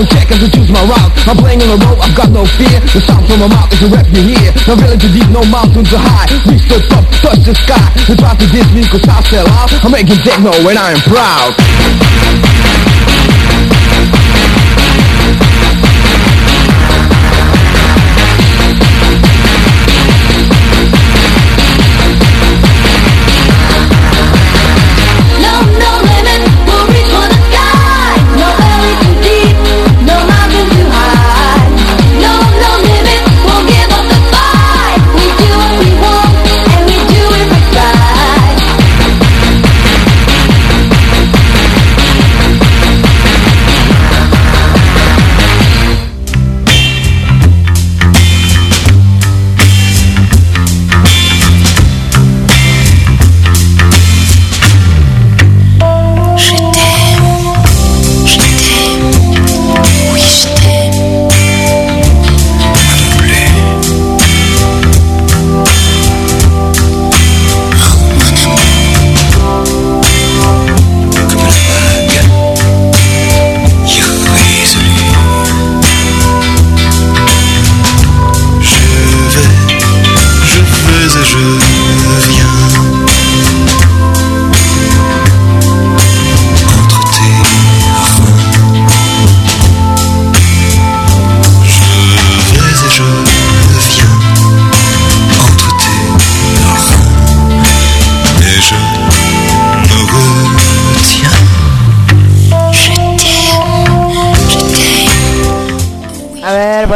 [0.00, 1.12] Microphone check as I choose my route.
[1.28, 2.80] I'm playing on the road, I've got no fear.
[2.92, 4.52] The sound from my mouth is a rap you hear.
[4.66, 6.24] No valley too deep, no mountains are high.
[6.48, 7.92] Reach the top, touch the sky.
[8.08, 9.68] They try to diss me cause I sell out.
[9.84, 11.52] I'm making techno and I am proud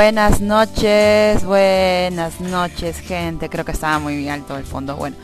[0.04, 3.48] buenas noches, buenas noches, gente.
[3.48, 4.96] Creo que estaba muy alto el fondo.
[4.96, 5.16] Bueno,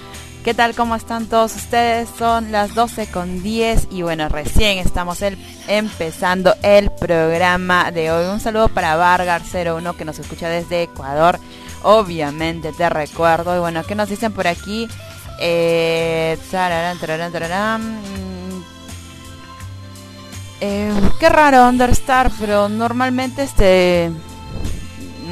[0.42, 0.74] ¿qué tal?
[0.74, 2.08] ¿Cómo están todos ustedes?
[2.18, 5.36] Son las 12 con 10 y bueno, recién estamos el-
[5.68, 8.24] empezando el programa de hoy.
[8.32, 11.38] Un saludo para Vargar01 que nos escucha desde Ecuador.
[11.82, 13.54] Obviamente te recuerdo.
[13.54, 14.88] Y bueno, ¿qué nos dicen por aquí?
[15.41, 16.38] Eh.
[16.50, 18.62] Mm,
[20.62, 24.10] eh, qué raro Understar, pero normalmente este...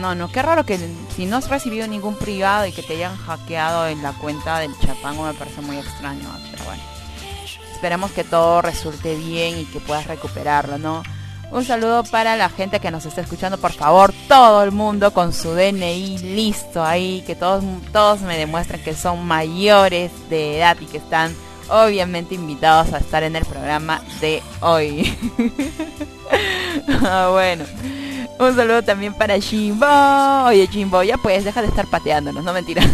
[0.01, 0.79] No, no, qué raro que
[1.17, 4.79] si no has recibido ningún privado y que te hayan hackeado en la cuenta del
[4.79, 6.83] Chapango me parece muy extraño, pero bueno.
[7.73, 11.03] Esperemos que todo resulte bien y que puedas recuperarlo, ¿no?
[11.51, 15.33] Un saludo para la gente que nos está escuchando, por favor, todo el mundo con
[15.33, 20.85] su DNI listo ahí, que todos, todos me demuestren que son mayores de edad y
[20.85, 21.35] que están
[21.71, 25.17] obviamente invitados a estar en el programa de hoy.
[27.03, 27.65] Ah, bueno,
[28.39, 29.87] un saludo también para Jimbo.
[30.47, 32.83] Oye, Jimbo, ya puedes, deja de estar pateándonos, no mentira.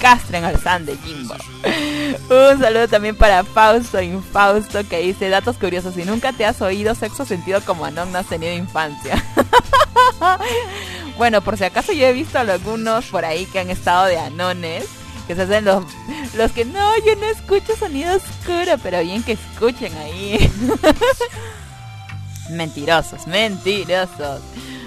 [0.00, 1.34] Castren al de Jimbo.
[2.30, 5.94] Un saludo también para Fausto Infausto que dice datos curiosos.
[5.94, 9.22] Si nunca te has oído sexo sentido como Anon, no has tenido infancia.
[11.18, 14.18] bueno, por si acaso yo he visto a algunos por ahí que han estado de
[14.18, 14.86] anones.
[15.26, 15.84] Que se hacen los,
[16.34, 20.50] los que no, yo no escucho sonido oscuro, pero bien que escuchen ahí.
[22.50, 24.40] mentirosos, mentirosos.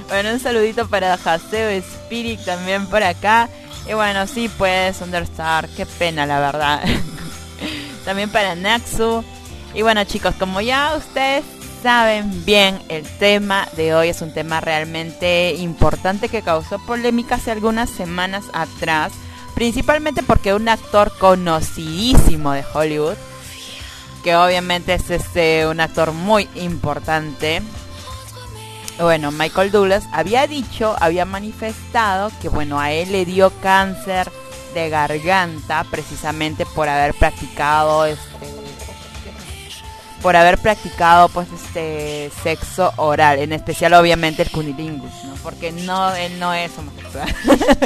[0.08, 3.50] Bueno, un saludito para Haseo Spirit también por acá.
[3.90, 6.84] Y bueno, sí, pues, Understar, qué pena, la verdad.
[8.06, 9.24] también para Naxu.
[9.74, 11.46] Y bueno, chicos, como ya ustedes
[11.82, 17.52] saben bien, el tema de hoy es un tema realmente importante que causó polémica hace
[17.52, 19.14] algunas semanas atrás.
[19.56, 23.18] Principalmente porque un actor conocidísimo de Hollywood
[24.24, 27.62] que obviamente es este un actor muy importante.
[29.00, 34.32] Bueno, Michael Douglas había dicho, había manifestado que bueno, a él le dio cáncer
[34.74, 38.32] de garganta precisamente por haber practicado este
[40.22, 45.34] por haber practicado pues este sexo oral, en especial obviamente el cunilingus, ¿no?
[45.42, 47.36] Porque no él no es homosexual.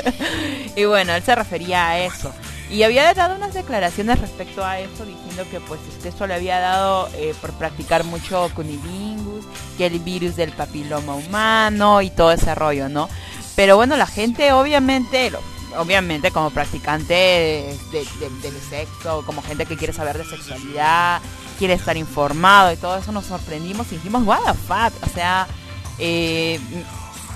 [0.76, 2.34] y bueno, él se refería a eso.
[2.72, 7.08] Y había dado unas declaraciones respecto a eso, diciendo que pues eso le había dado
[7.14, 9.46] eh, por practicar mucho cunilingus,
[9.78, 13.08] que el virus del papiloma humano y todo ese rollo, ¿no?
[13.56, 15.32] Pero bueno, la gente obviamente,
[15.78, 21.22] obviamente como practicante de- de- de- del sexo, como gente que quiere saber de sexualidad,
[21.60, 25.48] quiere estar informado y todo eso, nos sorprendimos y dijimos, what the fuck, o sea,
[26.00, 26.60] eh,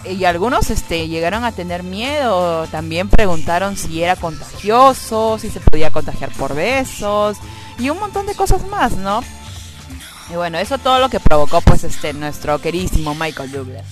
[0.05, 5.91] y algunos este llegaron a tener miedo, también preguntaron si era contagioso, si se podía
[5.91, 7.37] contagiar por besos
[7.77, 9.21] y un montón de cosas más, ¿no?
[10.31, 13.85] Y bueno, eso todo lo que provocó pues este nuestro queridísimo Michael Douglas.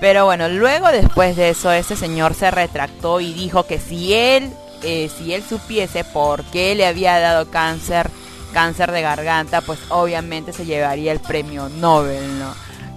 [0.00, 4.52] Pero bueno, luego después de eso este señor se retractó y dijo que si él
[4.82, 8.10] eh, si él supiese por qué le había dado cáncer
[8.52, 12.54] cáncer de garganta, pues obviamente se llevaría el premio Nobel, ¿no?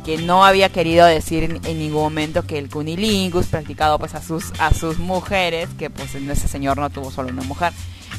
[0.10, 4.52] Que no había querido decir en, ningún momento que el cunilingus practicado pues a sus
[4.58, 7.74] a sus mujeres que pues ese señor no tuvo solo una mujer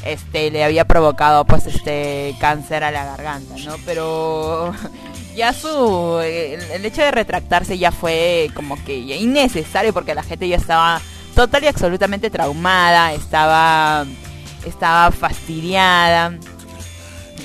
[0.04, 4.72] este le había provocado pues este cáncer a la garganta no pero
[5.36, 10.58] ya su el, hecho de retractarse ya fue como que innecesario porque la gente ya
[10.58, 11.00] estaba
[11.34, 14.06] total y absolutamente traumada estaba
[14.64, 16.38] estaba fastidiada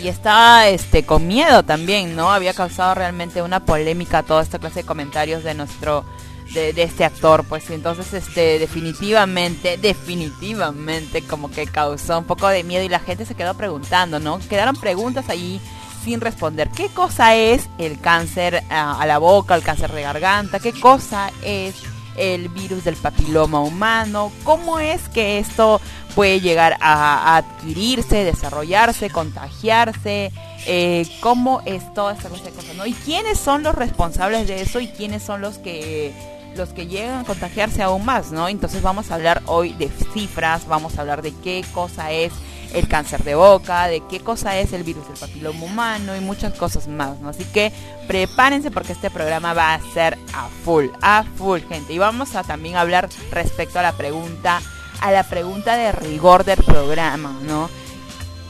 [0.02, 2.32] y estaba este con miedo también, ¿no?
[2.32, 6.06] Había causado realmente una polémica toda esta clase de comentarios de nuestro
[6.54, 12.84] de, este actor, pues entonces este definitivamente, definitivamente como que causó un poco de miedo
[12.84, 14.40] y la gente se quedó preguntando, ¿no?
[14.50, 15.60] Quedaron preguntas ahí
[16.04, 16.70] sin responder.
[16.70, 20.60] ¿Qué cosa es el cáncer a, a la boca, el cáncer de garganta?
[20.60, 21.76] ¿Qué cosa es
[22.18, 24.32] el virus del papiloma humano?
[24.44, 25.82] ¿Cómo es que esto
[26.16, 30.32] puede llegar a, adquirirse, desarrollarse, contagiarse?
[30.68, 32.76] Eh, ¿Cómo es toda esta cosas?
[32.76, 32.86] ¿no?
[32.86, 36.14] ¿Y quiénes son los responsables de eso y quiénes son los que
[36.56, 38.48] los que llegan a contagiarse aún más, ¿no?
[38.48, 42.32] Entonces vamos a hablar hoy de cifras, vamos a hablar de qué cosa es
[42.74, 46.54] el cáncer de boca, de qué cosa es el virus del papiloma humano y muchas
[46.54, 47.30] cosas más, ¿no?
[47.30, 47.72] Así que
[48.08, 51.94] prepárense porque este programa va a ser a full, a full, gente.
[51.94, 54.62] Y vamos a también hablar respecto a la pregunta,
[55.02, 57.70] a la pregunta de rigor del programa, ¿no?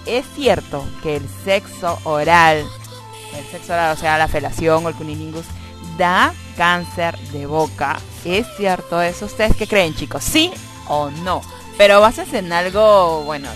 [0.05, 2.63] Es cierto que el sexo oral,
[3.35, 5.45] el sexo oral, o sea, la felación o el cunilingus,
[5.97, 7.99] da cáncer de boca.
[8.23, 9.25] ¿Es cierto eso?
[9.25, 10.23] ¿Ustedes qué creen, chicos?
[10.23, 10.51] ¿Sí
[10.87, 11.41] o no?
[11.77, 13.49] Pero básense en algo, bueno,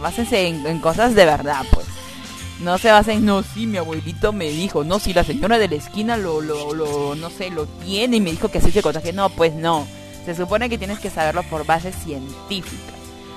[0.00, 1.86] básense en, en cosas de verdad, pues.
[2.60, 5.74] No se basen, no, sí, mi abuelito me dijo, no, si la señora de la
[5.74, 9.12] esquina lo, lo, lo, no sé, lo tiene y me dijo que así se contagia.
[9.12, 9.86] No, pues no.
[10.24, 12.96] Se supone que tienes que saberlo por bases científicas.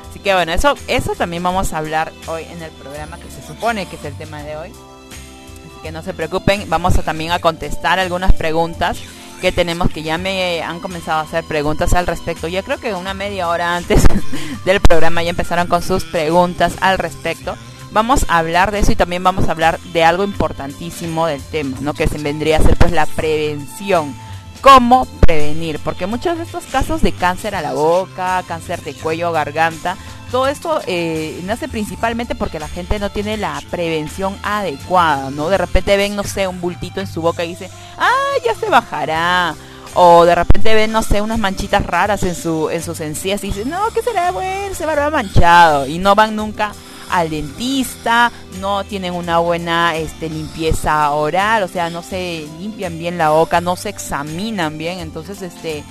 [0.09, 3.45] Así que bueno, eso, eso también vamos a hablar hoy en el programa que se
[3.45, 4.69] supone que es el tema de hoy.
[4.69, 8.97] Así que no se preocupen, vamos a también a contestar algunas preguntas
[9.39, 12.47] que tenemos que ya me han comenzado a hacer preguntas al respecto.
[12.47, 14.03] Yo creo que una media hora antes
[14.65, 17.55] del programa ya empezaron con sus preguntas al respecto.
[17.91, 21.77] Vamos a hablar de eso y también vamos a hablar de algo importantísimo del tema,
[21.81, 21.93] ¿no?
[21.93, 24.13] Que se vendría a ser pues la prevención.
[24.61, 25.79] ¿Cómo prevenir?
[25.79, 29.97] Porque muchos de estos casos de cáncer a la boca, cáncer de cuello, garganta,
[30.31, 35.49] todo esto eh, nace principalmente porque la gente no tiene la prevención adecuada, ¿no?
[35.49, 38.69] De repente ven, no sé, un bultito en su boca y dicen, ah, ya se
[38.69, 39.55] bajará.
[39.95, 43.47] O de repente ven, no sé, unas manchitas raras en, su, en sus encías y
[43.47, 44.31] dicen, no, ¿qué será?
[44.31, 45.87] Bueno, se me habrá manchado.
[45.87, 46.73] Y no van nunca
[47.09, 53.17] al dentista, no tienen una buena este, limpieza oral, o sea, no se limpian bien
[53.17, 55.83] la boca, no se examinan bien, entonces este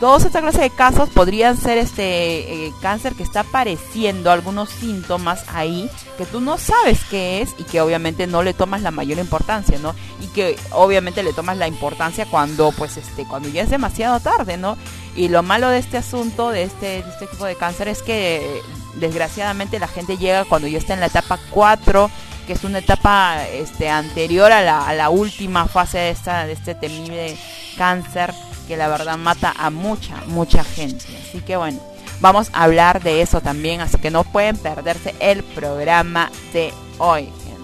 [0.00, 5.44] todas esta clase de casos podrían ser este eh, cáncer que está apareciendo algunos síntomas
[5.48, 9.18] ahí que tú no sabes qué es y que obviamente no le tomas la mayor
[9.18, 9.94] importancia, ¿no?
[10.20, 14.56] Y que obviamente le tomas la importancia cuando pues este cuando ya es demasiado tarde,
[14.56, 14.76] ¿no?
[15.16, 18.62] Y lo malo de este asunto de este de este tipo de cáncer es que
[18.94, 22.10] desgraciadamente la gente llega cuando ya está en la etapa 4
[22.46, 26.54] que es una etapa este anterior a la, a la última fase de esta de
[26.54, 27.36] este temible
[27.76, 28.32] cáncer
[28.68, 31.04] que la verdad mata a mucha, mucha gente.
[31.26, 31.80] Así que bueno,
[32.20, 37.24] vamos a hablar de eso también, así que no pueden perderse el programa de hoy,
[37.24, 37.62] gente.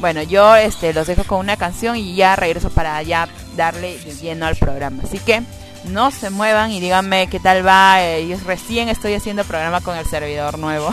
[0.00, 4.46] Bueno, yo este, los dejo con una canción y ya regreso para ya darle lleno
[4.46, 5.04] al programa.
[5.04, 5.42] Así que
[5.84, 8.02] no se muevan y díganme qué tal va.
[8.02, 10.90] Eh, yo recién estoy haciendo programa con el servidor nuevo.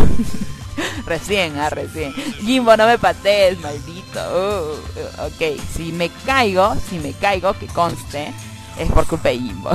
[1.07, 2.13] recién, ah, recién.
[2.41, 4.19] Jimbo, no me patees, maldito.
[4.31, 8.31] Uh, uh, ok, si me caigo, si me caigo, que conste
[8.79, 9.69] es por culpa de Jimbo.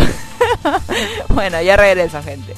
[1.29, 2.55] bueno, ya regreso, gente.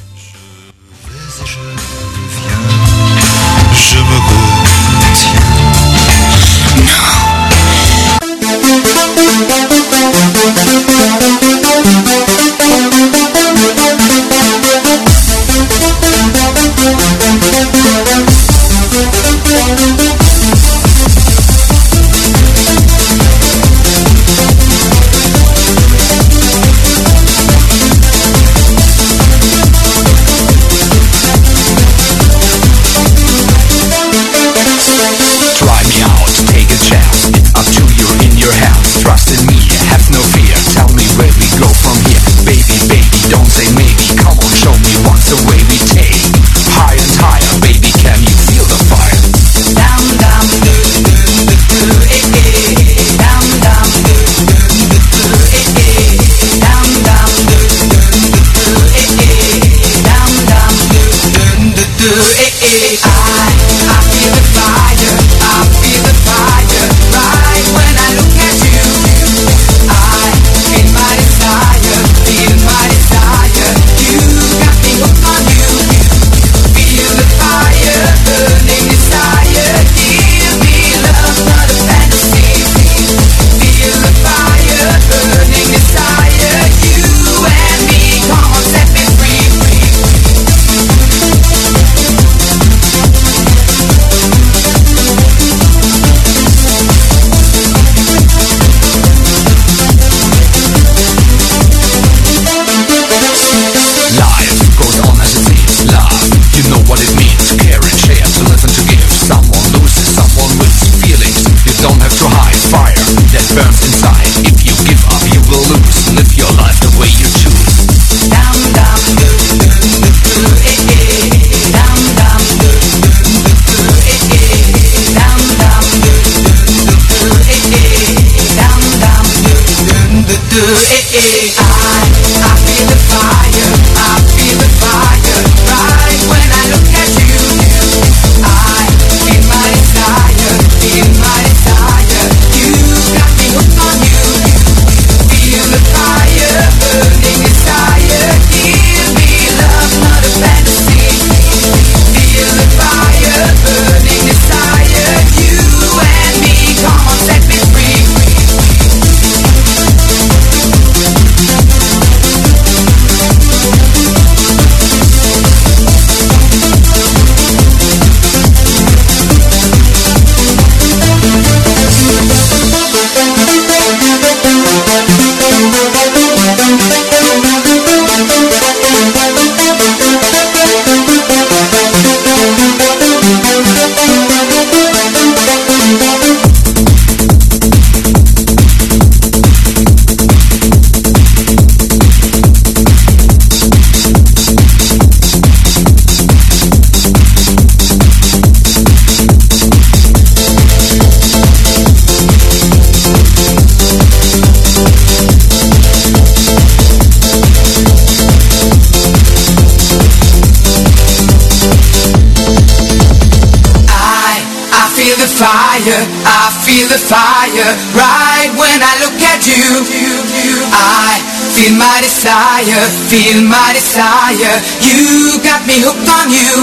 [222.27, 224.59] desire, feel my desire.
[224.83, 226.59] You got me hooked on you.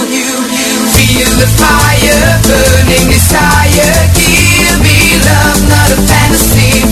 [0.92, 3.96] Feel the fire, burning desire.
[4.12, 6.84] Give me love, not a fantasy.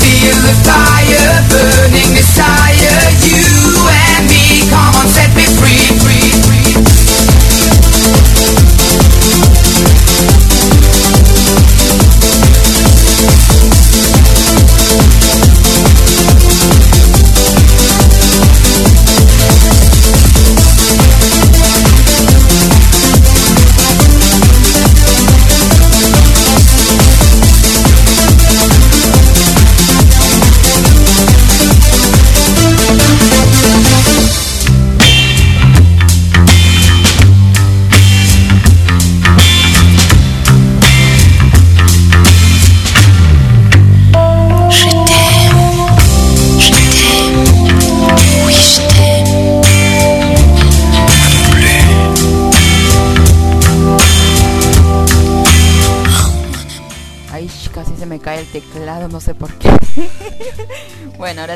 [0.00, 3.04] Feel the fire, burning desire.
[3.20, 5.84] You and me, come on, set me free.
[6.00, 6.23] free.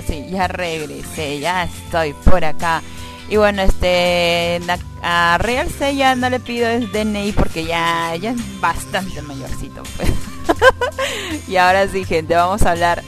[0.02, 2.82] Sí, ya regresé, ya estoy por acá.
[3.28, 4.60] Y bueno, este
[5.02, 9.82] a Real C ya no le pido el DNI porque ya, ya es bastante mayorcito,
[9.96, 10.10] pues.
[11.48, 13.02] y ahora sí, gente, vamos a hablar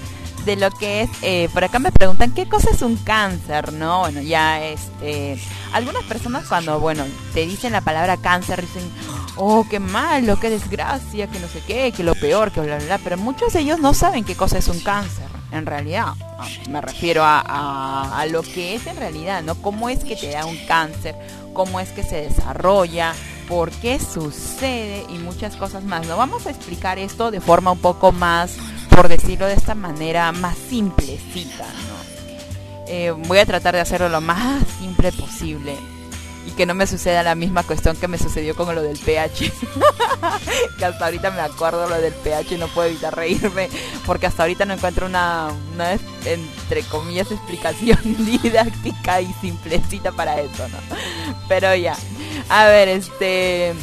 [0.44, 4.00] de lo que es, eh, por acá me preguntan qué cosa es un cáncer, ¿no?
[4.00, 5.38] Bueno, ya este,
[5.73, 7.04] algunas personas cuando, bueno,
[7.35, 8.90] te dicen la palabra cáncer dicen,
[9.37, 12.87] oh, qué malo, qué desgracia, que no sé qué, que lo peor, que bla, bla,
[12.87, 16.14] bla, pero muchos de ellos no saben qué cosa es un cáncer, en realidad.
[16.70, 19.56] Me refiero a, a, a lo que es en realidad, ¿no?
[19.56, 21.16] ¿Cómo es que te da un cáncer?
[21.52, 23.12] ¿Cómo es que se desarrolla?
[23.48, 25.04] ¿Por qué sucede?
[25.08, 26.16] Y muchas cosas más, ¿no?
[26.16, 28.56] Vamos a explicar esto de forma un poco más
[28.88, 32.00] por decirlo de esta manera, más simplecita, ¿no?
[32.86, 35.76] Eh, voy a tratar de hacerlo lo más simple posible
[36.47, 39.52] y que no me suceda la misma cuestión que me sucedió con lo del pH.
[40.78, 43.68] que hasta ahorita me acuerdo lo del pH y no puedo evitar reírme
[44.06, 45.92] porque hasta ahorita no encuentro una, una
[46.25, 50.78] entre comillas explicación didáctica y simplecita para eso, ¿no?
[51.49, 51.97] Pero ya.
[52.49, 53.75] A ver, este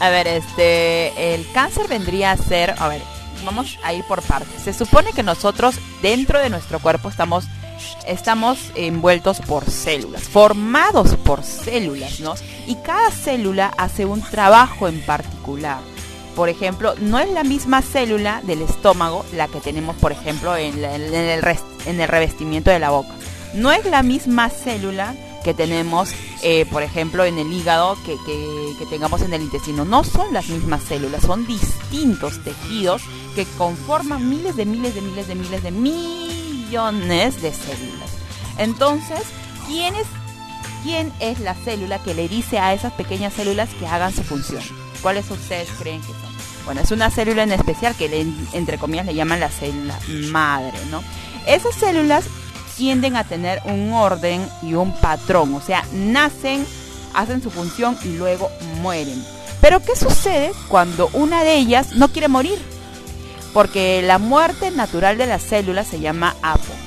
[0.00, 3.02] a ver, este el cáncer vendría a ser, a ver,
[3.44, 4.62] vamos a ir por partes.
[4.62, 7.44] Se supone que nosotros dentro de nuestro cuerpo estamos
[8.06, 12.34] estamos envueltos por células, formados por células, ¿no?
[12.66, 15.78] Y cada célula hace un trabajo en particular.
[16.36, 20.84] Por ejemplo, no es la misma célula del estómago la que tenemos, por ejemplo, en,
[20.84, 23.08] el, en el revestimiento de la boca.
[23.54, 26.10] No es la misma célula que tenemos,
[26.42, 29.84] eh, por ejemplo, en el hígado que, que- que tengamos en el intestino.
[29.84, 33.02] No son las mismas células, son distintos tejidos
[33.34, 35.70] que conforman miles de miles de miles de miles de
[36.68, 38.10] millones de células.
[38.58, 39.20] Entonces,
[39.66, 40.06] ¿quién es,
[40.82, 44.62] quién es la célula que le dice a esas pequeñas células que hagan su función?
[45.02, 46.28] ¿Cuáles ustedes creen que son?
[46.64, 49.98] Bueno, es una célula en especial que le- entre comillas le llaman la célula
[50.30, 51.02] madre, ¿no?
[51.46, 52.24] Esas células
[52.76, 56.66] tienden a tener un orden y un patrón, o sea, nacen,
[57.14, 58.50] hacen su función y luego
[58.82, 59.24] mueren.
[59.60, 62.58] Pero ¿qué sucede cuando una de ellas no quiere morir?
[63.52, 66.78] Porque la muerte natural de las células se llama apoptosis.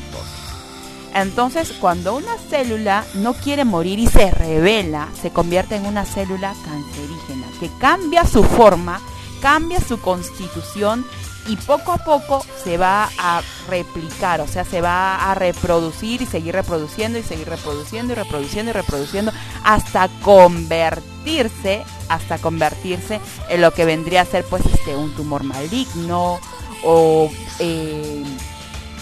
[1.14, 6.54] Entonces, cuando una célula no quiere morir y se revela, se convierte en una célula
[6.64, 9.02] cancerígena, que cambia su forma,
[9.42, 11.06] cambia su constitución
[11.48, 16.26] y poco a poco se va a replicar, o sea, se va a reproducir y
[16.26, 19.32] seguir reproduciendo y seguir reproduciendo y reproduciendo y reproduciendo
[19.64, 26.40] hasta convertirse, hasta convertirse en lo que vendría a ser pues este un tumor maligno
[26.84, 28.24] o eh,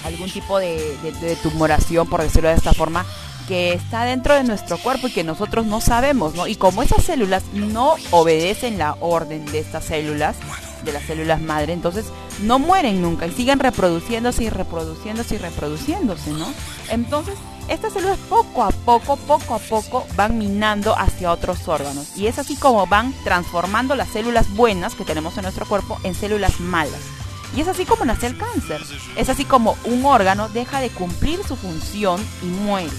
[0.06, 3.06] algún tipo de, de- de tumoración, por decirlo de esta forma,
[3.48, 6.48] que está dentro de nuestro cuerpo y que nosotros no sabemos, ¿no?
[6.48, 10.36] Y como esas células no obedecen la orden de estas células,
[10.84, 12.06] de las células madre, entonces
[12.42, 16.48] no mueren nunca y siguen reproduciéndose y reproduciéndose y reproduciéndose, ¿no?
[16.90, 17.36] Entonces,
[17.68, 22.18] estas células poco a poco, poco a poco van minando hacia otros órganos.
[22.18, 26.16] Y es así como van transformando las células buenas que tenemos en nuestro cuerpo en
[26.16, 27.00] células malas.
[27.56, 28.82] Y es así como nace el cáncer.
[29.16, 32.90] Es así como un órgano deja de cumplir su función y muere.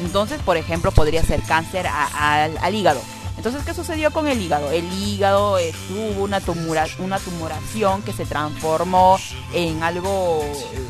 [0.00, 3.00] Entonces, por ejemplo, podría ser cáncer al hígado.
[3.36, 4.70] Entonces, ¿qué sucedió con el hígado?
[4.70, 9.18] El hígado tuvo una, tumora- una tumoración que se transformó
[9.52, 10.86] en algo eh,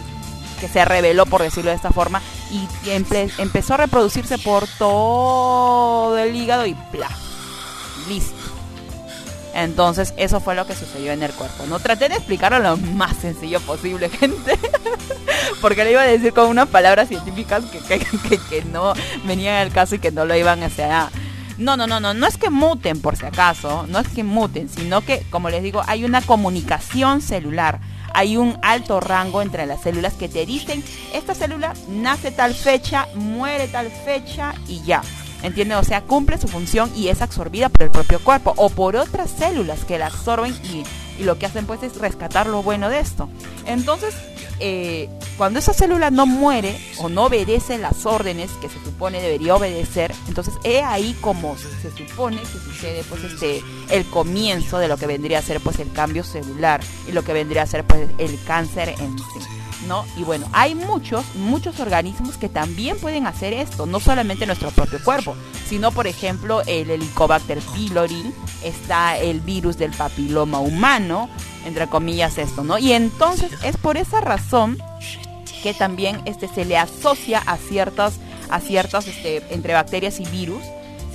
[0.61, 6.17] que se reveló, por decirlo de esta forma, y empe- empezó a reproducirse por todo
[6.19, 7.11] el hígado y ¡plá!
[8.09, 8.33] Listo.
[9.55, 11.65] Entonces, eso fue lo que sucedió en el cuerpo.
[11.67, 14.59] No traté de explicarlo lo más sencillo posible, gente.
[15.63, 17.99] Porque le iba a decir con unas palabras científicas que,
[18.51, 18.93] que, no
[19.25, 20.91] venían al caso y que no lo iban a hacer.
[21.59, 24.69] No, no, no, no, no es que muten por si acaso, no es que muten,
[24.69, 27.81] sino que, como les digo, hay una comunicación celular.
[28.13, 33.09] Hay un alto rango entre las células que te dicen, esta célula nace tal fecha,
[33.15, 35.03] muere tal fecha y ya.
[35.43, 35.79] ¿Entiendes?
[35.79, 39.31] O sea, cumple su función y es absorbida por el propio cuerpo o por otras
[39.31, 40.85] células que la absorben y,
[41.21, 43.29] y lo que hacen pues es rescatar lo bueno de esto.
[43.67, 44.15] Entonces,
[44.59, 49.55] eh, cuando esa célula no muere o no obedece las órdenes que se supone debería
[49.55, 54.97] obedecer, entonces he ahí como se supone que sucede pues este el comienzo de lo
[54.97, 58.09] que vendría a ser pues el cambio celular y lo que vendría a ser pues
[58.17, 59.56] el cáncer en sí.
[60.17, 65.03] Y bueno, hay muchos, muchos organismos que también pueden hacer esto, no solamente nuestro propio
[65.05, 65.37] cuerpo,
[65.69, 68.33] sino por ejemplo el Helicobacter pylori,
[68.65, 71.29] está el virus del papiloma humano,
[71.65, 72.79] entre comillas esto, ¿no?
[72.79, 74.79] Y entonces es por esa razón
[75.63, 78.15] que también este se le asocia a ciertas
[78.51, 80.63] a ciertas este, entre bacterias y virus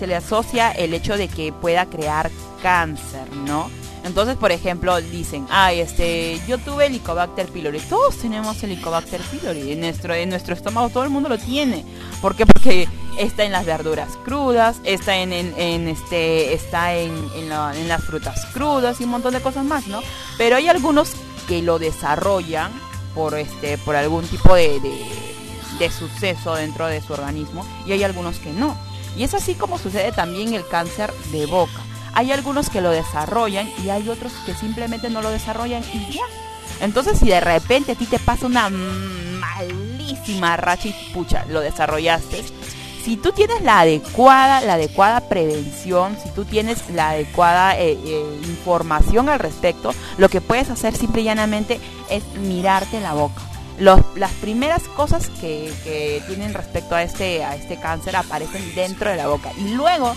[0.01, 2.31] se le asocia el hecho de que pueda crear
[2.63, 3.69] cáncer, ¿no?
[4.03, 7.79] Entonces, por ejemplo, dicen, ay, este, yo tuve Helicobacter pylori.
[7.79, 9.71] Todos tenemos Helicobacter pylori.
[9.73, 11.85] En nuestro, en nuestro estómago todo el mundo lo tiene.
[12.21, 12.45] ¿Por qué?
[12.47, 12.87] Porque
[13.19, 18.03] está en las verduras crudas, está en, en- este, está en, en la- en las
[18.03, 20.01] frutas crudas y un montón de cosas más, ¿no?
[20.37, 21.11] Pero hay algunos
[21.47, 22.71] que lo desarrollan
[23.13, 24.79] por este, por algún tipo de,
[25.79, 28.75] de suceso dentro de su organismo y hay algunos que no.
[29.17, 31.81] Y es así como sucede también el cáncer de boca.
[32.13, 36.23] Hay algunos que lo desarrollan y hay otros que simplemente no lo desarrollan y ya.
[36.81, 42.43] Entonces si de repente a ti te pasa una malísima racha y pucha, lo desarrollaste,
[43.03, 48.39] si tú tienes la adecuada, la adecuada prevención, si tú tienes la adecuada eh, eh,
[48.43, 53.41] información al respecto, lo que puedes hacer simple y llanamente es mirarte la boca.
[53.79, 59.09] Los- las primeras cosas que, que tienen respecto a este, a este cáncer aparecen dentro
[59.09, 60.13] de la boca y luego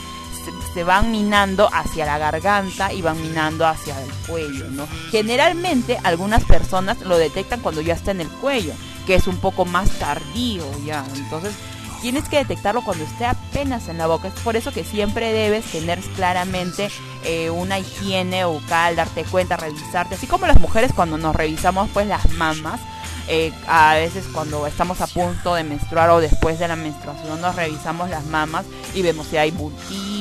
[0.72, 4.86] se, van minando hacia la garganta y van minando hacia el cuello, ¿no?
[5.10, 8.74] Generalmente algunas personas lo detectan cuando ya está en el cuello,
[9.06, 11.04] que es un poco más tardío ya.
[11.16, 11.54] Entonces
[12.00, 14.28] tienes que detectarlo cuando esté apenas en la boca.
[14.28, 16.90] Es por eso que siempre debes tener claramente
[17.24, 20.16] eh, una higiene bucal, darte cuenta, revisarte.
[20.16, 22.80] Así como las mujeres cuando nos revisamos pues las mamas,
[23.26, 27.56] eh, a veces cuando estamos a punto de menstruar o después de la menstruación nos
[27.56, 30.13] revisamos las mamas y vemos si hay bultitos,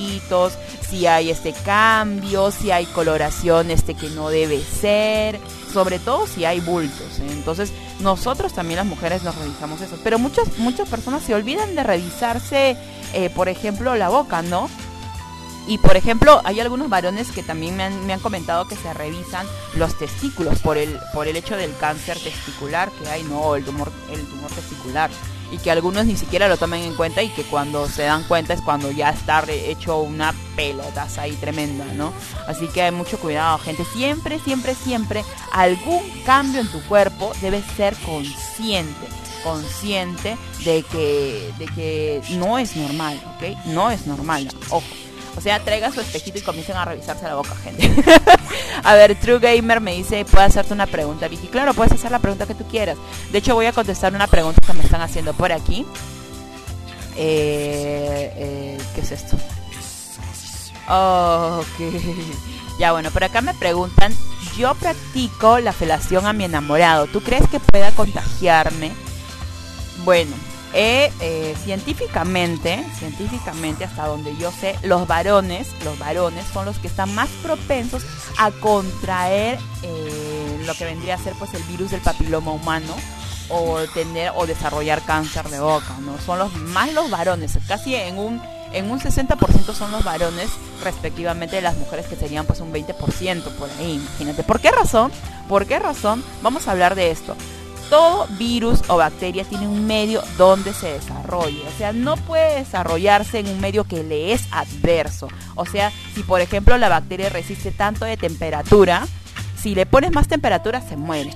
[0.90, 5.40] si hay este cambio, si hay coloración este que no debe ser,
[5.72, 7.20] sobre todo si hay bultos.
[7.20, 7.28] ¿eh?
[7.32, 11.84] Entonces nosotros también las mujeres nos revisamos eso, pero muchas muchas personas se olvidan de
[11.84, 12.78] revisarse,
[13.14, 14.70] eh, por ejemplo, la boca, ¿no?
[15.66, 18.94] Y por ejemplo, hay algunos varones que también me han, me han comentado que se
[18.94, 23.64] revisan los testículos por el, por el hecho del cáncer testicular que hay, no, el
[23.64, 25.10] tumor, el tumor testicular.
[25.54, 28.54] Y que algunos ni siquiera lo tomen en cuenta y que cuando se dan cuenta
[28.54, 32.12] es cuando ya está hecho una pelotaza ahí tremenda, ¿no?
[32.48, 33.86] Así que hay mucho cuidado, gente.
[33.86, 39.08] Siempre, siempre, siempre, algún cambio en tu cuerpo debes ser consciente
[39.44, 43.66] consciente de que, de que no es normal, ¿ok?
[43.66, 44.86] No es normal, ojo.
[45.36, 47.92] O sea, traigan su espejito y comiencen a revisarse la boca, gente.
[48.84, 51.48] a ver, True Gamer me dice, ¿puedo hacerte una pregunta, Vicky?
[51.48, 52.98] Claro, puedes hacer la pregunta que tú quieras.
[53.32, 55.86] De hecho, voy a contestar una pregunta que me están haciendo por aquí.
[57.16, 59.38] Eh, eh, ¿Qué es esto?
[60.90, 61.94] Oh, ok.
[62.80, 64.14] Ya, bueno, por acá me preguntan,
[64.58, 67.08] yo practico la felación a mi enamorado.
[67.08, 68.92] ¿Tú crees que pueda contagiarme?
[70.04, 70.32] Bueno,
[70.76, 77.14] eh, científicamente, científicamente hasta donde yo sé, los varones, los varones son los que están
[77.14, 78.04] más propensos
[78.40, 82.96] a contraer eh, lo que vendría a ser pues el virus del papiloma humano
[83.50, 86.18] o tener o desarrollar cáncer de boca, ¿no?
[86.20, 90.50] Son los más los varones, casi en un en un 60% son los varones
[90.84, 94.42] respectivamente de las mujeres que serían pues un 20% por ahí, imagínate.
[94.42, 95.12] ¿Por qué razón?
[95.48, 96.24] ¿Por qué razón?
[96.42, 97.36] Vamos a hablar de esto
[97.94, 101.62] todo virus o bacteria tiene un medio donde se desarrolle.
[101.68, 105.28] O sea, no puede desarrollarse en un medio que le es adverso.
[105.54, 109.06] O sea, si por ejemplo la bacteria resiste tanto de temperatura,
[109.62, 111.36] si le pones más temperatura se muere.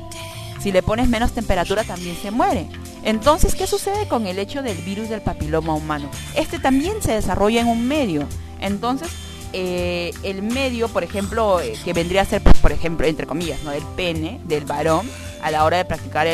[0.59, 2.67] Si le pones menos temperatura también se muere.
[3.03, 6.09] Entonces, ¿qué sucede con el hecho del virus del papiloma humano?
[6.33, 8.27] Este también se desarrolla en un medio.
[8.59, 9.09] Entonces,
[9.53, 13.61] eh, el medio, por ejemplo, eh, que vendría a ser, pues, por ejemplo, entre comillas,
[13.61, 13.71] ¿no?
[13.71, 15.07] el pene del varón
[15.41, 16.27] a la hora de practicar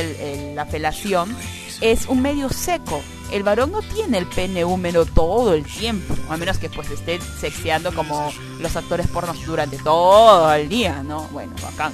[0.55, 1.35] la felación,
[1.81, 3.01] es un medio seco.
[3.31, 7.19] El varón no tiene el pene húmedo todo el tiempo, a menos que pues esté
[7.19, 11.27] sexeando como los actores pornos durante todo el día, ¿no?
[11.29, 11.93] Bueno, bacán.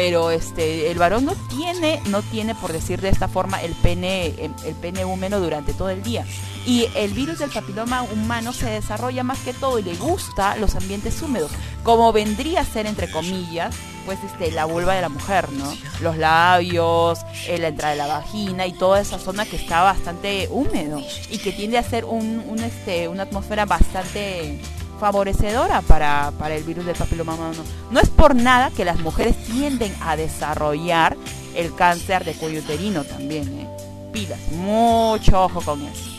[0.00, 4.34] Pero este, el varón no tiene, no tiene, por decir de esta forma, el pene,
[4.64, 6.24] el, pene húmedo durante todo el día.
[6.64, 10.74] Y el virus del papiloma humano se desarrolla más que todo y le gusta los
[10.74, 11.50] ambientes húmedos,
[11.82, 15.70] como vendría a ser entre comillas, pues este la vulva de la mujer, ¿no?
[16.00, 20.48] Los labios, eh, la entrada de la vagina y toda esa zona que está bastante
[20.50, 24.58] húmedo y que tiende a ser un, un, este una atmósfera bastante
[25.00, 27.62] favorecedora para, para el virus del papiloma humano.
[27.90, 31.16] No es por nada que las mujeres tienden a desarrollar
[31.56, 33.68] el cáncer de cuello uterino también, ¿eh?
[34.12, 36.10] Pilas, mucho ojo con eso.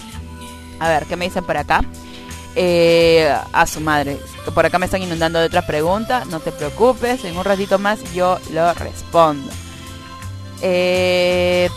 [0.80, 1.86] A ver, ¿qué me dicen por acá?
[2.56, 4.18] Eh, a su madre.
[4.54, 6.26] Por acá me están inundando de otra pregunta.
[6.26, 9.52] No te preocupes, en un ratito más yo lo respondo.
[10.62, 11.70] Eh,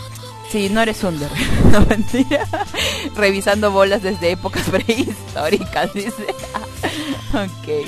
[0.49, 1.29] sí, no eres under.
[1.71, 2.47] no mentira.
[3.15, 6.25] Revisando bolas desde épocas prehistóricas, dice.
[7.33, 7.87] ok.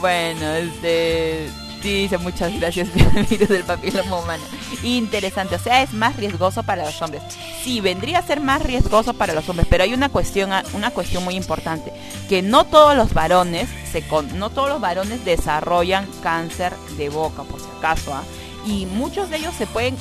[0.00, 1.48] Bueno, este.
[1.82, 4.44] Dice muchas gracias el virus del papiloma humano.
[4.84, 7.24] Interesante, o sea, es más riesgoso para los hombres.
[7.64, 11.24] Sí, vendría a ser más riesgoso para los hombres, pero hay una cuestión, una cuestión
[11.24, 11.92] muy importante,
[12.28, 17.42] que no todos los varones se con, no todos los varones desarrollan cáncer de boca,
[17.42, 18.22] por si acaso, ¿ah?
[18.64, 19.96] y muchos de ellos se pueden,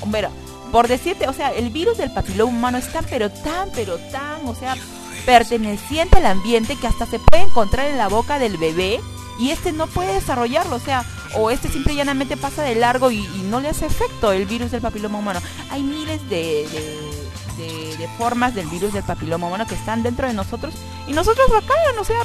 [0.71, 4.47] por decirte, o sea, el virus del papiloma humano es tan, pero tan, pero tan,
[4.47, 4.75] o sea,
[5.25, 8.99] perteneciente al ambiente que hasta se puede encontrar en la boca del bebé
[9.39, 11.05] y este no puede desarrollarlo, o sea,
[11.36, 14.71] o este simple y llanamente pasa de largo y, no le hace efecto el virus
[14.71, 15.41] del papiloma humano.
[15.69, 16.65] Hay miles de,
[17.97, 20.74] de- formas del virus del papiloma humano que están dentro de nosotros
[21.08, 22.17] y nosotros acá, o sea,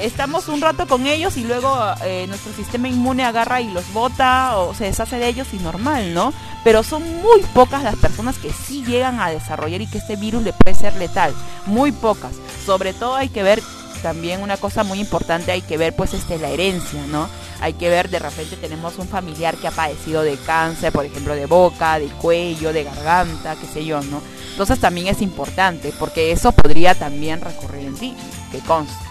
[0.00, 4.56] estamos un rato con ellos y luego eh, nuestro sistema inmune agarra y los bota
[4.58, 6.32] o se deshace de ellos y normal, ¿no?
[6.64, 10.42] Pero son muy pocas las personas que sí llegan a desarrollar y que este virus
[10.42, 11.34] le puede ser letal,
[11.66, 12.32] muy pocas.
[12.66, 13.62] Sobre todo hay que ver
[14.02, 17.28] también una cosa muy importante, hay que ver pues este la herencia, ¿no?
[17.60, 21.34] Hay que ver de repente tenemos un familiar que ha padecido de cáncer, por ejemplo,
[21.34, 24.22] de boca, de cuello, de garganta, qué sé yo, ¿no?
[24.52, 28.14] Entonces también es importante porque eso podría también recurrir en ti,
[28.50, 29.04] que conste.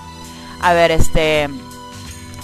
[0.62, 1.48] A ver, este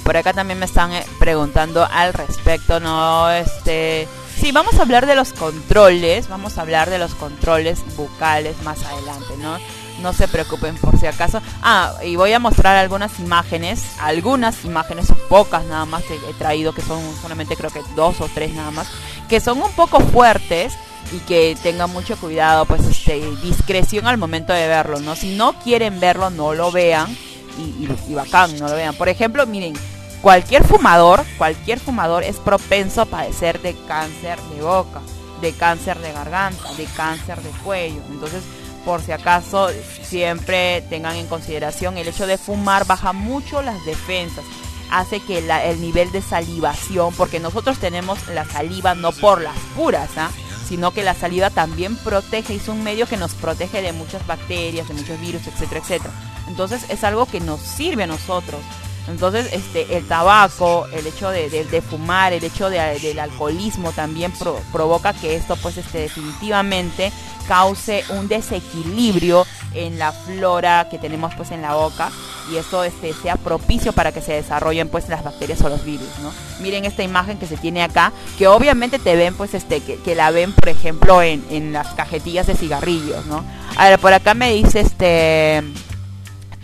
[0.06, 3.32] por acá también me están eh, preguntando al respecto, ¿no?
[3.32, 4.08] Este,
[4.40, 8.84] sí, vamos a hablar de los controles, vamos a hablar de los controles bucales más
[8.84, 9.58] adelante, ¿no?
[10.02, 11.42] No se preocupen por si acaso.
[11.62, 16.34] Ah, y voy a mostrar algunas imágenes, algunas imágenes, son pocas nada más que he
[16.34, 18.88] traído, que son solamente creo que dos o tres nada más,
[19.30, 20.74] que son un poco fuertes
[21.12, 25.16] y que tengan mucho cuidado, pues este, discreción al momento de verlo, ¿no?
[25.16, 27.16] Si no quieren verlo, no lo vean
[27.58, 28.96] y, y, y no lo vean.
[28.96, 29.76] Por ejemplo, miren,
[30.22, 35.02] cualquier fumador, cualquier fumador es propenso a padecer de cáncer de boca,
[35.42, 38.02] de cáncer de garganta, de cáncer de cuello.
[38.10, 38.42] Entonces,
[38.86, 39.68] por si acaso,
[40.04, 44.46] siempre tengan en consideración el hecho de fumar baja mucho las defensas.
[44.92, 49.58] Hace que la- el nivel de salivación, porque nosotros tenemos la saliva no por las
[49.76, 50.30] puras, ¿ah?
[50.70, 54.88] sino que la saliva también protege, es un medio que nos protege de muchas bacterias,
[54.88, 56.14] de muchos virus, etcétera, etcétera.
[56.48, 58.62] Entonces es algo que nos sirve a nosotros.
[59.08, 64.32] Entonces, este, el tabaco, el hecho de, de- fumar, el hecho de- del alcoholismo también
[64.32, 67.12] pro- provoca que esto, pues, este, definitivamente
[67.48, 72.10] cause un desequilibrio en la flora que tenemos, pues, en la boca
[72.52, 76.08] y esto, este, sea propicio para que se desarrollen, pues, las bacterias o los virus,
[76.24, 76.32] ¿no?
[76.60, 80.16] Miren esta imagen que se tiene acá, que obviamente te ven, pues, este, que, que
[80.16, 83.44] la ven, por ejemplo, en, en las cajetillas de cigarrillos, ¿no?
[83.78, 85.64] A ver, por acá me dice, este...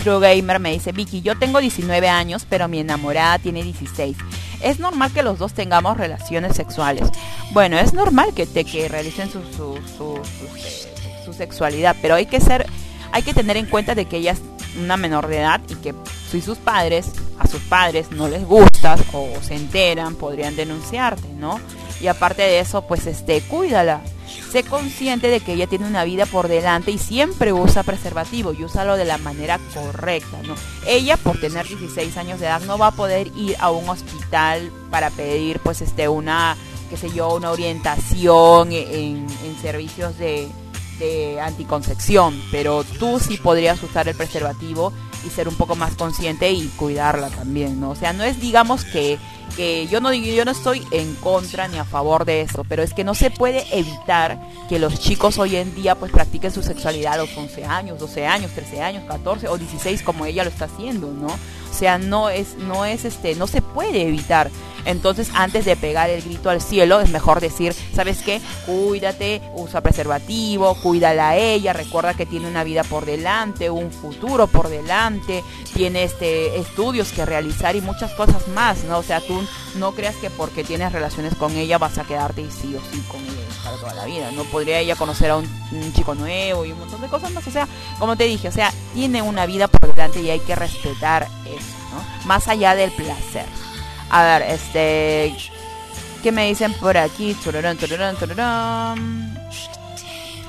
[0.04, 4.18] True Gamer me dice, Vicky, yo tengo 19 años, pero mi enamorada tiene 16.
[4.62, 7.08] Es normal que los dos tengamos relaciones sexuales.
[7.52, 10.22] Bueno, es normal que te que realicen su, su, su,
[10.58, 12.66] eh, su sexualidad, pero hay que ser,
[13.12, 14.42] hay que tener en cuenta de que ella es
[14.80, 15.94] una menor de edad y que
[16.32, 21.60] si sus padres, a sus padres no les gustas o se enteran, podrían denunciarte, ¿no?
[22.00, 24.02] Y aparte de eso, pues este, cuídala.
[24.52, 28.66] Sé consciente de que ella tiene una vida por delante y siempre usa preservativo y
[28.66, 30.56] úsalo de la manera correcta, ¿no?
[30.86, 34.70] Ella, por tener 16 años de edad, no va a poder ir a un hospital
[34.90, 36.58] para pedir, pues, este, una,
[36.90, 40.50] qué sé yo, una orientación en, en servicios de,
[41.00, 44.94] de anticoncepción, pero tú sí podrías usar el preservativo
[45.26, 47.92] y ser un poco más consciente y cuidarla también, ¿no?
[47.92, 49.18] O sea, no es, digamos, que
[49.52, 52.94] que yo no yo no estoy en contra ni a favor de eso, pero es
[52.94, 57.14] que no se puede evitar que los chicos hoy en día pues practiquen su sexualidad
[57.14, 60.66] a los 11 años, 12 años, 13 años, 14 o 16 como ella lo está
[60.66, 61.28] haciendo, ¿no?
[61.28, 64.50] O sea, no es no es este no se puede evitar.
[64.86, 68.42] Entonces, antes de pegar el grito al cielo, es mejor decir, ¿sabes qué?
[68.66, 74.48] Cuídate, usa preservativo, cuídala a ella, recuerda que tiene una vida por delante, un futuro
[74.48, 78.98] por delante, tiene este estudios que realizar y muchas cosas más, ¿no?
[79.00, 79.40] O sea, tú
[79.75, 83.21] no creas que porque tienes relaciones con ella vas a quedarte sí o sí con
[83.21, 84.32] ella para toda la vida.
[84.32, 85.47] No podría ella conocer a un,
[85.93, 87.45] chico nuevo y un montón de cosas más.
[87.47, 87.67] O sea,
[87.99, 91.77] como te dije, o sea, tiene una vida por delante y hay que respetar eso,
[91.93, 92.27] ¿no?
[92.27, 93.45] Más allá del placer.
[94.10, 95.36] A ver, este.
[96.21, 97.36] ¿Qué me dicen por aquí?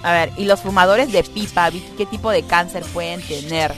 [0.03, 1.71] A ver, ¿y los fumadores de pipa?
[1.71, 3.73] ¿Qué tipo de cáncer pueden tener?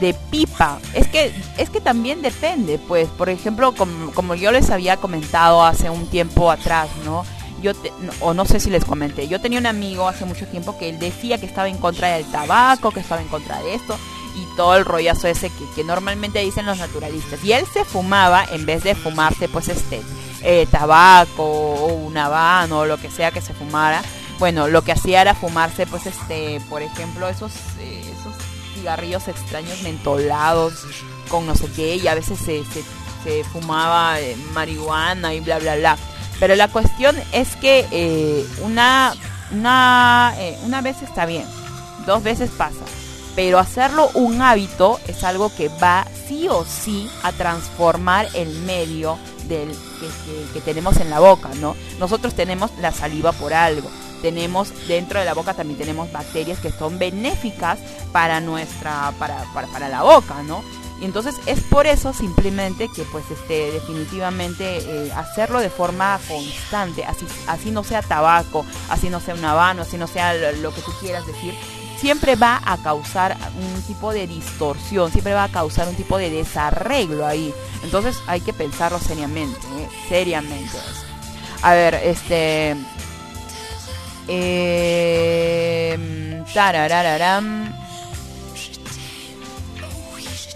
[0.00, 0.78] De pipa.
[0.94, 3.08] Es que, es que también depende, pues.
[3.08, 7.24] Por ejemplo, como, como yo les había comentado hace un tiempo atrás, ¿no?
[7.62, 10.78] Yo te- o no sé si les comenté, yo tenía un amigo hace mucho tiempo
[10.78, 13.98] que él decía que estaba en contra del tabaco, que estaba en contra de esto
[14.34, 17.44] y todo el rollazo ese que, que normalmente dicen los naturalistas.
[17.44, 20.00] Y él se fumaba, en vez de fumarse pues este
[20.42, 24.00] eh, tabaco o un habano o lo que sea que se fumara,
[24.38, 28.32] bueno, lo que hacía era fumarse pues este, por ejemplo, esos, eh, esos
[28.74, 30.86] cigarrillos extraños mentolados
[31.28, 35.76] con no sé qué y a veces se, se, fumaba eh, marihuana y bla bla
[35.76, 35.98] bla.
[36.38, 39.12] Pero la cuestión es que eh, una,
[39.52, 41.44] una, eh, una vez está bien,
[42.06, 42.80] dos veces pasa,
[43.36, 49.18] Pero hacerlo un hábito es algo que va sí o sí a transformar el medio
[49.48, 49.70] del,
[50.54, 51.76] que tenemos en la boca, ¿no?
[51.98, 53.90] Nosotros tenemos la saliva por algo.
[54.22, 57.78] Tenemos dentro de la boca también tenemos bacterias que son benéficas
[58.12, 60.62] para nuestra para, para, para la boca, ¿no?
[61.00, 67.04] Y entonces es por eso simplemente que pues este definitivamente eh, hacerlo de forma constante,
[67.04, 70.82] así, así no sea tabaco, así no sea un habano, así no sea lo, que
[70.82, 71.54] tú quieras decir,
[71.98, 76.28] siempre va a causar un tipo de distorsión, siempre va a causar un tipo de
[76.28, 77.54] desarreglo ahí.
[77.82, 79.88] Entonces hay que pensarlo seriamente, ¿eh?
[80.08, 80.76] seriamente.
[81.62, 82.76] A ver, este...
[84.30, 85.98] Eh.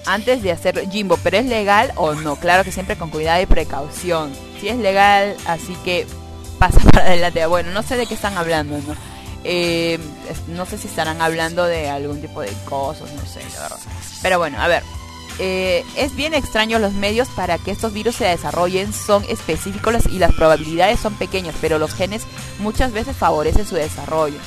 [0.06, 2.36] Antes de hacerlo, Jimbo, ¿pero es legal o no?
[2.36, 4.32] Claro que siempre con cuidado y precaución.
[4.60, 6.06] Si es legal, así que
[6.58, 7.46] pasa para adelante.
[7.46, 8.94] Bueno, no sé de qué están hablando, ¿no?
[9.44, 9.98] Eh,
[10.48, 13.78] no sé si estarán hablando de algún tipo de cosas, no sé, la verdad.
[14.22, 14.82] Pero bueno, a ver.
[15.38, 20.18] Eh, es bien extraño los medios para que estos virus se desarrollen son específicos y
[20.18, 22.22] las probabilidades son pequeñas, pero los genes
[22.60, 24.38] muchas veces favorecen su desarrollo.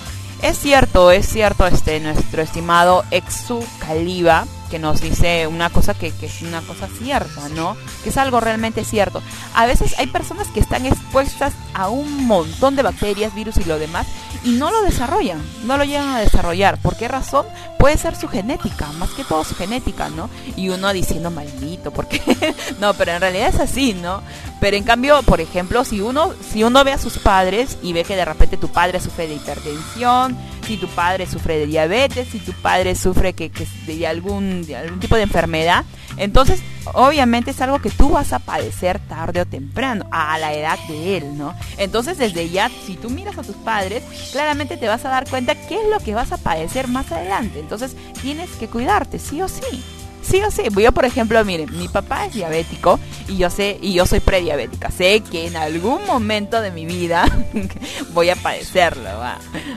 [0.42, 6.12] Es cierto, es cierto, este nuestro estimado Exu Caliba que nos dice una cosa que,
[6.12, 7.76] que es una cosa cierta, ¿no?
[8.04, 9.22] Que es algo realmente cierto.
[9.54, 13.80] A veces hay personas que están expuestas a un montón de bacterias, virus y lo
[13.80, 14.08] demás
[14.44, 16.80] y no lo desarrollan, no lo llegan a desarrollar.
[16.80, 17.46] ¿Por qué razón?
[17.80, 20.30] Puede ser su genética, más que todo su genética, ¿no?
[20.56, 22.22] Y uno diciendo maldito, porque
[22.80, 24.22] no, pero en realidad es así, ¿no?
[24.60, 28.04] Pero en cambio, por ejemplo, si uno si uno ve a sus padres y ve
[28.04, 32.40] que de repente tu padre sufre de hipertensión, si tu padre sufre de diabetes, si
[32.40, 35.86] tu padre sufre que, que de algún de algún tipo de enfermedad,
[36.18, 36.62] entonces
[36.94, 41.18] obviamente es algo que tú vas a padecer tarde o temprano, a la edad de
[41.18, 41.56] él, ¿no?
[41.78, 44.04] Entonces desde ya, si tú miras a tus padres,
[44.34, 47.60] claramente te vas a dar cuenta qué es lo que vas a padecer más adelante.
[47.60, 49.84] Entonces tienes que cuidarte, sí o sí.
[50.30, 53.94] Sí o sí, yo por ejemplo, miren, mi papá es diabético y yo sé, y
[53.94, 54.92] yo soy prediabética.
[54.92, 57.26] Sé que en algún momento de mi vida
[58.14, 59.10] voy a padecerlo.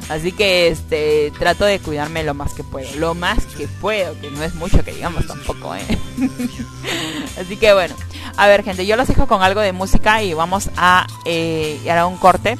[0.08, 4.30] Así que este trato de cuidarme lo más que puedo, lo más que puedo, que
[4.32, 5.86] no es mucho que digamos tampoco, ¿eh?
[7.40, 7.94] Así que bueno,
[8.36, 12.16] a ver gente, yo los dejo con algo de música y vamos a eh, un
[12.16, 12.58] corte.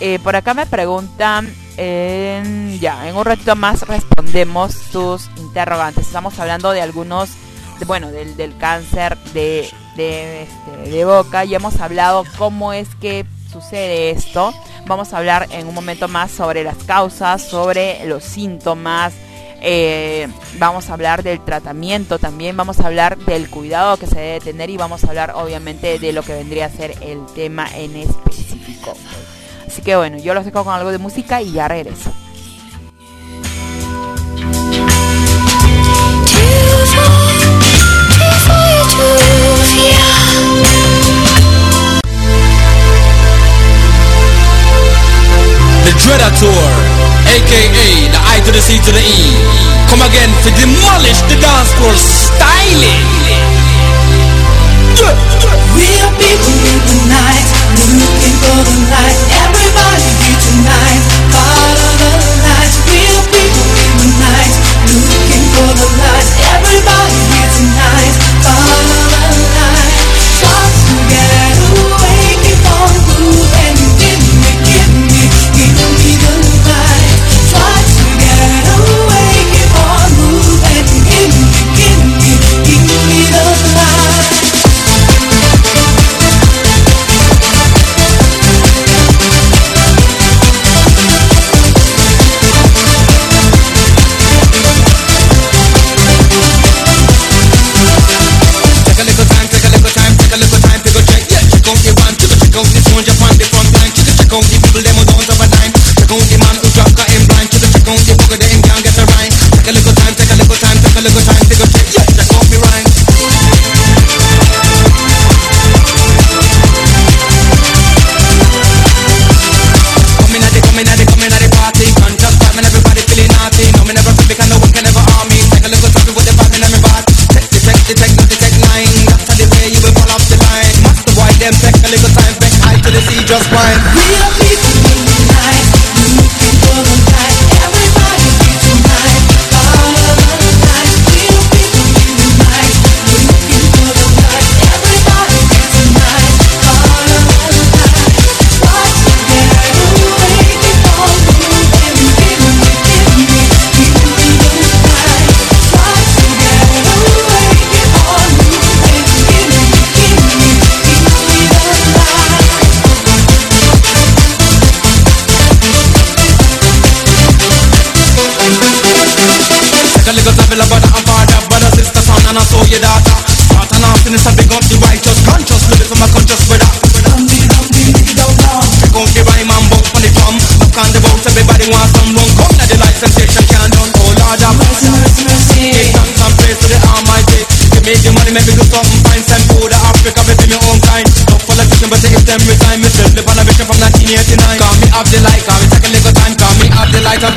[0.00, 6.06] Eh, por acá me preguntan, ya, en un ratito más respondemos sus interrogantes.
[6.06, 7.30] Estamos hablando de algunos,
[7.86, 11.44] bueno, del, del cáncer de, de, este, de boca.
[11.44, 14.54] Ya hemos hablado cómo es que sucede esto.
[14.86, 19.12] Vamos a hablar en un momento más sobre las causas, sobre los síntomas.
[19.64, 24.40] eh, vamos a hablar del tratamiento también, vamos a hablar del cuidado que se debe
[24.40, 27.94] tener y vamos a hablar obviamente de lo que vendría a ser el tema en
[27.96, 28.96] específico.
[29.72, 32.12] Así que bueno, yo los dejo con algo de música y ya regreso.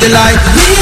[0.08, 0.75] The light,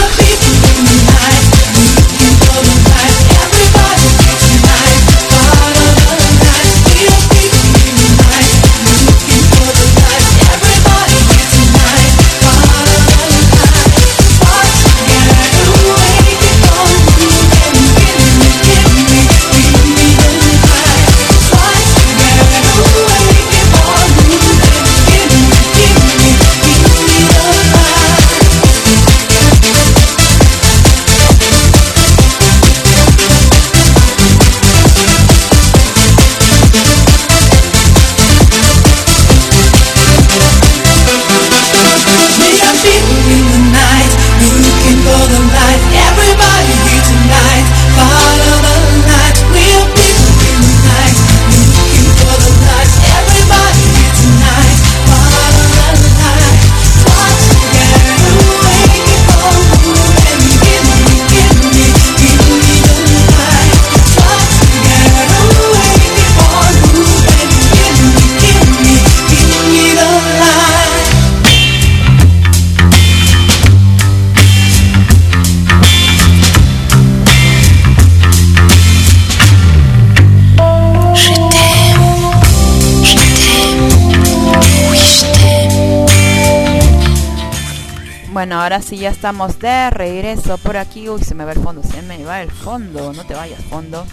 [88.73, 91.07] ahora sí ya estamos de regreso por aquí.
[91.07, 93.13] Uy, se me va el fondo, se me va el fondo.
[93.13, 94.03] No te vayas, fondo.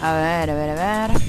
[0.00, 1.20] A ver, a ver, a ver.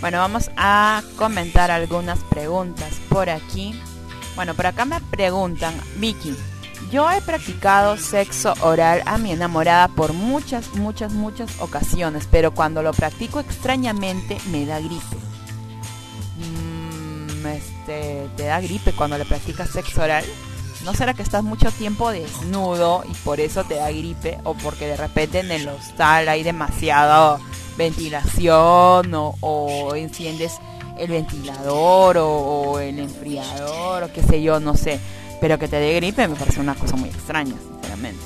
[0.00, 3.80] Bueno, vamos a comentar algunas preguntas por aquí.
[4.34, 6.34] Bueno, por acá me preguntan, Vicky,
[6.90, 12.82] yo he practicado sexo oral a mi enamorada por muchas, muchas, muchas ocasiones, pero cuando
[12.82, 15.16] lo practico extrañamente me da gripe.
[16.38, 20.24] Mm, este, ¿te da gripe cuando le practicas sexo oral?
[20.84, 24.38] ¿No será que estás mucho tiempo desnudo y por eso te da gripe?
[24.44, 27.38] ¿O porque de repente en el hostal hay demasiada
[27.76, 30.58] ventilación o, o enciendes
[30.98, 35.00] el ventilador o, o el enfriador o qué sé yo, no sé.
[35.40, 38.22] Pero que te dé gripe me parece una cosa muy extraña, sinceramente.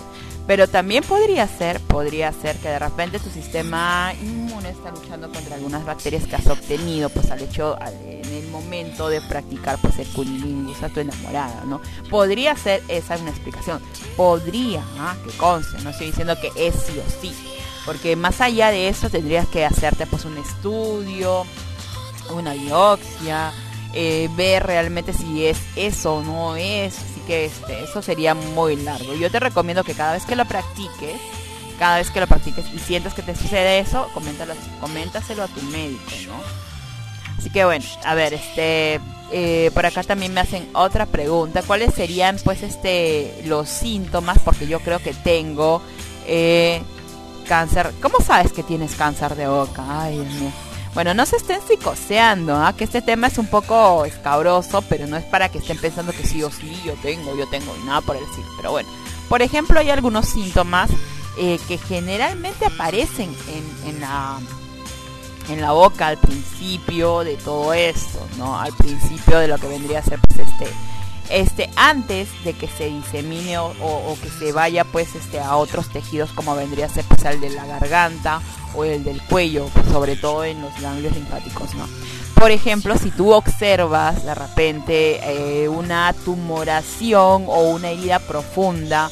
[0.46, 5.54] Pero también podría ser, podría ser que de repente tu sistema inmune está luchando contra
[5.54, 10.06] algunas bacterias que has obtenido, pues al hecho, en el momento de practicar, pues el
[10.08, 11.80] cunilingus a tu enamorada, ¿no?
[12.10, 13.80] Podría ser esa una explicación.
[14.16, 15.16] Podría, ¿ah?
[15.24, 17.34] que conste, no estoy diciendo que es sí o sí.
[17.86, 21.46] Porque más allá de eso tendrías que hacerte pues un estudio,
[22.34, 23.52] una biopsia,
[23.94, 26.96] eh, ver realmente si es eso o no es.
[27.26, 29.14] Que este, eso sería muy largo.
[29.14, 31.20] Yo te recomiendo que cada vez que lo practiques,
[31.78, 35.62] cada vez que lo practiques y sientas que te sucede eso, coméntalo, coméntaselo a tu
[35.62, 36.02] médico.
[37.38, 39.00] Así que bueno, a ver, este,
[39.32, 41.62] eh, por acá también me hacen otra pregunta.
[41.62, 44.38] ¿Cuáles serían, pues, este, los síntomas?
[44.38, 45.82] Porque yo creo que tengo
[46.26, 46.82] eh,
[47.46, 47.92] cáncer.
[48.00, 49.82] ¿Cómo sabes que tienes cáncer de boca?
[49.86, 50.50] Ay, Dios mío.
[50.94, 52.72] Bueno, no se estén psicoseando, ¿ah?
[52.76, 56.24] que este tema es un poco escabroso, pero no es para que estén pensando que
[56.24, 58.46] sí o sí, yo tengo, yo tengo, y nada por el estilo.
[58.56, 58.88] Pero bueno,
[59.28, 60.90] por ejemplo, hay algunos síntomas
[61.36, 64.38] eh, que generalmente aparecen en, en la
[65.50, 68.58] en la boca al principio de todo esto, ¿no?
[68.58, 70.66] Al principio de lo que vendría a ser pues este
[71.30, 76.30] este antes de que se disemine o, que se vaya pues este a otros tejidos
[76.32, 78.40] como vendría a ser pues el de la garganta
[78.74, 81.86] o el del cuello, pues, sobre todo en los ganglios linfáticos, ¿no?
[82.34, 85.20] Por ejemplo, si tú observas de repente
[85.62, 89.10] eh, una tumoración o una herida profunda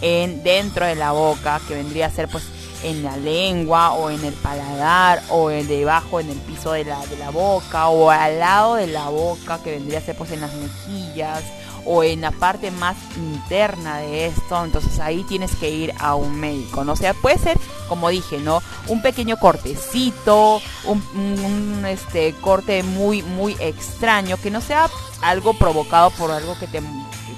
[0.00, 2.44] en dentro de la boca que vendría a ser pues
[2.82, 7.04] en la lengua o en el paladar o en debajo en el piso de la,
[7.06, 10.40] de la boca o al lado de la boca que vendría a ser pues en
[10.40, 11.42] las mejillas
[11.84, 16.38] o en la parte más interna de esto, entonces ahí tienes que ir a un
[16.38, 16.94] médico, ¿no?
[16.96, 17.58] Sea, puede ser,
[17.88, 18.62] como dije, ¿no?
[18.86, 24.88] Un pequeño cortecito, un, un, este corte muy, muy extraño, que no sea
[25.22, 26.80] algo provocado por algo que te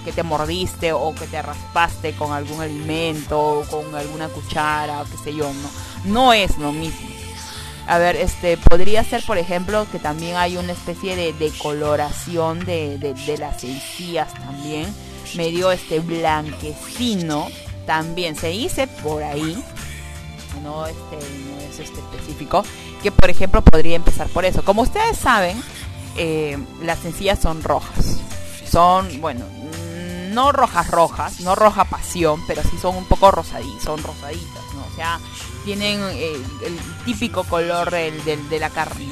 [0.05, 5.05] que te mordiste o que te raspaste con algún alimento o con alguna cuchara o
[5.05, 5.71] qué sé yo, no,
[6.05, 7.09] no es lo mismo.
[7.87, 12.99] A ver, este podría ser, por ejemplo, que también hay una especie de decoloración de,
[12.99, 14.87] de, las encías también,
[15.35, 17.49] medio este blanquecino,
[17.87, 19.63] también se dice por ahí,
[20.63, 22.65] no, este, no es este específico,
[23.03, 24.65] que por ejemplo podría empezar por eso.
[24.65, 25.63] Como ustedes saben,
[26.17, 28.19] eh, las encías son rojas.
[28.67, 29.45] Son, bueno,
[30.35, 34.83] no rojas rojas, no roja pasión, pero sí son un poco rosaditas, son rosaditas, ¿no?
[34.93, 35.19] O sea,
[35.65, 39.09] tienen eh, el típico color del, de la carne.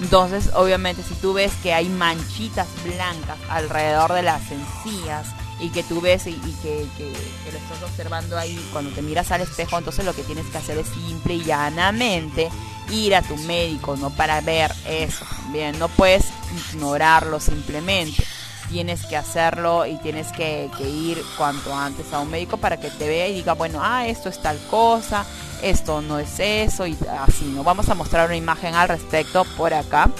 [0.00, 5.28] Entonces, obviamente, si tú ves que hay manchitas blancas alrededor de las encías
[5.60, 7.12] y que tú ves y, que- que
[7.52, 10.78] lo estás observando ahí cuando te miras al espejo, entonces lo que tienes que hacer
[10.78, 12.50] es simple y llanamente
[12.90, 14.10] ir a tu médico, ¿no?
[14.10, 15.24] Para ver eso.
[15.52, 16.24] Bien, no puedes
[16.72, 18.24] ignorarlo simplemente.
[18.70, 22.90] Tienes que hacerlo y tienes que, que ir cuanto antes a un médico para que
[22.90, 25.24] te vea y diga, bueno, ah, esto es tal cosa,
[25.62, 27.62] esto no es eso y así, ¿no?
[27.62, 30.10] Vamos a mostrar una imagen al respecto por acá.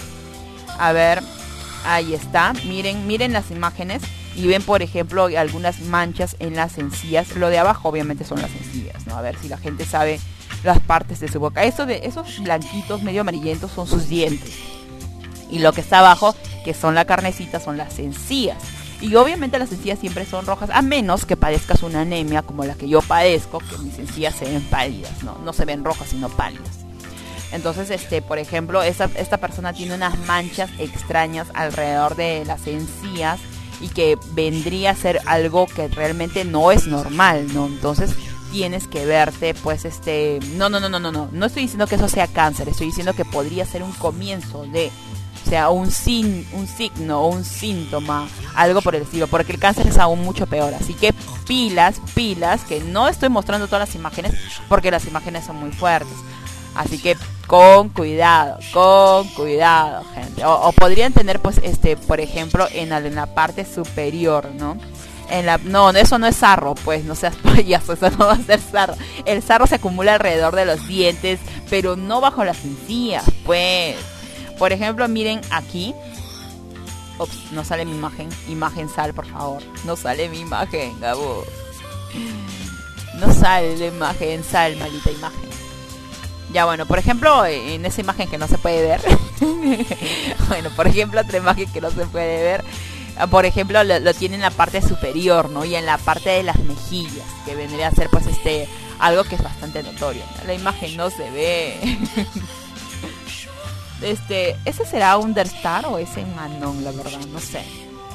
[0.77, 1.21] A ver,
[1.85, 2.53] ahí está.
[2.65, 4.01] Miren, miren las imágenes
[4.35, 7.35] y ven, por ejemplo, algunas manchas en las encías.
[7.35, 9.15] Lo de abajo obviamente son las encías, ¿no?
[9.17, 10.19] A ver si la gente sabe
[10.63, 11.63] las partes de su boca.
[11.63, 14.74] Eso de esos blanquitos medio amarillentos son sus dientes.
[15.49, 18.57] Y lo que está abajo, que son la carnecita, son las encías.
[19.01, 22.75] Y obviamente las encías siempre son rojas, a menos que padezcas una anemia como la
[22.75, 25.37] que yo padezco, que mis encías se ven pálidas, ¿no?
[25.43, 26.85] No se ven rojas, sino pálidas.
[27.51, 33.39] Entonces, este, por ejemplo, esta, esta persona tiene unas manchas extrañas alrededor de las encías
[33.81, 37.67] y que vendría a ser algo que realmente no es normal, ¿no?
[37.67, 38.11] Entonces
[38.51, 41.95] tienes que verte, pues, este, no, no, no, no, no, no, no estoy diciendo que
[41.95, 44.91] eso sea cáncer, estoy diciendo que podría ser un comienzo de,
[45.45, 49.87] o sea, un sin, un signo un síntoma, algo por el estilo, porque el cáncer
[49.87, 51.13] es aún mucho peor, así que
[51.47, 54.33] pilas, pilas, que no estoy mostrando todas las imágenes
[54.67, 56.15] porque las imágenes son muy fuertes.
[56.73, 57.15] Así que
[57.47, 60.43] con cuidado, con cuidado, gente.
[60.43, 64.77] O, o podrían tener, pues, este, por ejemplo, en la, en la parte superior, ¿no?
[65.29, 68.43] En la, no, eso no es sarro, pues, no seas payaso, eso no va a
[68.43, 68.95] ser sarro.
[69.25, 71.39] El sarro se acumula alrededor de los dientes,
[71.69, 73.95] pero no bajo las encías, pues.
[74.57, 75.93] Por ejemplo, miren aquí.
[77.19, 78.29] Ups, no sale mi imagen.
[78.47, 79.61] Imagen sal, por favor.
[79.85, 81.45] No sale mi imagen, Gabo.
[83.19, 85.49] No sale la imagen, sal, maldita imagen.
[86.51, 89.01] Ya bueno, por ejemplo, en esa imagen que no se puede ver.
[90.47, 92.63] bueno, por ejemplo, otra imagen que no se puede ver.
[93.17, 95.65] ah, Por ejemplo, lo, lo tiene en la parte superior, ¿no?
[95.65, 98.67] Y en la parte de las mejillas, que vendría a ser pues este
[98.99, 100.23] algo que es bastante notorio.
[100.39, 100.47] ¿no?
[100.47, 101.97] La imagen no se ve.
[104.01, 107.19] este, ¿ese será Understar o ese Manon, la verdad?
[107.31, 107.61] No sé.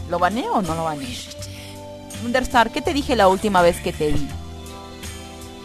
[0.09, 1.09] ¿Lo baneo o no lo baneo?
[2.24, 4.28] Understar, ¿qué te dije la última vez que te vi?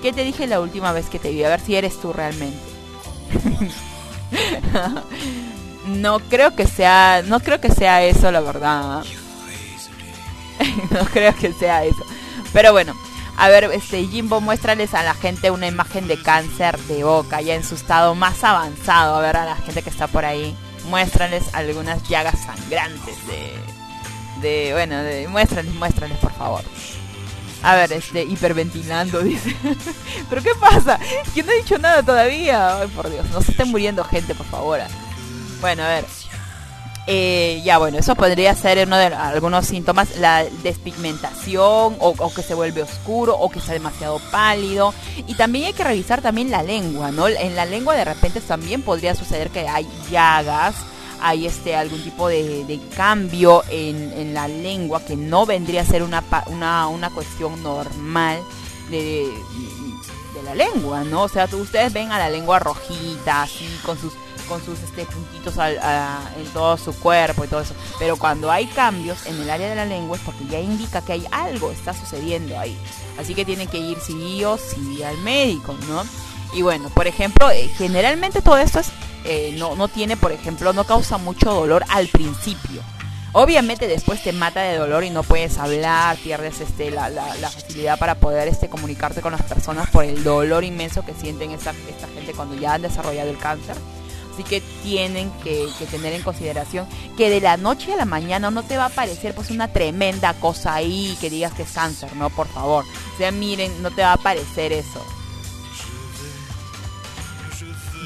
[0.02, 1.44] ¿Qué te dije la última vez que te vi?
[1.44, 2.58] A ver si eres tú realmente.
[5.88, 9.04] no creo que sea, no creo que sea eso, la verdad.
[10.92, 12.04] no creo que sea eso.
[12.54, 12.94] Pero bueno,
[13.38, 17.56] a ver, este Jimbo, muéstrales a la gente una imagen de cáncer de boca, ya
[17.56, 19.16] en su estado más avanzado.
[19.16, 20.56] A ver, a la gente que está por ahí,
[20.90, 23.54] muéstrales algunas llagas sangrantes de,
[24.42, 26.64] de bueno, de, muéstrales, muéstrales, por favor.
[27.62, 29.56] A ver, este, hiperventilando, dice.
[30.30, 31.00] ¿Pero qué pasa?
[31.36, 32.80] Yo no he dicho nada todavía.
[32.80, 34.80] Ay, por Dios, no se esté muriendo gente, por favor.
[35.60, 36.06] Bueno, a ver.
[37.08, 42.56] Eh, ya, bueno, eso podría ser uno de algunos síntomas, la despigmentación o, que se
[42.56, 44.94] vuelve oscuro o que está demasiado pálido.
[45.28, 47.28] Y también hay que revisar también la lengua, ¿no?
[47.28, 50.76] En la lengua de repente también podría suceder que hay llagas,
[51.22, 55.86] hay este algún tipo de, de cambio en, en la lengua que no vendría a
[55.86, 58.40] ser una, una, una cuestión normal
[58.90, 59.32] de,
[60.34, 61.24] de la lengua, ¿no?
[61.24, 64.14] O sea, ustedes ven a la lengua rojita, así, con sus
[64.46, 67.74] con sus este, puntitos al- a- en todo su cuerpo y todo eso.
[68.00, 71.14] Pero cuando hay cambios en el área de la lengua es porque ya indica que
[71.14, 72.78] hay algo está sucediendo ahí.
[73.20, 76.04] Así que tienen que ir sí o sí al médico, ¿no?
[76.54, 78.88] Y bueno, por ejemplo, eh, generalmente todo esto es,
[79.26, 82.82] eh, no, no tiene, por ejemplo, no causa mucho dolor al principio.
[83.38, 87.50] Obviamente después te mata de dolor y no puedes hablar, pierdes este, la, la- la
[87.50, 91.72] facilidad para poder este, comunicarte con las personas por el dolor inmenso que sienten esta,
[91.90, 93.76] esta gente cuando ya han desarrollado el cáncer.
[94.36, 98.64] Así que tienen que, tener en consideración que de la noche a la mañana no
[98.64, 102.30] te va a aparecer pues una tremenda cosa ahí que digas que es cáncer, ¿no?
[102.30, 102.84] Por favor.
[103.14, 105.02] O sea, miren, no te va a aparecer eso.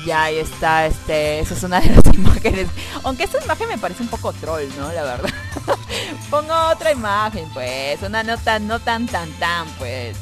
[0.06, 2.68] Ya ahí está, este, esa es una de las imágenes.
[3.04, 4.92] Aunque esta imagen me parece un poco troll, ¿no?
[4.94, 5.34] La verdad.
[6.30, 8.04] Pongo otra imagen, pues.
[8.04, 10.16] Una no tan, no tan, tan, tan, pues.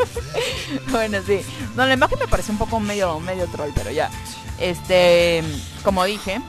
[0.90, 1.40] bueno, sí.
[1.76, 4.10] No, la imagen me parece un poco medio, medio troll, pero ya.
[4.58, 5.42] Este,
[5.82, 6.40] como dije,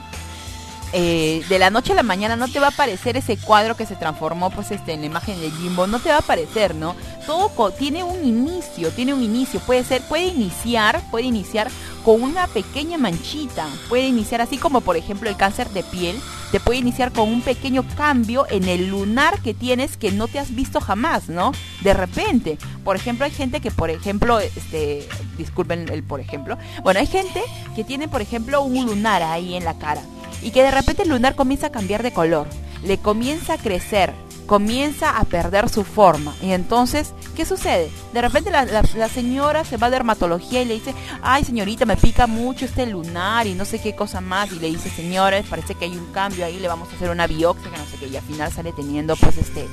[0.97, 3.85] eh, de la noche a la mañana no te va a aparecer ese cuadro que
[3.85, 6.95] se transformó pues este en la imagen de Jimbo, no te va a aparecer, ¿no?
[7.25, 11.69] Todo tiene un inicio, tiene un inicio, puede ser, puede iniciar, puede iniciar
[12.05, 16.17] con una pequeña manchita, puede iniciar así como por ejemplo el cáncer de piel,
[16.53, 20.39] te puede iniciar con un pequeño cambio en el lunar que tienes que no te
[20.39, 21.51] has visto jamás, ¿no?
[21.81, 25.05] De repente, por ejemplo, hay gente que por ejemplo, este,
[25.37, 27.41] disculpen el por ejemplo, bueno, hay gente
[27.75, 30.01] que tiene por ejemplo un lunar ahí en la cara
[30.45, 32.47] y que de repente el lunar comienza a cambiar de color,
[32.83, 34.13] le comienza a crecer,
[34.45, 36.35] comienza a perder su forma.
[36.41, 37.89] Y entonces, ¿qué sucede?
[38.13, 40.93] De repente la, la- señora se va a dermatología y le dice,
[41.23, 44.51] ay señorita, me pica mucho este lunar y no sé qué cosa más.
[44.51, 47.25] Y le dice, señora, parece que hay un cambio ahí, le vamos a hacer una
[47.25, 48.07] biopsia, que no sé qué.
[48.07, 49.67] Y al final sale teniendo pues este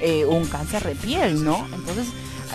[0.00, 1.66] eh, un cáncer de piel, ¿no?
[1.74, 2.06] Entonces,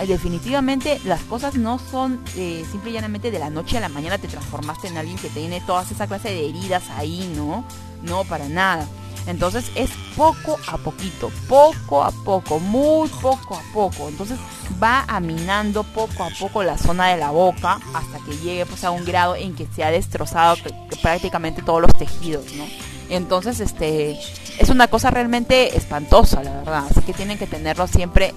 [0.06, 4.18] definitivamente las cosas no son eh, simple y llanamente de la noche a la mañana
[4.18, 7.64] te transformaste en alguien que tiene todas esa clase de heridas ahí, ¿no?
[8.02, 8.86] No, para nada.
[9.26, 14.08] Entonces es poco a poquito, poco a poco, muy poco a poco.
[14.08, 14.38] Entonces
[14.82, 18.90] va aminando poco a poco la zona de la boca hasta que llegue pues a
[18.90, 20.56] un grado en que se ha destrozado
[21.02, 22.64] prácticamente todos los tejidos, ¿no?
[23.10, 24.18] Entonces este
[24.58, 26.84] es una cosa realmente espantosa, la verdad.
[26.90, 28.34] Así que tienen que tenerlo siempre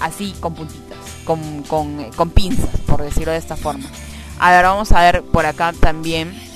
[0.00, 3.88] así con puntitas, con, con, con pinzas, por decirlo de esta forma.
[4.38, 6.50] Ahora vamos a ver por acá también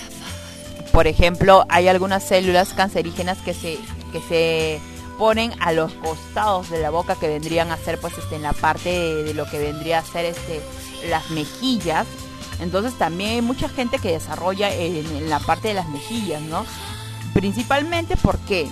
[0.94, 3.80] por ejemplo, hay algunas células cancerígenas que se,
[4.12, 4.80] que se
[5.18, 8.52] ponen a los costados de la boca que vendrían a ser pues este en la
[8.52, 10.62] parte de, lo que vendría a ser este
[11.10, 12.06] las mejillas.
[12.60, 16.64] Entonces también hay mucha gente que desarrolla en, en la parte de las mejillas, ¿no?
[17.32, 18.68] Principalmente ¿por qué?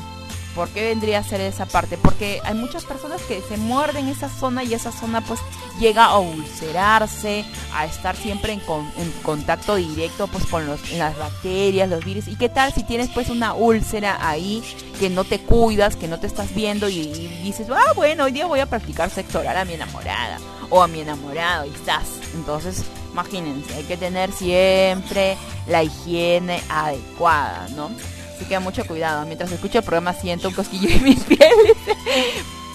[0.55, 1.97] ¿Por qué vendría a ser esa parte?
[1.97, 5.41] Porque hay muchas personas que se muerden esa zona y esa zona pues
[5.81, 7.45] llega a ulcerarse,
[7.75, 12.29] a estar siempre en, con- en contacto directo pues con las bacterias, los virus.
[12.29, 14.63] ¿Y qué tal si tienes pues una úlcera ahí
[15.01, 18.33] que no te cuidas, que no te estás viendo y, y dices, ah bueno, hoy
[18.33, 20.39] día voy a practicar sexo oral a mi enamorada
[20.71, 22.05] o a mi enamorado y estás?
[22.35, 22.83] Entonces,
[23.13, 25.37] imagínense, hay que tener siempre
[25.67, 27.91] la higiene adecuada, ¿no?
[28.35, 29.25] Así que mucho cuidado.
[29.27, 31.77] Mientras escucho el programa siento un cosquillo en mi piel.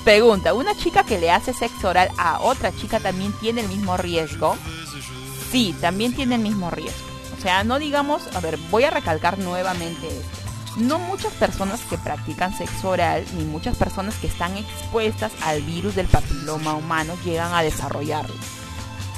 [0.04, 3.98] Pregunta, ¿una chica que le hace sexo oral a otra chica también tiene el mismo
[3.98, 4.56] riesgo?
[5.52, 7.06] Sí, también tiene el mismo riesgo.
[7.38, 10.38] O sea, no digamos, a ver, voy a recalcar nuevamente esto.
[10.78, 15.96] No muchas personas que practican sexo oral, ni muchas personas que están expuestas al virus
[15.96, 18.36] del papiloma humano llegan a desarrollarlo.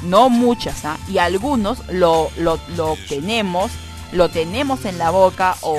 [0.03, 0.97] No muchas, ¿ah?
[1.09, 3.71] Y algunos lo, lo, lo tenemos,
[4.12, 5.74] lo tenemos en la boca o,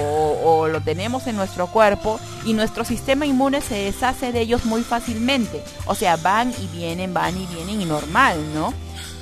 [0.44, 4.82] o lo tenemos en nuestro cuerpo y nuestro sistema inmune se deshace de ellos muy
[4.82, 5.62] fácilmente.
[5.86, 8.72] O sea, van y vienen, van y vienen y normal, ¿no?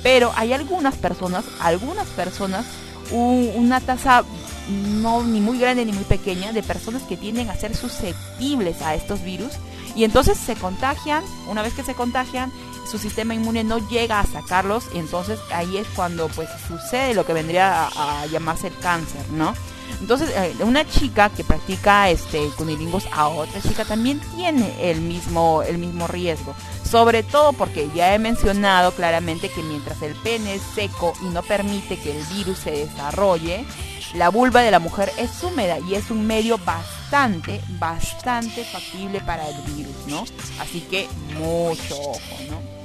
[0.03, 2.65] Pero hay algunas personas, algunas personas,
[3.11, 4.23] un- una tasa
[4.69, 8.93] no ni muy grande ni muy pequeña de personas que tienden a ser susceptibles a
[8.95, 9.53] estos virus
[9.95, 12.51] y entonces se contagian, una vez que se contagian,
[12.89, 17.25] su sistema inmune no llega a sacarlos y entonces ahí es cuando pues sucede lo
[17.25, 19.53] que vendría a, llamarse el cáncer, ¿no?
[20.01, 25.63] Entonces, eh, una chica que practica este cunilingus a otra chica también tiene el mismo
[25.63, 30.61] el mismo riesgo, sobre todo porque ya he mencionado claramente que mientras el pene es
[30.75, 33.65] seco y no permite que el virus se desarrolle,
[34.13, 39.47] la vulva de la mujer es húmeda y es un medio bastante, bastante factible para
[39.47, 40.23] el virus, ¿no?
[40.59, 42.78] Así que mucho ojo, ¿no?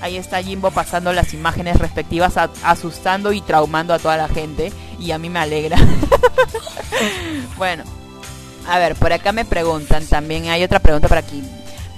[0.00, 4.72] Ahí está Jimbo pasando las imágenes respectivas, asustando y traumando a toda la gente.
[4.98, 5.76] Y a mí me alegra.
[7.56, 7.84] bueno,
[8.66, 10.48] a ver, por acá me preguntan también.
[10.48, 11.42] Hay otra pregunta por aquí.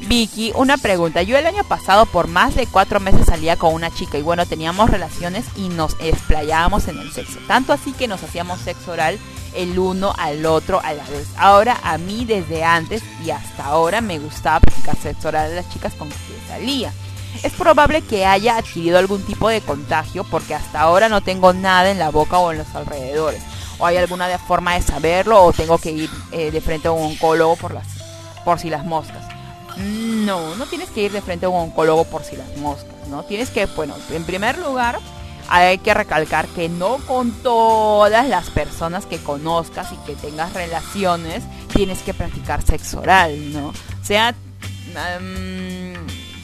[0.08, 1.22] Vicky, una pregunta.
[1.22, 4.46] Yo el año pasado por más de cuatro meses salía con una chica y bueno,
[4.46, 7.38] teníamos relaciones y nos explayábamos en el sexo.
[7.46, 9.18] Tanto así que nos hacíamos sexo oral
[9.54, 11.28] el uno al otro a la vez.
[11.36, 15.68] Ahora a mí desde antes y hasta ahora me gustaba practicar sexo oral a las
[15.70, 16.16] chicas con que
[16.48, 16.92] salía.
[17.42, 21.90] Es probable que haya adquirido algún tipo de contagio porque hasta ahora no tengo nada
[21.90, 23.42] en la boca o en los alrededores.
[23.78, 27.12] O hay alguna forma de saberlo o tengo que ir eh, de frente a un
[27.12, 27.86] oncólogo por, las,
[28.44, 29.26] por si las moscas.
[29.76, 33.22] No, no tienes que ir de frente a un oncólogo por si las moscas, ¿no?
[33.24, 34.98] Tienes que, bueno, en primer lugar,
[35.48, 41.42] hay que recalcar que no con todas las personas que conozcas y que tengas relaciones
[41.72, 43.68] tienes que practicar sexo oral, ¿no?
[43.68, 45.71] O sea, mm,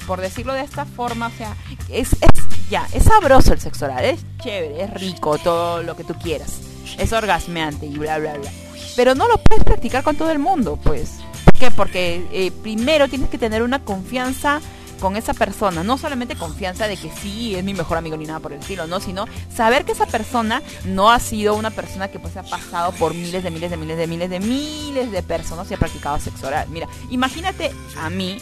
[0.08, 1.54] por decirlo de esta forma, o sea,
[1.90, 6.02] es, es ya, es sabroso el sexo oral, es chévere, es rico, todo lo que
[6.02, 6.60] tú quieras,
[6.98, 8.50] es orgasmeante y bla, bla, bla.
[8.96, 11.18] Pero no lo puedes practicar con todo el mundo, pues.
[11.44, 11.70] ¿Por qué?
[11.70, 14.60] Porque eh, primero tienes que tener una confianza
[14.98, 18.40] con esa persona, no solamente confianza de que sí es mi mejor amigo ni nada
[18.40, 22.18] por el estilo, no, sino saber que esa persona no ha sido una persona que
[22.18, 25.70] pues ha pasado por miles de miles de miles de miles de miles de personas
[25.70, 26.66] y ha practicado sexo oral.
[26.70, 28.38] Mira, imagínate a mí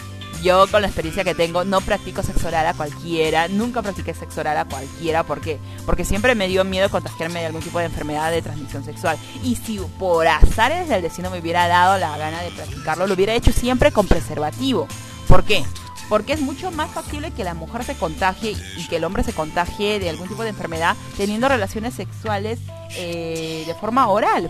[0.47, 4.43] yo con la experiencia que tengo no practico sexo oral a cualquiera, nunca practiqué sexo
[4.43, 5.59] oral a cualquiera, ¿por qué?
[5.85, 9.19] Porque siempre me dio miedo contagiarme de algún tipo de enfermedad de transmisión sexual.
[9.43, 13.35] Y si por azares del destino me hubiera dado la gana de practicarlo, lo hubiera
[13.35, 14.87] hecho siempre con preservativo.
[15.27, 15.65] ¿Por qué?
[16.09, 19.33] Porque es mucho más factible que la mujer se contagie y que el hombre se
[19.33, 22.61] contagie de algún tipo de enfermedad teniendo relaciones sexuales
[22.97, 24.49] eh, de forma oral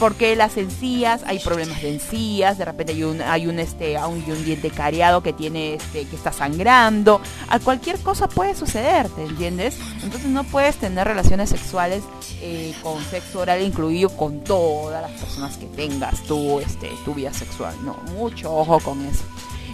[0.00, 4.10] porque las encías, hay problemas de encías, de repente hay un, hay un este, hay
[4.12, 9.24] un diente cariado que tiene este, que está sangrando, a cualquier cosa puede suceder, ¿te
[9.24, 9.78] entiendes?
[10.02, 12.02] Entonces no puedes tener relaciones sexuales
[12.40, 17.34] eh, con sexo oral incluido con todas las personas que tengas tú, este, tu vida
[17.34, 19.24] sexual, no, mucho ojo con eso.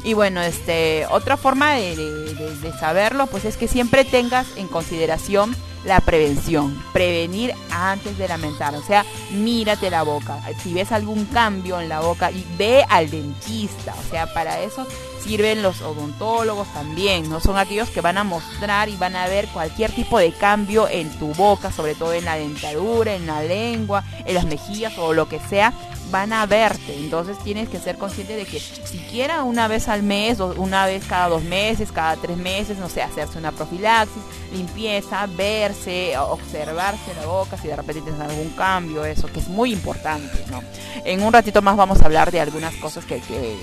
[0.07, 5.98] Y bueno, este, otra forma de, saberlo, pues es que siempre tengas en consideración la
[5.98, 11.88] prevención, prevenir antes de lamentar, o sea, mírate la boca, si ves algún cambio en
[11.88, 14.86] la boca y ve al dentista, o sea, para eso
[15.24, 19.48] sirven los odontólogos también, no son aquellos que van a mostrar y van a ver
[19.48, 24.04] cualquier tipo de cambio en tu boca, sobre todo en la dentadura, en la lengua,
[24.24, 25.72] en las mejillas o lo que sea,
[26.11, 26.96] van a verte.
[26.96, 31.28] Entonces tienes que ser consciente de que siquiera una vez al mes, una vez cada
[31.28, 37.57] dos meses, cada tres meses, no sé, hacerse una profilaxis, limpieza, verse, observarse la boca,
[37.57, 40.62] si de repente tienes algún cambio, eso, que es muy importante, ¿no?
[41.04, 43.57] En un ratito más vamos a hablar de algunas cosas que, que,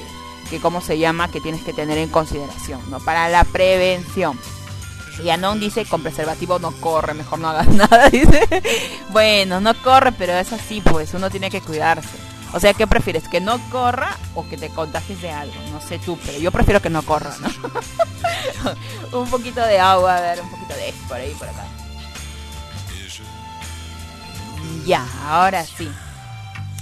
[0.50, 3.00] que ¿cómo se llama?, que tienes que tener en consideración, ¿no?
[3.00, 4.38] Para la prevención.
[5.24, 8.48] Y Anon dice, con preservativo no corre, mejor no hagas nada, dice.
[9.12, 12.33] Bueno, no corre, pero es así, pues uno tiene que cuidarse.
[12.54, 13.28] O sea, ¿qué prefieres?
[13.28, 15.56] ¿Que no corra o que te contagies de algo?
[15.72, 19.20] No sé tú, pero yo prefiero que no corra, ¿no?
[19.20, 21.66] un poquito de agua, a ver, un poquito de por ahí, por acá.
[24.86, 25.90] Ya, ahora sí.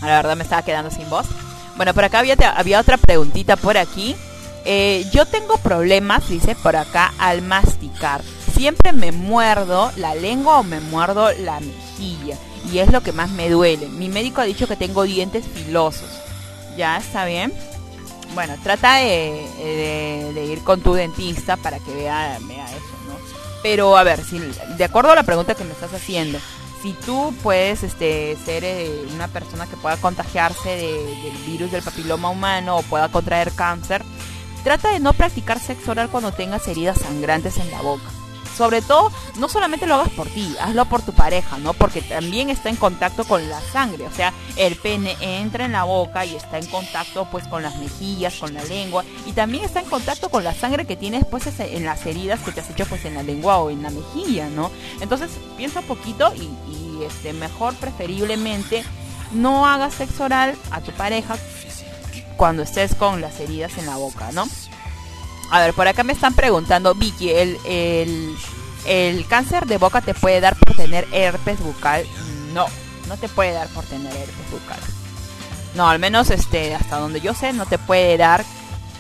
[0.02, 1.28] La verdad me estaba quedando sin voz.
[1.78, 4.16] Bueno, por acá había, otra preguntita por aquí.
[4.66, 8.22] Eh, yo tengo problemas, dice por acá, al masticar.
[8.56, 12.38] Siempre me muerdo la lengua o me muerdo la mejilla.
[12.72, 13.88] Y es lo que más me duele.
[13.88, 16.10] Mi médico ha dicho que tengo dientes filosos.
[16.78, 17.54] ¿Ya está bien?
[18.34, 22.46] Bueno, trata de, ir con tu dentista para que vea, eso,
[23.08, 23.16] ¿no?
[23.62, 24.40] Pero a ver, si,
[24.78, 26.40] de acuerdo a la pregunta que me estás haciendo,
[26.82, 31.84] si tú puedes este, ser eh, una persona que pueda contagiarse de- del virus del
[31.84, 34.02] papiloma humano o pueda contraer cáncer,
[34.64, 38.10] trata de no practicar sexo oral cuando tengas heridas sangrantes en la boca.
[38.62, 41.74] Sobre todo, no solamente lo hagas por ti, hazlo por tu pareja, ¿no?
[41.74, 45.84] Porque también está en contacto con la sangre, o sea, el pene entra en la
[45.84, 49.80] boca y está en contacto pues con las mejillas, con la lengua y también está
[49.80, 52.86] en contacto con la sangre que tienes pues en las heridas que te has hecho
[52.86, 54.70] pues en la lengua o en la mejilla, ¿no?
[55.00, 58.84] Entonces, piensa un poquito y, y, este mejor preferiblemente
[59.32, 61.36] no hagas sexo oral a tu pareja
[62.38, 64.46] cuando estés con las heridas en la boca, ¿no?
[65.52, 68.38] A ver, por acá me están preguntando, Vicky, ¿el, el,
[68.86, 72.06] el cáncer de boca te puede dar por tener herpes bucal?
[72.54, 72.68] No,
[73.10, 74.80] no te puede dar por tener herpes bucal.
[75.76, 78.46] No, al menos este, hasta donde yo sé, no te puede dar,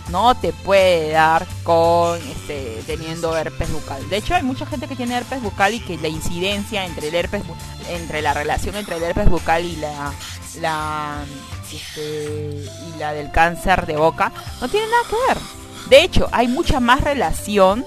[0.09, 4.09] no te puede dar con este, teniendo herpes bucal.
[4.09, 7.15] De hecho, hay mucha gente que tiene herpes bucal y que la incidencia entre el
[7.15, 7.43] herpes,
[7.89, 10.11] entre la relación entre el herpes bucal y la,
[10.59, 11.23] la,
[11.71, 15.60] este, y la del cáncer de boca no tiene nada que ver.
[15.89, 17.85] De hecho, hay mucha más relación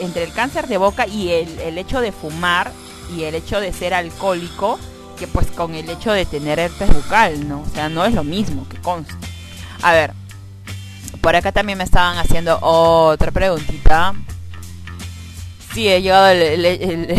[0.00, 2.72] entre el cáncer de boca y el, el hecho de fumar
[3.16, 4.78] y el hecho de ser alcohólico
[5.18, 7.60] que pues con el hecho de tener herpes bucal, ¿no?
[7.62, 9.14] O sea, no es lo mismo que consta.
[9.82, 10.12] A ver,
[11.20, 14.14] por acá también me estaban haciendo otra preguntita.
[15.74, 17.10] Sí, he llegado el- el-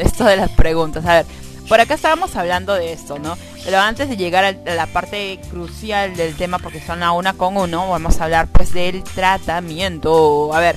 [0.00, 1.04] esto de las preguntas.
[1.06, 1.26] A ver,
[1.70, 3.38] por acá estábamos hablando de esto, ¿no?
[3.64, 7.56] Pero antes de llegar a la parte crucial del tema, porque son a una con
[7.56, 10.52] uno, vamos a hablar pues del tratamiento.
[10.52, 10.76] A ver,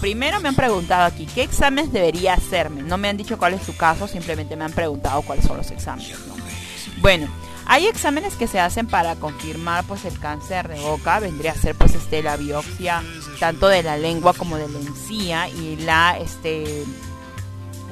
[0.00, 2.82] primero me han preguntado aquí, ¿qué exámenes debería hacerme?
[2.82, 5.70] No me han dicho cuál es su caso, simplemente me han preguntado cuáles son los
[5.70, 6.34] exámenes, ¿no?
[7.00, 7.28] Bueno,
[7.66, 11.76] hay exámenes que se hacen para confirmar pues el cáncer de boca, vendría a ser
[11.76, 13.04] pues este la biopsia
[13.38, 16.84] tanto de la lengua como de la encía y la este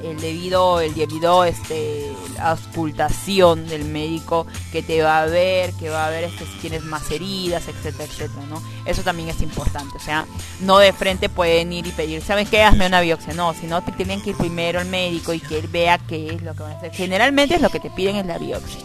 [0.03, 6.07] el debido el debido este auscultación del médico que te va a ver que va
[6.07, 10.01] a ver este, si tienes más heridas etcétera etcétera no eso también es importante o
[10.01, 10.27] sea
[10.61, 13.93] no de frente pueden ir y pedir sabes qué hazme una biopsia no sino te
[13.93, 16.73] tienen que ir primero al médico y que él vea qué es lo que van
[16.73, 16.93] a hacer.
[16.93, 18.81] Generalmente es lo que te piden es la biopsia.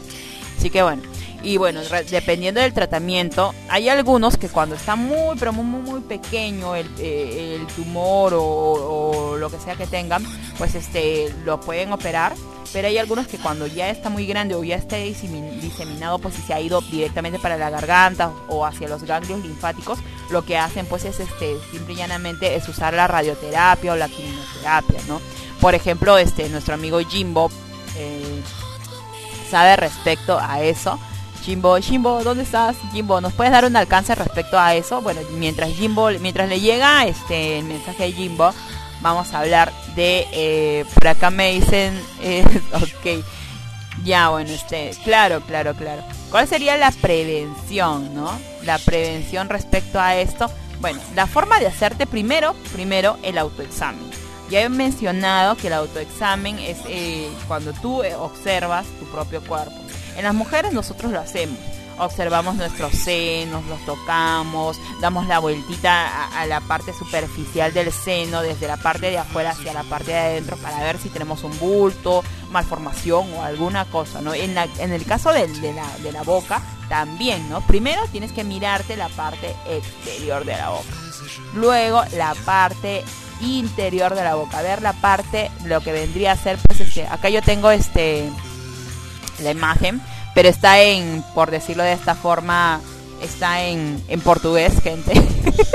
[0.57, 1.01] Así que bueno
[1.46, 6.76] Y bueno, dependiendo del tratamiento, hay algunos que cuando está muy, pero muy, muy, pequeño
[6.76, 10.26] el, eh, tumor o, lo que sea que tengan,
[10.58, 12.34] pues este lo pueden operar.
[12.74, 16.34] Pero hay algunos que cuando ya está muy grande o ya está disemi- diseminado, pues
[16.34, 20.00] si se ha ido directamente para la garganta o hacia los ganglios linfáticos,
[20.32, 24.10] lo que hacen pues es este simple y llanamente es usar la radioterapia o la
[24.10, 25.22] quimioterapia, ¿no?
[25.62, 27.52] Por ejemplo, este nuestro amigo Jimbo
[27.98, 28.41] eh,
[29.52, 31.00] sabe respecto a eso.
[31.46, 32.76] Jimbo, Jimbo, ¿dónde estás?
[32.91, 35.02] Jimbo, ¿nos puedes dar un alcance respecto a eso?
[35.02, 38.52] Bueno, mientras Jimbo, mientras le llega este el mensaje de Jimbo,
[39.02, 42.43] vamos a hablar de eh, por acá me dicen eh,
[42.74, 43.24] ok.
[44.04, 46.02] Ya bueno este claro claro claro.
[46.32, 48.32] Cuál sería la prevención no
[48.64, 50.50] la prevención respecto a esto.
[50.82, 54.10] Bueno la forma de hacerte primero primero el autoexamen.
[54.50, 59.84] Ya he mencionado que el autoexamen es eh, cuando tú eh, observas tu propio cuerpo
[60.16, 61.57] en las mujeres nosotros lo hacemos
[61.97, 68.68] observamos nuestros senos, los tocamos, damos la vueltita a, la parte superficial del seno, desde
[68.68, 72.22] la parte de afuera hacia la parte de adentro, para ver si tenemos un bulto,
[72.51, 74.34] malformación o alguna cosa, ¿no?
[74.34, 77.61] En, el caso del- de, la, de la boca, también, ¿no?
[77.61, 80.89] Primero tienes que mirarte la parte exterior de la boca,
[81.53, 83.05] luego la parte
[83.39, 87.30] interior de la boca, ver la parte, lo que vendría a ser, pues, este, acá
[87.30, 88.30] yo tengo este,
[89.39, 90.01] la imagen,
[90.33, 92.81] pero está en, por decirlo de esta forma,
[93.21, 95.13] está en, en portugués, gente.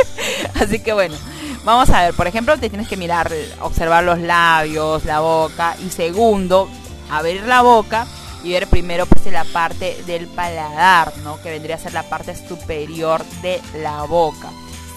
[0.61, 1.17] Así que bueno,
[1.65, 3.31] vamos a ver, por ejemplo, te tienes que mirar,
[3.61, 6.69] observar los labios, la boca, y segundo,
[7.11, 8.07] abrir la boca
[8.43, 11.41] y ver primero pues la parte del paladar, ¿no?
[11.43, 14.51] Que vendría a ser la parte superior de la boca.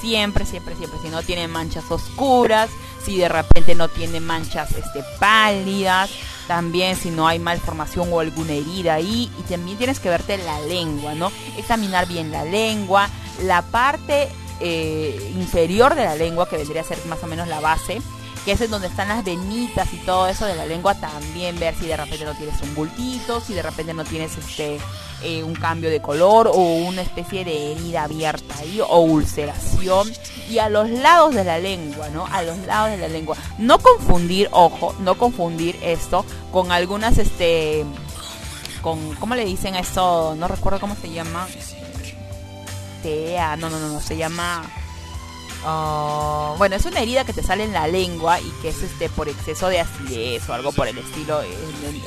[0.04, 2.70] Siempre, siempre, siempre, si no tiene manchas oscuras,
[3.06, 6.10] si de repente no tiene manchas este, pálidas,
[6.46, 10.60] también si no hay malformación o alguna herida ahí, y también tienes que verte la
[10.60, 11.32] lengua, ¿no?
[11.58, 13.08] Examinar bien la lengua,
[13.44, 14.28] la parte
[14.60, 18.02] eh, inferior de la lengua, que vendría a ser más o menos la base,
[18.44, 21.76] que es en donde están las venitas y todo eso de la lengua, también ver
[21.76, 24.80] si de repente no tienes un bultito, si de repente no tienes este
[25.24, 30.12] eh, un cambio de color o una especie de herida abierta ahí o ulceración
[30.50, 32.26] y a los lados de la lengua, ¿no?
[32.28, 33.36] A los lados de la lengua.
[33.58, 37.86] No confundir, ojo, no confundir esto con algunas este
[38.82, 40.36] con ¿cómo le dicen esto?
[40.36, 41.48] No recuerdo cómo se llama.
[43.02, 44.64] TEA, no, no, no, no, se llama
[45.66, 49.10] Ah, bueno, es una herida que te sale en la lengua y que es este
[49.10, 51.42] por exceso de acidez o algo por el estilo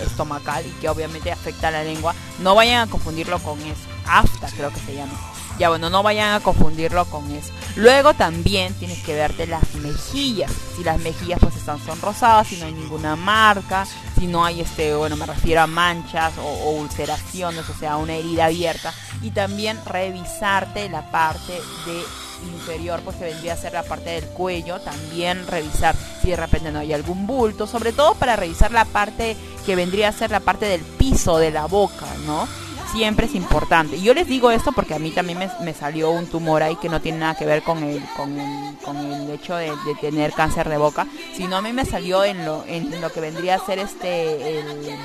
[0.01, 2.15] estomacal y que obviamente afecta a la lengua.
[2.41, 3.81] No vayan a confundirlo con eso.
[4.07, 5.13] Afta creo que se llama.
[5.59, 7.51] Ya bueno, no vayan a confundirlo con eso.
[7.77, 10.53] Luego también tienes que verte las mejillas.
[10.77, 13.87] Si las mejillas pues están son rosadas, si no hay ninguna marca,
[14.19, 18.15] si no hay este, bueno, me refiero a manchas o, o ulceraciones, o sea, una
[18.15, 18.93] herida abierta.
[19.23, 21.53] Y también revisarte la parte
[21.87, 22.03] de
[22.45, 26.71] inferior, pues que vendría a ser la parte del cuello, también revisar si de repente
[26.71, 30.41] no hay algún bulto, sobre todo para revisar la parte que vendría a ser la
[30.41, 32.47] parte del piso de la boca, ¿no?
[32.93, 33.97] Siempre es importante.
[33.97, 36.77] Y yo les digo esto porque a mí también me, me salió un tumor ahí
[36.77, 40.33] que no tiene nada que ver con el, con el, con el hecho de, tener
[40.33, 41.07] cáncer de boca,
[41.37, 44.97] sino a mí me salió en lo, en lo que vendría a ser este, el,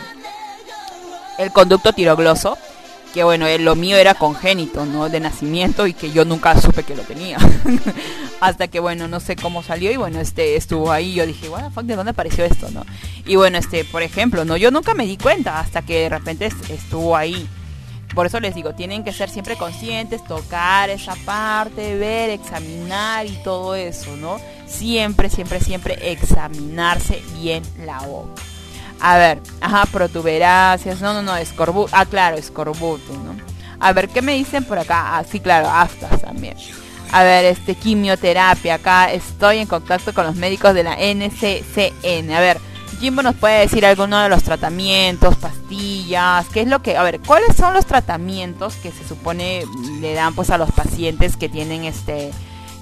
[1.40, 2.58] el conducto tirogloso
[3.14, 5.10] que bueno, eh, lo mío era congénito, ¿no?
[5.10, 7.38] De nacimiento y que yo nunca supe que lo tenía.
[8.40, 11.64] Hasta que bueno, no sé cómo salió y bueno, este estuvo ahí, yo dije, what
[11.64, 12.86] the fuck, ¿de dónde apareció esto, no?
[13.26, 16.46] Y bueno, este, por ejemplo, no, yo nunca me di cuenta hasta que de repente
[16.48, 17.48] es- estuvo ahí.
[18.16, 23.38] Por eso les digo, tienen que ser siempre conscientes, tocar esa parte, ver, examinar y
[23.44, 24.38] todo eso, ¿no?
[24.68, 28.42] Siempre, siempre, siempre examinarse bien la boca.
[29.02, 33.36] A ver, ajá, protuberancias, no, no, no, escorbuto, ah, claro, escorbuto, ¿no?
[33.80, 35.18] A ver, ¿qué me dicen por acá?
[35.18, 36.56] Ah, sí, claro, aftas también.
[37.12, 42.32] A ver, este, quimioterapia, acá estoy en contacto con los médicos de la NCCN.
[42.32, 42.60] A ver,
[43.00, 47.20] Jimbo nos puede decir alguno de los tratamientos, pastillas, qué es lo que, a ver,
[47.20, 49.64] ¿cuáles son los tratamientos que se supone
[50.00, 52.32] le dan pues a los pacientes que tienen este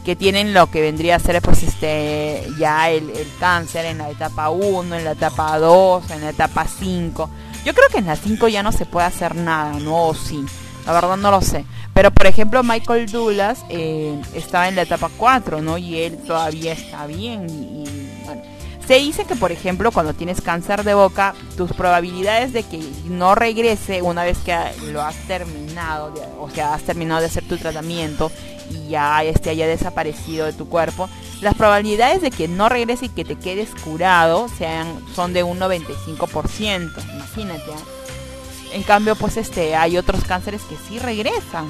[0.09, 4.09] que tienen lo que vendría a ser pues este ya el, el cáncer en la
[4.09, 7.29] etapa 1, en la etapa 2, en la etapa 5.
[7.63, 10.07] Yo creo que en la 5 ya no se puede hacer nada, ¿no?
[10.07, 10.43] O sí.
[10.87, 11.63] La verdad no lo sé.
[11.93, 15.77] Pero por ejemplo Michael Douglas eh, estaba en la etapa 4, ¿no?
[15.77, 17.45] Y él todavía está bien.
[18.89, 23.35] Se dice que por ejemplo cuando tienes cáncer de boca, tus probabilidades de que no
[23.35, 24.57] regrese una vez que
[24.91, 28.31] lo has terminado, o sea, has terminado de hacer tu tratamiento
[28.71, 31.07] y ya este haya desaparecido de tu cuerpo,
[31.39, 34.47] las probabilidades de que no regrese y que te quedes curado
[35.13, 36.91] son de un 95%.
[37.13, 37.71] Imagínate.
[37.71, 38.73] ¿ah?
[38.73, 41.67] En cambio, pues este, hay otros cánceres que sí regresan.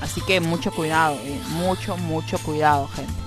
[0.00, 3.23] Así que mucho cuidado, eh, mucho, mucho cuidado, gente.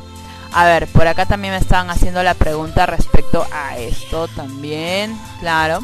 [0.53, 5.79] A ver, por acá también me estaban haciendo la pregunta respecto a esto también, claro.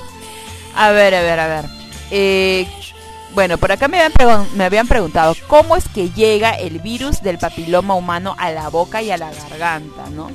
[0.76, 1.66] A ver, a ver, a ver.
[2.12, 2.68] Eh,
[3.34, 7.96] bueno, por acá me habían, me preguntado cómo es que llega el virus del papiloma
[7.96, 10.30] humano a la boca y a la garganta, ¿no?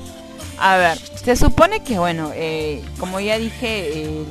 [0.58, 4.24] A ver, se supone que, bueno, eh, como ya dije,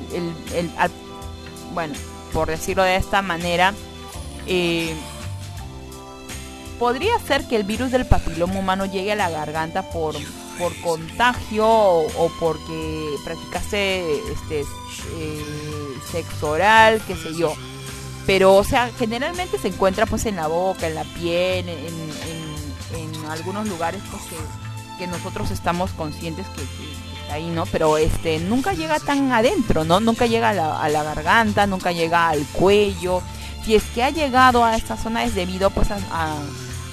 [1.74, 1.94] bueno,
[2.34, 3.74] por decirlo de esta manera,
[4.46, 4.94] eh,
[6.80, 10.16] podría ser que el virus del papiloma humano llegue a la garganta por,
[10.58, 15.44] por contagio o, porque practicaste este eh,
[16.12, 17.54] sexo oral, qué sé yo.
[18.26, 22.58] Pero, o sea, generalmente se encuentra pues en la boca, en la piel, en, en-
[23.32, 24.38] algunos lugares pues que,
[25.00, 27.66] que nosotros estamos conscientes que, que está ahí, ¿no?
[27.66, 30.00] Pero este nunca llega tan adentro, ¿no?
[30.00, 33.22] Nunca llega a la, a la garganta, nunca llega al cuello.
[33.66, 36.38] Si es que ha llegado a esta zona es debido pues a, a-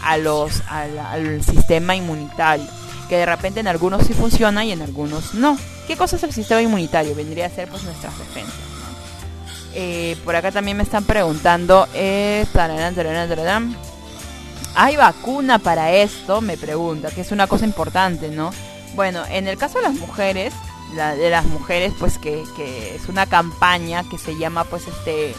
[0.05, 2.66] a los al, sistema inmunitario,
[3.09, 5.59] que de repente en algunos sí funciona y en algunos no.
[5.86, 7.14] ¿Qué cosa es el sistema inmunitario?
[7.14, 8.55] Vendría a ser pues nuestras defensas.
[9.74, 12.46] Eh, por acá también me están preguntando, eh.
[14.76, 16.40] ¿Hay vacuna para esto?
[16.40, 18.50] Me pregunta, que es una cosa importante, ¿no?
[18.94, 20.55] Bueno, en el caso de las mujeres,
[20.94, 25.34] la, de las mujeres, pues que, que es una campaña que se llama, pues, este,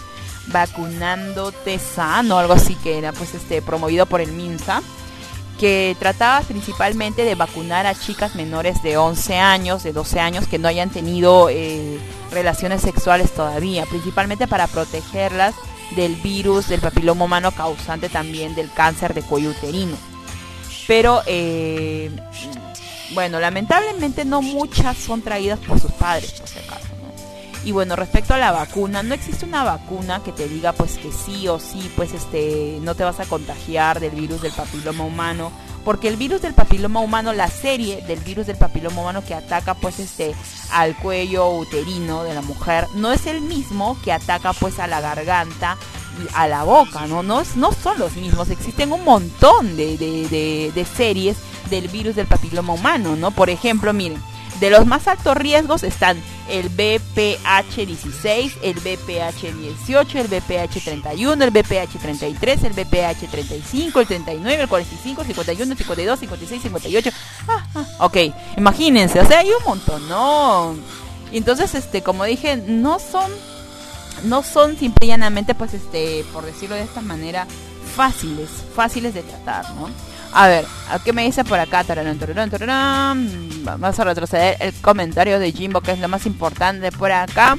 [0.48, 4.82] vacunándote sano, algo así que era, pues, este, promovido por el MINSA,
[5.60, 10.60] que trataba principalmente de vacunar a chicas menores de 11 años, de 12 años, que
[10.60, 11.98] no hayan tenido eh,
[12.32, 15.56] relaciones sexuales todavía, principalmente para protegerlas
[15.96, 19.96] del virus del papiloma humano causante también del cáncer de cuello uterino.
[20.88, 22.12] Pero, eh,
[23.14, 26.42] bueno, lamentablemente no muchas son traídas por sus padres.
[27.66, 31.12] Y bueno, respecto a la vacuna, no existe una vacuna que te diga pues que
[31.12, 35.52] sí o sí, pues este, no te vas a contagiar del virus del papiloma humano,
[35.84, 39.74] porque el virus del papiloma humano, la serie del virus del papiloma humano que ataca
[39.74, 40.36] pues este
[40.72, 45.02] al cuello uterino de la mujer, no es el mismo que ataca pues a la
[45.02, 45.76] garganta
[46.24, 47.24] y a la boca, ¿no?
[47.24, 51.38] No, no son los mismos, existen un montón de, de- de- de series
[51.72, 53.32] del virus del papiloma humano, ¿no?
[53.32, 54.22] Por ejemplo, miren,
[54.60, 56.18] de los más altos riesgos están
[56.50, 65.76] el BPH16, el BPH18, el BPH31, el BPH33, el BPH35, el 39, el 45, 51,
[65.76, 67.12] 52, 56, 58.
[67.48, 68.18] Ah, ah, ok,
[68.58, 70.76] imagínense, o sea, hay un montón, ¿no?
[71.32, 73.32] Entonces, este, como dije, no son
[74.24, 77.48] no son simple y llanamente, pues, este, por decirlo de esta manera,
[77.96, 79.90] fáciles, fáciles de tratar, ¿no?
[80.38, 81.86] A ver, ¿a ¿qué me dice por acá?
[83.64, 87.58] Vamos a retroceder el comentario de Jimbo, que es lo más importante por acá.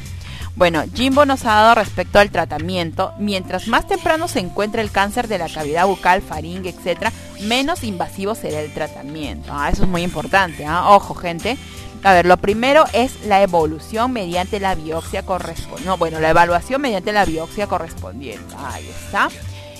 [0.56, 3.14] Bueno, Jimbo nos ha dado respecto al tratamiento.
[3.18, 8.34] Mientras más temprano se encuentre el cáncer de la cavidad bucal, faringe, etcétera, menos invasivo
[8.34, 9.50] será el tratamiento.
[9.54, 10.66] Ah, eso es muy importante.
[10.66, 10.90] ¿ah?
[10.90, 11.56] Ojo, gente.
[12.02, 15.86] A ver, lo primero es la evolución mediante la biopsia correspondiente.
[15.86, 18.54] No, bueno, la evaluación mediante la biopsia correspondiente.
[18.58, 19.30] Ahí está.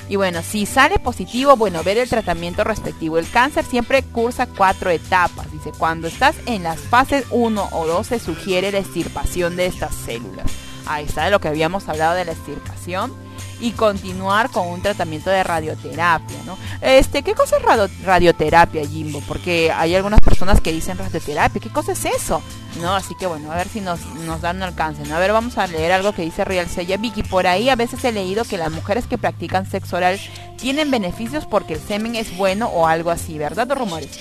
[0.09, 3.18] Y bueno, si sale positivo, bueno, ver el tratamiento respectivo.
[3.18, 5.50] El cáncer siempre cursa cuatro etapas.
[5.50, 9.94] Dice, cuando estás en las fases 1 o 2 se sugiere la extirpación de estas
[9.94, 10.46] células.
[10.86, 13.12] Ahí está de lo que habíamos hablado de la extirpación.
[13.59, 16.59] Y continuar con un tratamiento de radioterapia, ¿no?
[16.82, 19.22] Este, ¿qué cosa es radio- radioterapia, Jimbo?
[19.26, 21.61] Porque hay algunas personas que dicen radioterapia.
[21.62, 22.42] ¿Qué cosa es eso?
[22.82, 22.94] ¿No?
[22.94, 25.02] Así que bueno, a ver si nos, nos dan un alcance.
[25.07, 25.16] ¿no?
[25.16, 27.22] A ver, vamos a leer algo que dice Real Sella Vicky.
[27.22, 30.20] Por ahí a veces he leído que las mujeres que practican sexo oral
[30.59, 34.20] tienen beneficios porque el semen es bueno o algo así, ¿verdad o rumores?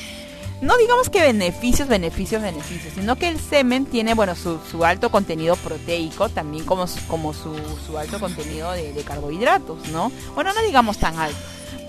[0.61, 5.11] No digamos que beneficios, beneficios, beneficios, sino que el semen tiene, bueno, su, su alto
[5.11, 7.53] contenido proteico, también como, su- como su,
[7.85, 10.11] su alto contenido de, de carbohidratos, ¿no?
[10.33, 11.37] Bueno, no digamos tan alto,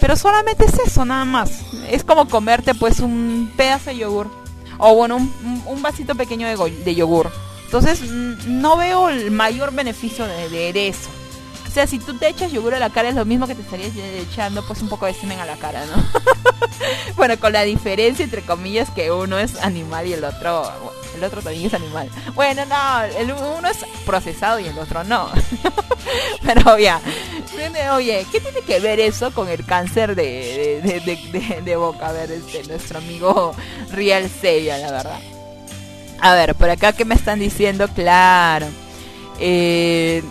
[0.00, 1.50] pero solamente es eso, nada más.
[1.90, 4.30] Es como comerte pues un pedazo de yogur,
[4.78, 7.30] o bueno, un, vasito pequeño de, yogur.
[7.66, 11.08] Entonces, no veo el mayor beneficio de- de eso.
[11.76, 13.60] O sea, si tú te echas yogur a la cara es lo mismo que te
[13.60, 16.02] estarías echando pues un poco de semen a la cara, ¿no?
[17.16, 20.72] bueno, con la diferencia entre comillas que uno es animal y el otro
[21.14, 22.08] el otro también es animal.
[22.34, 25.28] Bueno, no, el uno es procesado y el otro no.
[26.42, 26.98] Pero ya,
[27.92, 30.80] oye, ¿qué tiene que ver eso con el cáncer de,
[31.62, 32.08] de, boca?
[32.08, 33.54] A ver, este, nuestro amigo
[33.92, 35.20] Real Sevilla, la verdad.
[36.22, 38.66] A ver, por acá que me están diciendo, claro.
[39.38, 40.22] Eh,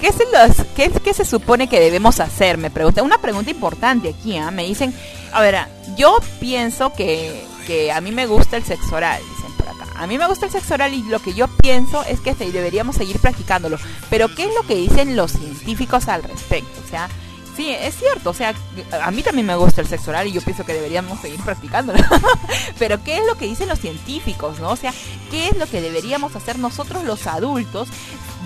[0.00, 0.66] ¿Qué se, los-
[1.02, 2.58] qué, se supone que debemos hacer?
[2.58, 3.02] Me pregunta.
[3.02, 4.50] Una pregunta importante aquí, ¿ah?
[4.50, 4.94] Me dicen,
[5.32, 5.56] a ver,
[5.96, 7.44] yo pienso que,
[7.92, 9.86] a mí me gusta el sexo oral, dicen por acá.
[10.00, 12.52] a mí me gusta el sexo oral y lo que yo pienso es que se-
[12.52, 13.78] deberíamos seguir practicándolo.
[14.10, 16.80] Pero ¿qué es lo que dicen los científicos al respecto?
[16.84, 17.08] O sea,
[17.56, 18.54] sí, es cierto, o sea,
[19.02, 21.98] a mí también me gusta el sexo oral y yo pienso que deberíamos seguir practicándolo.
[22.78, 24.68] Pero ¿qué es lo que dicen los científicos, no?
[24.70, 24.92] O sea,
[25.30, 27.88] ¿qué es lo que deberíamos hacer nosotros los adultos?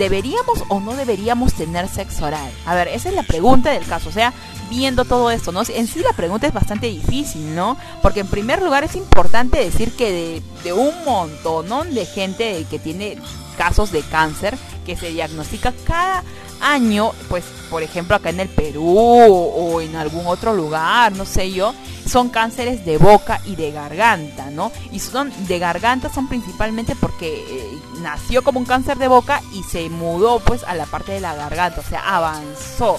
[0.01, 2.51] ¿Deberíamos o no deberíamos tener sexo oral?
[2.64, 4.09] A ver, esa es la pregunta del caso.
[4.09, 4.32] O sea,
[4.70, 5.61] viendo todo esto, ¿no?
[5.68, 7.76] En sí la pregunta es bastante difícil, ¿no?
[8.01, 12.78] Porque en primer lugar es importante decir que de, de un montón de gente que
[12.78, 13.18] tiene
[13.59, 16.24] casos de cáncer que se diagnostica cada
[16.62, 21.53] año, pues por ejemplo acá en el Perú o en algún otro lugar, no sé
[21.53, 21.74] yo,
[22.11, 24.72] son cánceres de boca y de garganta, ¿no?
[24.90, 29.62] Y son de garganta son principalmente porque eh, nació como un cáncer de boca y
[29.62, 32.98] se mudó pues a la parte de la garganta, o sea, avanzó.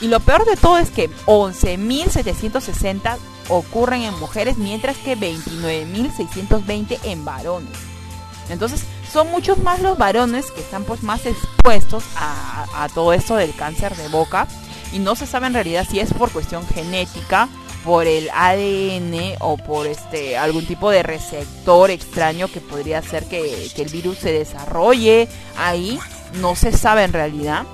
[0.00, 3.16] Y lo peor de todo es que 11.760
[3.48, 7.76] ocurren en mujeres, mientras que 29.620 en varones.
[8.48, 13.34] Entonces, son muchos más los varones que están pues más expuestos a, a todo esto
[13.36, 14.46] del cáncer de boca.
[14.92, 17.48] Y no se sabe en realidad si es por cuestión genética,
[17.84, 23.70] por el ADN o por este algún tipo de receptor extraño que podría hacer que,
[23.74, 25.98] que el virus se desarrolle ahí.
[26.40, 27.66] No se sabe en realidad.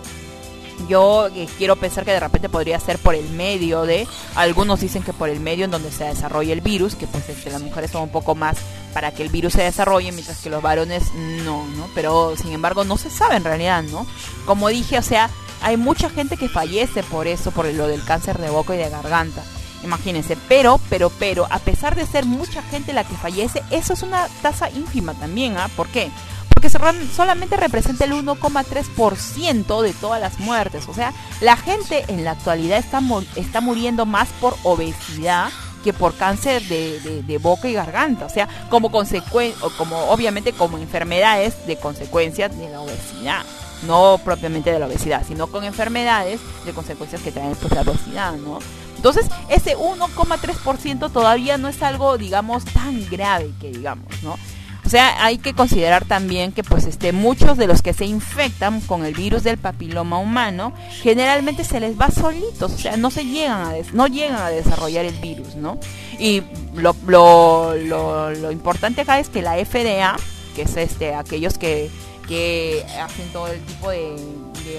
[0.87, 4.07] Yo eh, quiero pensar que de repente podría ser por el medio de,
[4.37, 7.51] algunos dicen que por el medio en donde se desarrolla el virus, que pues este,
[7.51, 8.59] las mujeres son un poco más
[8.95, 11.13] para que el virus se desarrolle, mientras que los varones
[11.45, 11.89] no, ¿no?
[11.95, 14.07] Pero sin embargo no se sabe en realidad, ¿no?
[14.47, 15.31] Como dije, o sea,
[15.63, 18.89] hay mucha gente que fallece por eso, por lo del cáncer de boca y de
[18.89, 19.43] garganta.
[19.85, 24.03] Imagínense, pero, pero, pero, a pesar de ser mucha gente la que fallece, eso es
[24.03, 25.69] una tasa ínfima también, ¿ah?
[25.77, 26.11] ¿Por qué?
[26.53, 30.89] Porque solamente representa el 1,3% de todas las muertes.
[30.89, 33.01] O sea, la gente en la actualidad está,
[33.37, 35.51] está muriendo más por obesidad
[35.85, 38.27] que por cáncer de boca y garganta.
[38.27, 43.45] O sea, como consecuencia, como obviamente como enfermedades de consecuencias de la obesidad.
[43.87, 48.33] No propiamente de la obesidad, sino con enfermedades de consecuencias que traen pues la obesidad,
[48.33, 48.59] ¿no?
[48.99, 54.37] Entonces, ese 1,3% todavía no es algo, digamos, tan grave que digamos, ¿no?
[54.85, 58.81] O sea, hay que considerar también que pues este muchos de los que se infectan
[58.81, 60.73] con el virus del papiloma humano
[61.03, 65.05] generalmente se les va solitos, o sea, no se llegan a no llegan a desarrollar
[65.05, 65.79] el virus, ¿no?
[66.19, 66.43] Y
[66.75, 70.17] lo, lo, lo, importante acá es que la FDA,
[70.57, 71.91] que es este aquellos que
[72.27, 74.17] que hacen todo el tipo de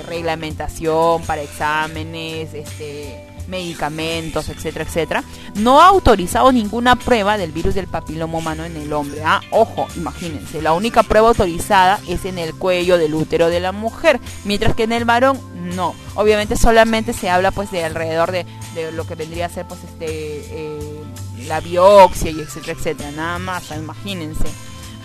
[0.08, 5.24] reglamentación para exámenes, este medicamentos, etcétera, etcétera,
[5.56, 9.22] no ha autorizado ninguna prueba del virus del papiloma humano en el hombre.
[9.26, 13.72] Ah, ojo, imagínense, la única prueba autorizada es en el cuello del útero de la
[13.72, 15.40] mujer, mientras que en el varón
[15.76, 15.94] no.
[16.16, 18.46] Obviamente solamente se habla pues de alrededor de,
[18.76, 21.04] de lo que vendría a ser pues este eh,
[21.48, 24.46] la biopsia y etcétera, etcétera, nada más, imagínense.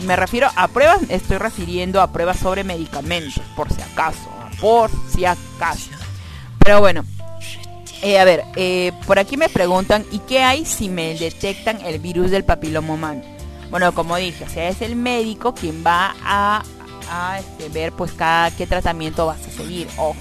[0.07, 4.29] Me refiero a pruebas, estoy refiriendo a pruebas sobre medicamentos, por si acaso,
[4.61, 5.91] por si acaso.
[6.59, 7.05] Pero bueno,
[8.05, 11.99] eh, a ver, eh, por aquí me preguntan, ¿y qué hay si me detectan el
[12.01, 13.15] virus del papiloma?
[13.71, 16.63] Bueno, como dije, o sea, es el médico quien va a,
[17.11, 19.89] a, este, ver pues cada qué tratamiento vas a seguir.
[19.97, 20.17] Ojo.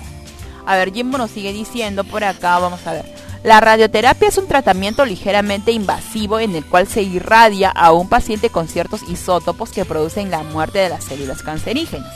[0.66, 3.06] A ver, Jimbo nos sigue diciendo por acá, vamos a ver.
[3.44, 8.50] La radioterapia es un tratamiento ligeramente invasivo en el cual se irradia a un paciente
[8.50, 12.14] con ciertos isótopos que producen la muerte de las células cancerígenas.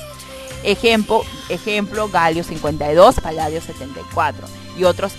[0.64, 4.48] Ejemplo, ejemplo galio 52, paladio 74
[4.78, 5.14] y otros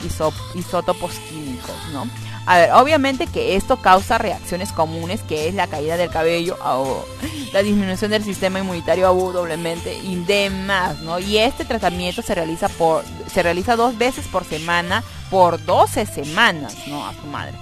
[0.55, 2.07] isótopos químicos, ¿no?
[2.47, 7.05] A ver, obviamente que esto causa reacciones comunes, que es la caída del cabello o
[7.53, 11.19] la disminución del sistema inmunitario audiblemente y demás, ¿no?
[11.19, 16.75] Y este tratamiento se realiza por se realiza dos veces por semana por 12 semanas,
[16.87, 17.07] ¿no?
[17.07, 17.53] A su madre.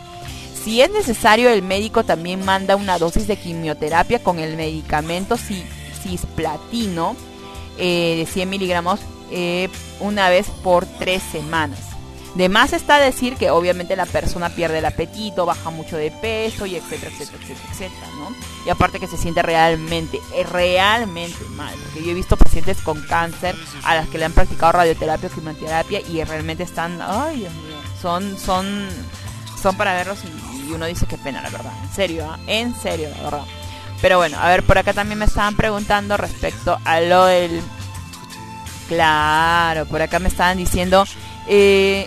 [0.63, 5.65] Si es necesario, el médico también manda una dosis de quimioterapia con el medicamento ci-
[6.03, 7.17] cisplatino
[7.79, 9.01] eh, de 100 miligramos
[9.31, 9.69] eh,
[10.01, 11.81] una vez por tres semanas.
[12.37, 16.67] De más está decir que obviamente la persona pierde el apetito, baja mucho de peso
[16.67, 18.29] y etcétera, etcétera, etcétera, etcétera, ¿no?
[18.67, 21.75] Y aparte que se siente realmente, eh, realmente mal.
[21.83, 25.33] Porque yo he visto pacientes con cáncer a las que le han practicado radioterapia o
[25.33, 28.87] quimioterapia y realmente están, ay Dios mío, son, son,
[29.63, 31.73] son para verlos y, uno dice qué pena, la verdad.
[31.85, 32.39] En serio, ¿ah?
[32.49, 33.45] En serio, la verdad.
[34.03, 37.63] Pero bueno, a ver, por acá también me estaban preguntando respecto a lo del...
[38.89, 41.05] Claro, por acá me estaban diciendo...
[41.49, 42.07] Eh,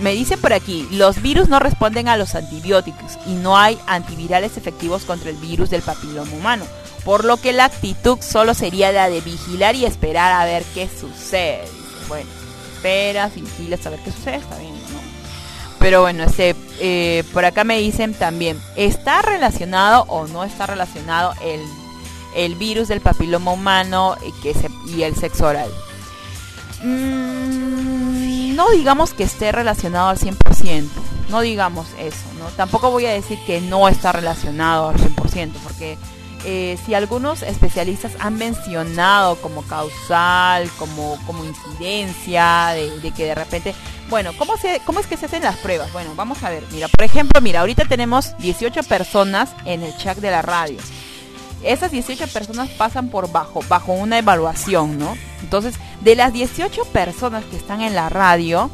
[0.00, 4.56] me dicen por aquí, los virus no responden a los antibióticos y no hay antivirales
[4.56, 6.64] efectivos contra el virus del papiloma humano.
[7.04, 10.88] Por lo que la actitud solo sería la de vigilar y esperar a ver qué
[10.88, 11.64] sucede.
[12.06, 12.30] Bueno,
[12.76, 15.00] esperas, vigilas a ver qué sucede, está bien, ¿no?
[15.80, 21.32] Pero bueno, este, eh, por acá me dicen también, ¿está relacionado o no está relacionado
[21.42, 21.60] el,
[22.36, 25.70] el virus del papiloma humano y, que se- y el sexo oral.
[26.82, 30.88] Mm, no digamos que esté relacionado al 100%,
[31.30, 32.46] no digamos eso, ¿no?
[32.56, 35.96] Tampoco voy a decir que no está relacionado al 100%, porque
[36.44, 43.74] eh, si algunos especialistas han mencionado como causal, como, como incidencia, de, que de repente,
[44.08, 45.92] bueno, ¿cómo, se, ¿cómo es que se hacen las pruebas?
[45.92, 50.18] Bueno, vamos a ver, mira, por ejemplo, mira, ahorita tenemos 18 personas en el chat
[50.18, 50.78] de la radio.
[51.64, 55.16] Esas 18 personas pasan por bajo, bajo una evaluación, ¿no?
[55.42, 58.70] Entonces, de las 18 personas que están en la radio,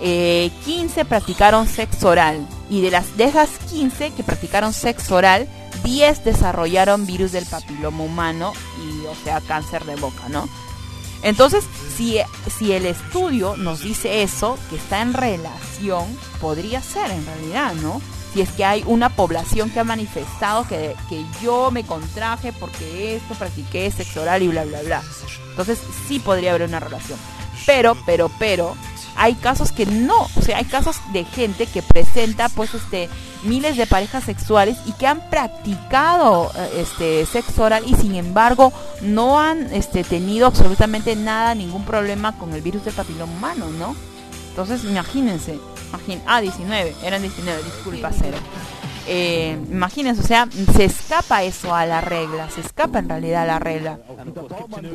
[0.00, 2.46] eh, 15 practicaron sexo oral.
[2.70, 5.48] Y de, las, de esas 15 que practicaron sexo oral,
[5.82, 10.48] 10 desarrollaron virus del papiloma humano y, o sea, cáncer de boca, ¿no?
[11.22, 11.64] Entonces,
[11.96, 12.18] si,
[12.58, 16.04] si el estudio nos dice eso, que está en relación,
[16.40, 18.00] podría ser en realidad, ¿no?
[18.34, 23.14] Si es que hay una población que ha manifestado que, que yo me contraje porque
[23.14, 25.02] esto, practiqué sexo oral y bla, bla, bla.
[25.50, 25.78] Entonces,
[26.08, 27.16] sí podría haber una relación.
[27.64, 28.74] Pero, pero, pero,
[29.14, 30.22] hay casos que no.
[30.36, 33.08] O sea, hay casos de gente que presenta, pues, este,
[33.44, 38.72] miles de parejas sexuales y que han practicado eh, este sexo oral y sin embargo
[39.00, 43.94] no han este tenido absolutamente nada, ningún problema con el virus del papiloma humano, ¿no?
[44.54, 45.58] Entonces, imagínense,
[45.90, 48.36] imagín- ah, 19, eran 19, disculpa, cero.
[49.08, 53.46] Eh, imagínense, o sea, se escapa eso a la regla, se escapa en realidad a
[53.46, 53.98] la regla.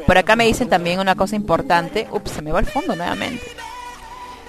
[0.08, 3.44] Por acá me dicen también una cosa importante, ups, se me va el fondo nuevamente.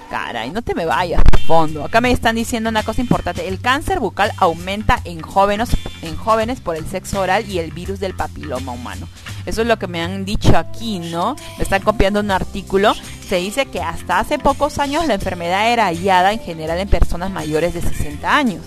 [0.09, 1.85] Caray, no te me vayas al fondo.
[1.85, 3.47] Acá me están diciendo una cosa importante.
[3.47, 5.69] El cáncer bucal aumenta en jóvenes,
[6.01, 9.07] en jóvenes por el sexo oral y el virus del papiloma humano.
[9.45, 11.35] Eso es lo que me han dicho aquí, ¿no?
[11.57, 12.93] Me están copiando un artículo.
[13.27, 17.31] Se dice que hasta hace pocos años la enfermedad era hallada en general en personas
[17.31, 18.61] mayores de 60 años.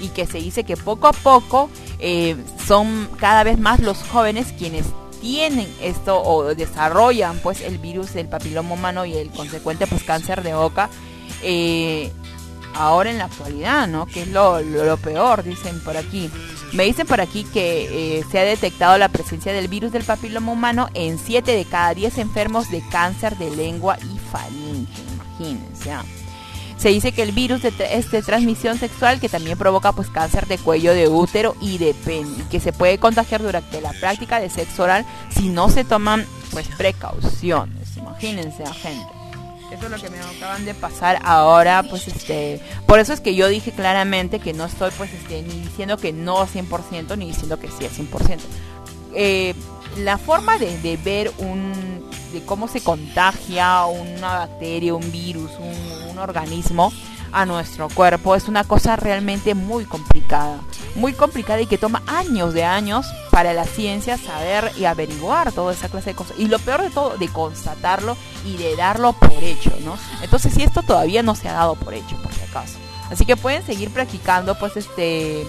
[0.00, 2.36] Y que se dice que poco a poco eh,
[2.66, 4.86] son cada vez más los jóvenes quienes
[5.20, 10.42] tienen esto o desarrollan pues el virus del papiloma humano y el consecuente pues cáncer
[10.42, 10.90] de boca
[11.42, 12.12] eh,
[12.74, 14.06] ahora en la actualidad, ¿no?
[14.06, 14.60] Que es lo,
[15.02, 16.30] peor, dicen por aquí.
[16.74, 20.50] Me dicen por aquí que eh, se ha detectado la presencia del virus del papiloma
[20.50, 25.92] humano en 7 de cada 10 enfermos de cáncer de lengua y faringe, imagínense.
[25.92, 26.04] ¿ah?
[26.76, 30.48] Se dice que el virus de es de transmisión sexual que también provoca pues cáncer
[30.48, 34.40] de cuello de útero y de pene y que se puede contagiar durante la práctica
[34.40, 37.96] de sexo oral si no se toman pues precauciones.
[37.96, 39.23] Imagínense gente.
[39.70, 43.34] Eso es lo que me acaban de pasar ahora, pues este, por eso es que
[43.34, 47.58] yo dije claramente que no estoy pues este ni diciendo que no 100% ni diciendo
[47.58, 48.38] que sí al 100%.
[49.14, 49.54] Eh,
[49.98, 55.50] la forma de, ver un de cómo se contagia una bacteria, un virus,
[56.10, 56.92] un organismo
[57.34, 60.60] a nuestro cuerpo es una cosa realmente muy complicada,
[60.94, 65.72] muy complicada y que toma años de años para la ciencia saber y averiguar toda
[65.72, 66.38] esa clase de cosas.
[66.38, 68.16] Y lo peor de todo, de constatarlo
[68.46, 69.98] y de darlo por hecho, ¿no?
[70.22, 72.78] Entonces, si esto todavía no se ha dado por hecho, por si acaso.
[73.10, 75.44] Así que pueden seguir practicando, pues, este,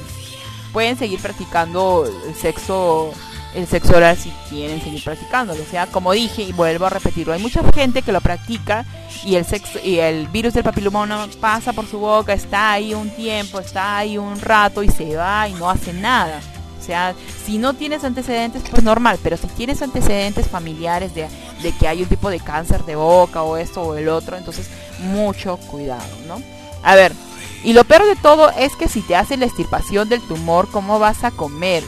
[0.73, 3.13] pueden seguir practicando el sexo
[3.55, 5.61] el sexo oral si quieren seguir practicándolo.
[5.61, 8.85] O sea, como dije y vuelvo a repetirlo, hay mucha gente que lo practica
[9.23, 13.09] y el sexo y el virus del papiloma pasa por su boca, está ahí un
[13.09, 16.39] tiempo, está ahí un rato y se va y no hace nada.
[16.79, 21.27] O sea, si no tienes antecedentes, pues normal, pero si tienes antecedentes familiares de,
[21.63, 24.69] de que hay un tipo de cáncer de boca o esto o el otro, entonces
[24.99, 26.39] mucho cuidado, ¿no?
[26.83, 27.11] A ver,
[27.63, 30.99] y lo peor de todo es que si te hacen la extirpación del tumor, ¿cómo
[30.99, 31.83] vas a comer?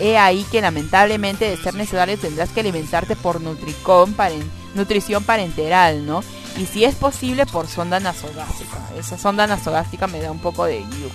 [0.00, 6.06] He ahí que lamentablemente de ser necesario tendrás que alimentarte por nutricón paren- nutrición parenteral,
[6.06, 6.22] ¿no?
[6.56, 8.78] Y si es posible por sonda nasogástrica.
[8.98, 11.14] Esa sonda nasogástrica me da un poco de yuco.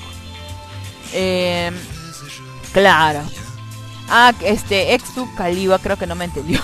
[1.13, 1.71] Eh,
[2.73, 3.21] claro.
[4.09, 5.03] Ah, este, ex
[5.37, 6.59] Caliba creo que no me entendió.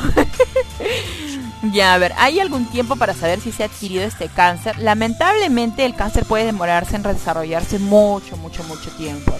[1.74, 4.78] ya, a ver, ¿hay algún tiempo para saber si se ha adquirido este cáncer?
[4.80, 9.34] Lamentablemente el cáncer puede demorarse en desarrollarse mucho, mucho, mucho tiempo.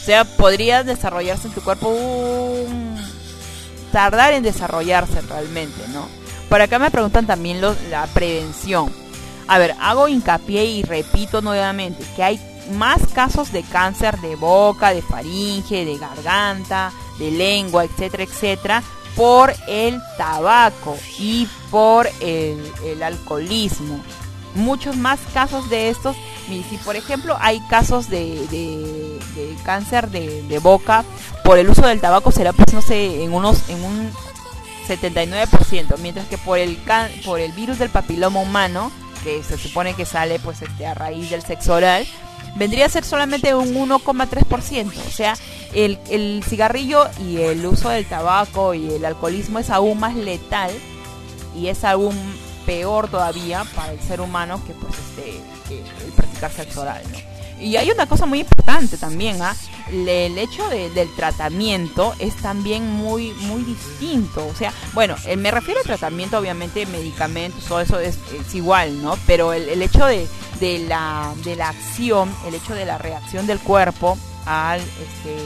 [0.00, 2.96] O sea, podría desarrollarse en tu cuerpo un...
[3.92, 6.08] tardar en desarrollarse realmente, ¿no?
[6.48, 8.90] Por acá me preguntan también la prevención.
[9.46, 12.40] A ver, hago hincapié y repito nuevamente que hay
[12.72, 18.82] más casos de cáncer de boca, de faringe, de garganta, de lengua, etcétera, etcétera,
[19.16, 24.00] por el tabaco y por el alcoholismo.
[24.54, 26.16] Muchos más casos de estos.
[26.48, 31.04] Y si por ejemplo hay casos de, de- cáncer de, de boca
[31.44, 34.10] por el uso del tabaco será pues no sé en unos en un
[34.88, 38.90] 79%, mientras que por el can- por el virus del papiloma humano,
[39.22, 42.06] que se supone que sale pues este a raíz del sexo oral,
[42.56, 44.92] vendría a ser solamente un 1,3%.
[45.06, 45.34] O sea,
[45.74, 50.70] el, el cigarrillo y el uso del tabaco y el alcoholismo es aún más letal
[51.56, 52.16] y es aún
[52.66, 57.18] peor todavía para el ser humano que pues este que el practicar sexo oral, ¿no?
[57.62, 59.54] Y hay una cosa muy importante también, ¿ah?
[59.90, 64.46] El hecho de- del tratamiento es también muy muy distinto.
[64.46, 69.02] O sea, bueno, eh, me refiero al tratamiento, obviamente, medicamentos, todo eso es, es igual,
[69.02, 69.18] ¿no?
[69.26, 70.26] Pero el, el hecho de,
[70.58, 74.16] de, la, de la acción, el hecho de la reacción del cuerpo
[74.46, 75.36] al, este,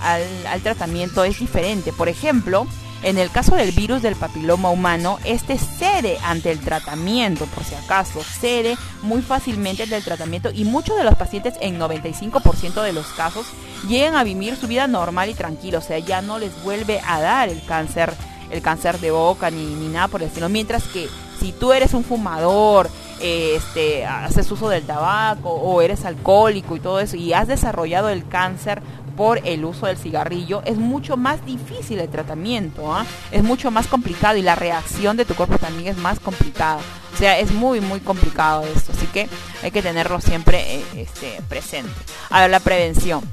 [0.00, 1.92] al, al tratamiento es diferente.
[1.92, 2.68] Por ejemplo,
[3.02, 7.74] en el caso del virus del papiloma humano, este cede ante el tratamiento, por si
[7.74, 12.92] acaso, cede muy fácilmente ante el tratamiento y muchos de los pacientes, en 95% de
[12.92, 13.46] los casos,
[13.88, 17.20] llegan a vivir su vida normal y tranquila, o sea, ya no les vuelve a
[17.20, 18.12] dar el cáncer,
[18.50, 21.08] el cáncer de boca ni, ni nada por el estilo, mientras que
[21.38, 26.80] si tú eres un fumador, eh, este, haces uso del tabaco o eres alcohólico y
[26.80, 28.80] todo eso y has desarrollado el cáncer
[29.18, 33.04] por el uso del cigarrillo, es mucho más difícil el tratamiento, ¿ah?
[33.32, 36.78] es mucho más complicado y la reacción de tu cuerpo también es más complicada.
[37.12, 39.28] O sea, es muy, muy complicado esto, así que
[39.64, 41.92] hay que tenerlo siempre eh, este, presente.
[42.30, 43.28] Ahora, la prevención.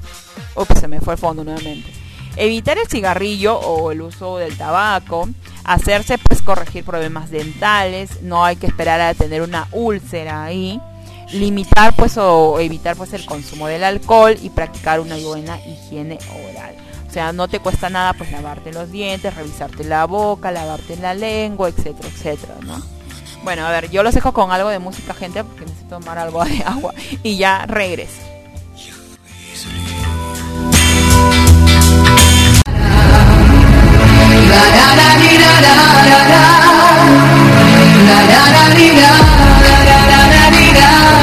[0.56, 1.88] Ups, se me fue el fondo nuevamente.
[2.34, 5.28] Evitar el cigarrillo o el uso del tabaco,
[5.62, 10.80] hacerse pues corregir problemas dentales, no hay que esperar a tener una úlcera ahí
[11.32, 16.18] limitar pues o evitar pues el consumo del alcohol y practicar una buena higiene
[16.50, 16.74] oral.
[17.08, 21.14] O sea, no te cuesta nada pues lavarte los dientes, revisarte la boca, lavarte la
[21.14, 22.80] lengua, etcétera, etcétera, ¿no?
[23.42, 26.44] Bueno, a ver, yo los dejo con algo de música, gente, porque necesito tomar algo
[26.44, 26.92] de agua
[27.22, 28.22] y ya regreso.
[38.66, 38.92] Looking
[40.88, 41.15] back on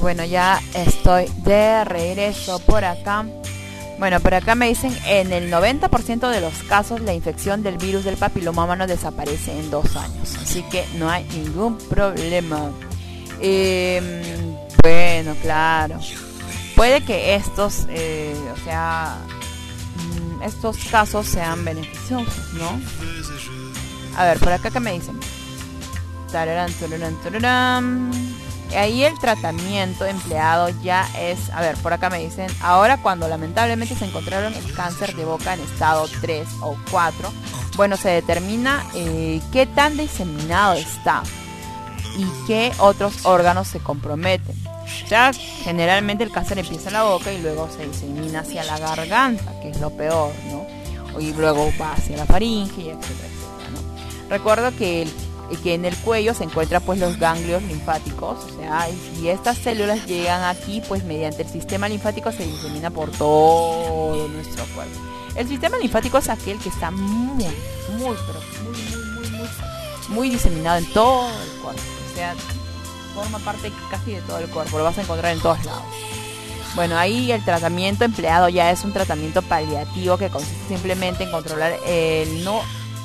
[0.00, 3.26] bueno, ya estoy de regreso por acá.
[3.98, 8.04] Bueno, por acá me dicen, en el 90% de los casos la infección del virus
[8.04, 10.36] del papiloma desaparece en dos años.
[10.42, 12.70] Así que no hay ningún problema.
[13.40, 14.04] Em,
[14.82, 15.98] bueno, claro.
[16.74, 19.18] Puede que estos, eh, o sea,
[19.96, 22.80] mm, estos casos sean beneficiosos, ¿no?
[24.16, 25.18] A ver, por acá que me dicen.
[26.32, 28.10] Tararán, tururán, tururán.
[28.76, 33.94] Ahí el tratamiento empleado ya es, a ver, por acá me dicen, ahora cuando lamentablemente
[33.94, 37.32] se encontraron el cáncer de boca en estado 3 o 4,
[37.76, 41.22] bueno, se determina eh, qué tan diseminado está
[42.16, 44.54] y qué otros órganos se comprometen.
[45.08, 49.52] Ya generalmente el cáncer empieza en la boca y luego se disemina hacia la garganta,
[49.60, 51.20] que es lo peor, ¿no?
[51.20, 54.28] Y luego va hacia la faringe, etcétera, etcétera, ¿no?
[54.30, 55.12] Recuerdo que, el-
[55.62, 58.88] que en el cuello se encuentran pues los ganglios linfáticos, o sea,
[59.20, 64.64] y estas células llegan aquí, pues mediante el sistema linfático se disemina por todo nuestro
[64.74, 64.98] cuerpo.
[65.36, 67.44] El sistema linfático es aquel que está muy,
[67.98, 69.48] muy, pero muy, muy, muy, muy,
[70.08, 71.82] muy diseminado en todo el cuerpo.
[72.12, 72.34] O sea,
[73.14, 75.82] forma parte casi de todo el cuerpo, lo vas a encontrar en todos lados.
[76.74, 81.78] Bueno, ahí el tratamiento empleado ya es un tratamiento paliativo que consiste simplemente en controlar
[81.86, 82.62] el no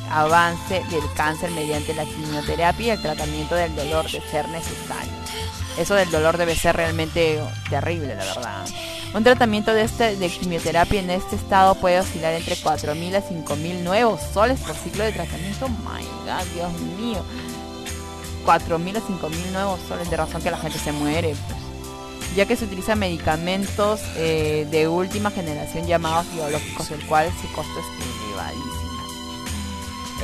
[0.10, 5.11] avance del cáncer mediante la quimioterapia y el tratamiento del dolor de ser necesario.
[5.77, 8.65] Eso del dolor debe ser realmente terrible, la verdad.
[9.14, 13.80] Un tratamiento de, este, de quimioterapia en este estado puede oscilar entre 4.000 a 5.000
[13.84, 15.68] nuevos soles por ciclo de tratamiento.
[15.69, 17.23] My God, Dios mío.
[18.45, 21.36] 4.000 a 5.000 nuevos soles de razón que la gente se muere.
[21.48, 21.60] pues.
[22.36, 27.80] Ya que se utilizan medicamentos eh, de última generación llamados biológicos, el cual su costo
[27.80, 28.79] es.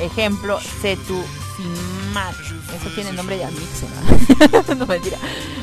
[0.00, 2.34] Ejemplo, cetuximab.
[2.78, 4.74] Eso tiene nombre de amígdala.
[4.76, 5.18] no mentira.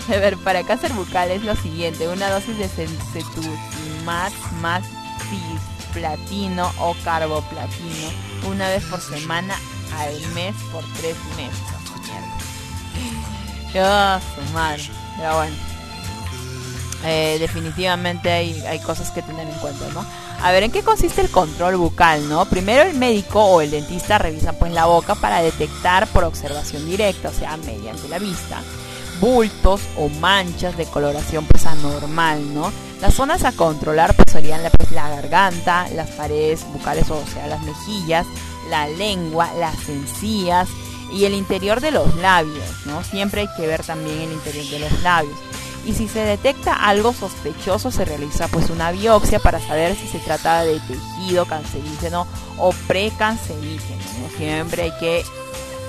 [0.07, 4.31] A ver, para cáncer bucal es lo siguiente: una dosis de ce- cetuximab
[4.61, 4.83] más
[5.29, 8.09] cisplatino o carboplatino
[8.49, 9.55] una vez por semana
[9.97, 11.59] al mes por tres meses.
[14.35, 14.83] Su madre.
[15.17, 15.55] Pero bueno.
[17.05, 20.05] Eh, definitivamente hay, hay cosas que tener en cuenta, ¿no?
[20.43, 22.43] A ver, ¿en qué consiste el control bucal, no?
[22.43, 27.29] Primero el médico o el dentista revisan pues la boca para detectar por observación directa,
[27.29, 28.61] o sea, mediante la vista,
[29.21, 32.73] bultos o manchas de coloración pues anormal, ¿no?
[32.99, 37.47] Las zonas a controlar pues serían la, pues, la garganta, las paredes bucales, o sea,
[37.47, 38.27] las mejillas,
[38.69, 40.67] la lengua, las encías
[41.13, 43.01] y el interior de los labios, ¿no?
[43.05, 45.39] Siempre hay que ver también el interior de los labios.
[45.85, 50.19] Y si se detecta algo sospechoso, se realiza pues una biopsia para saber si se
[50.19, 52.25] trata de tejido cancerígeno
[52.57, 54.01] o precancerígeno.
[54.21, 54.37] ¿no?
[54.37, 55.23] Siempre hay que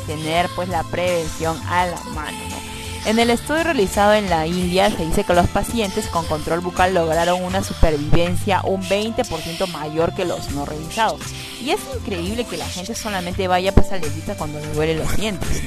[0.06, 2.38] tener pues la prevención a la mano.
[2.50, 2.64] ¿no?
[3.06, 6.94] En el estudio realizado en la India se dice que los pacientes con control bucal
[6.94, 11.20] lograron una supervivencia un 20% mayor que los no revisados.
[11.62, 15.16] Y es increíble que la gente solamente vaya pues al dentista cuando le duele los
[15.18, 15.62] dientes.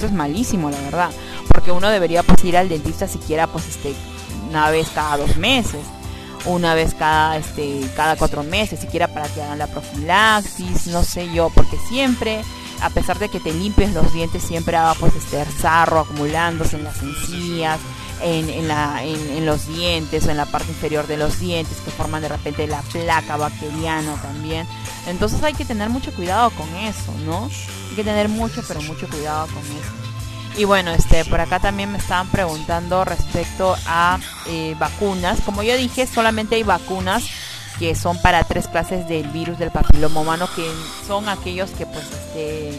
[0.00, 1.10] Eso es malísimo, la verdad.
[1.52, 3.94] Porque uno debería pues ir al dentista siquiera pues este
[4.48, 5.82] una vez cada dos meses,
[6.46, 11.30] una vez cada este cada cuatro meses, siquiera para que hagan la profilaxis, no sé
[11.34, 12.40] yo, porque siempre
[12.80, 16.84] a pesar de que te limpies los dientes siempre va pues este sarro acumulándose en
[16.84, 17.78] las encías,
[18.22, 21.76] en, en, la, en, en los dientes o en la parte inferior de los dientes
[21.84, 24.66] que forman de repente la placa bacteriana también.
[25.06, 27.50] Entonces hay que tener mucho cuidado con eso, ¿no?
[28.00, 30.56] Que tener mucho, pero mucho cuidado con eso.
[30.56, 35.42] Y bueno, este, por acá también me estaban preguntando respecto a eh, vacunas.
[35.42, 37.24] Como yo dije, solamente hay vacunas
[37.78, 40.66] que son para tres clases del virus del papiloma humano, que
[41.06, 42.70] son aquellos que pues este,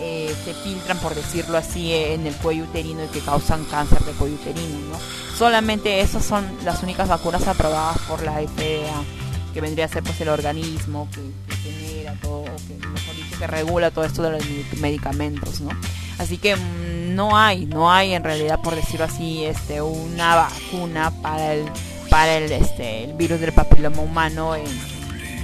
[0.00, 4.12] eh, se filtran, por decirlo así, en el cuello uterino y que causan cáncer de
[4.12, 4.98] cuello uterino, ¿no?
[5.36, 9.04] Solamente esas son las únicas vacunas aprobadas por la FDA,
[9.52, 11.20] que vendría a ser pues el organismo que,
[11.62, 14.42] genera todo, o que mejor dicho, que regula todo esto de los
[14.80, 15.70] medicamentos, ¿no?
[16.18, 21.10] Así que mm, no hay, no hay en realidad, por decirlo así, este, una vacuna
[21.22, 21.64] para el,
[22.10, 24.66] para el, este, el virus del papiloma humano en,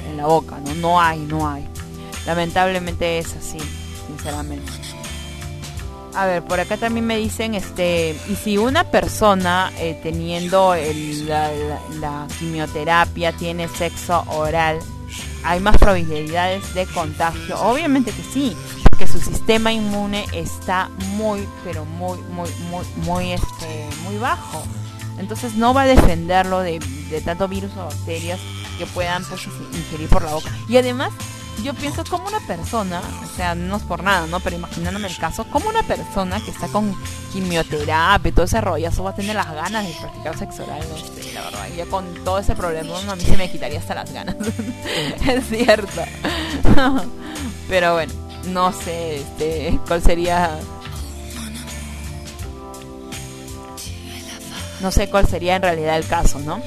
[0.09, 0.75] en la boca, ¿no?
[0.75, 1.67] No hay, no hay.
[2.27, 3.59] Lamentablemente es así,
[4.07, 4.88] sinceramente.
[6.19, 12.27] A ver, por acá también me dicen, este, y si una persona eh, teniendo la
[12.41, 14.81] quimioterapia tiene sexo oral,
[15.45, 17.61] hay más probabilidades de contagio.
[17.61, 18.57] Obviamente que sí,
[18.91, 24.65] porque su sistema inmune está muy, pero muy, muy, muy, muy, este, muy bajo.
[25.21, 26.81] Entonces no va a defenderlo de,
[27.11, 28.41] de tanto virus o bacterias
[28.77, 30.51] que puedan pues, ingerir por la boca.
[30.69, 31.13] Y además
[31.63, 34.41] yo pienso como una persona, o sea, no es por nada, ¿no?
[34.41, 36.95] Pero imaginándome el caso, como una persona que está con
[37.33, 40.97] quimioterapia y todo ese rollazo va a tener las ganas de practicar sexo oral, no
[40.97, 41.69] sé, la verdad.
[41.77, 44.37] Ya con todo ese problema a mí se me quitaría hasta las ganas.
[45.27, 46.03] es cierto.
[47.69, 48.13] Pero bueno,
[48.47, 50.59] no sé este, cuál sería
[54.81, 56.61] no sé cuál sería en realidad el caso, ¿no?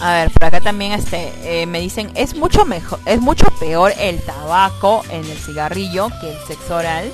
[0.00, 3.92] A ver, por acá también este eh, me dicen es mucho mejor, es mucho peor
[3.98, 7.10] el tabaco en el cigarrillo que el sexo oral.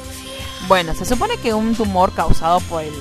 [0.66, 2.92] Bueno, se supone que un tumor causado por el,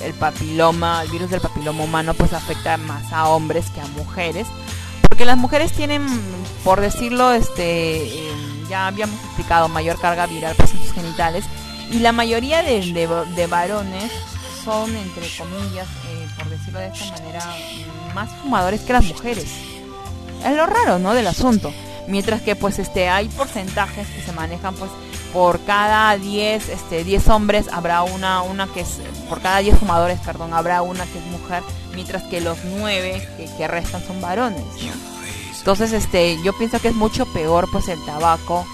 [0.00, 4.46] el- papiloma, el virus del papiloma humano, pues afecta más a hombres que a mujeres,
[5.08, 6.06] porque las mujeres tienen,
[6.62, 8.32] por decirlo, este, eh,
[8.68, 11.44] ya habíamos explicado, mayor carga viral en sus genitales,
[11.90, 12.80] y la mayoría de,
[13.34, 14.12] de, varones
[14.64, 17.40] son, entre comillas, eh, por decirlo de esta manera,
[18.14, 19.46] más fumadores que las mujeres.
[20.44, 21.14] Es lo raro, ¿no?
[21.14, 21.72] Del asunto.
[22.06, 24.90] Mientras que, pues, este, hay porcentajes que se manejan, pues,
[25.32, 30.20] por cada 10, este, 10 hombres habrá una, una que es, por cada 10 fumadores,
[30.20, 31.62] perdón, habrá una que es mujer,
[31.94, 34.64] mientras que los 9 que, restan son varones.
[35.58, 38.66] Entonces, este, yo pienso que es mucho peor, pues, el tabaco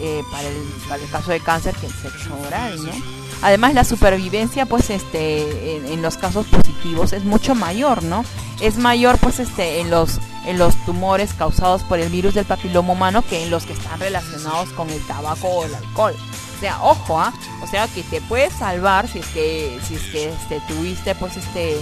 [0.00, 0.56] eh, para, el,
[0.88, 3.21] para el caso de cáncer que el sexo oral, ¿no?
[3.42, 8.24] Además, la supervivencia, pues, este, en, los casos positivos es mucho mayor, ¿no?
[8.60, 12.92] Es mayor, pues, este, en los, en los tumores causados por el virus del papiloma
[12.92, 16.14] humano que en los que están relacionados con el tabaco o el alcohol.
[16.56, 17.32] O sea, ojo, ¿ah?
[17.62, 21.36] O sea, que te puedes salvar si es que, si es que este, tuviste, pues,
[21.36, 21.76] este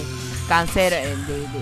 [0.47, 1.15] cáncer eh,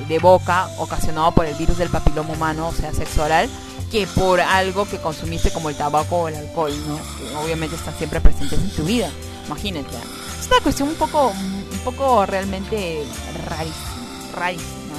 [0.07, 3.49] de boca ocasionado por el virus del papiloma humano, o sea, sexo oral,
[3.91, 6.95] que por algo que consumiste como el tabaco o el alcohol, ¿no?
[6.95, 9.11] Que obviamente están siempre presentes en tu vida.
[9.49, 9.97] Imagínate.
[10.39, 13.03] Es una cuestión un poco, un poco realmente
[13.47, 14.35] rarísima.
[14.35, 14.95] rarísima.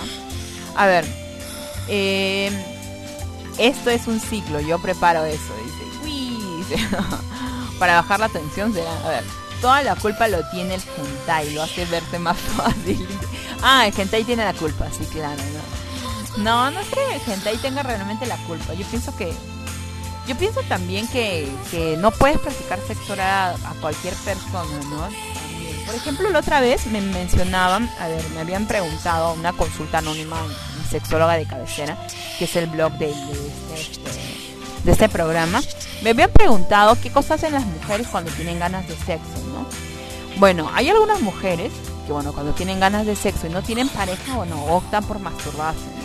[0.75, 1.05] A ver,
[1.87, 2.51] eh,
[3.59, 5.53] esto es un ciclo, yo preparo eso.
[5.65, 6.65] Dice, uy,
[7.79, 9.25] para bajar la tensión será, a ver,
[9.61, 13.07] toda la culpa lo tiene el hentai, lo hace verse más fácil.
[13.63, 15.41] Ah, el hentai tiene la culpa, sí, claro,
[16.37, 16.43] ¿no?
[16.43, 18.75] No, no es que el hentai tenga realmente la culpa.
[18.75, 19.33] Yo pienso que
[20.27, 25.09] yo pienso también que, que no puedes practicar sexo a, a cualquier persona, ¿no?
[25.87, 29.99] Por ejemplo, la otra vez me mencionaban, a ver, me habían preguntado a una consulta
[29.99, 30.37] anónima,
[30.79, 31.99] mi sexóloga de cabecera,
[32.39, 34.11] que es el blog de, de este,
[34.85, 35.61] de este programa,
[36.03, 39.67] me habían preguntado qué cosas hacen las mujeres cuando tienen ganas de sexo, ¿no?
[40.39, 41.73] Bueno, hay algunas mujeres
[42.07, 46.00] que, bueno, cuando tienen ganas de sexo y no tienen pareja, bueno, optan por masturbarse.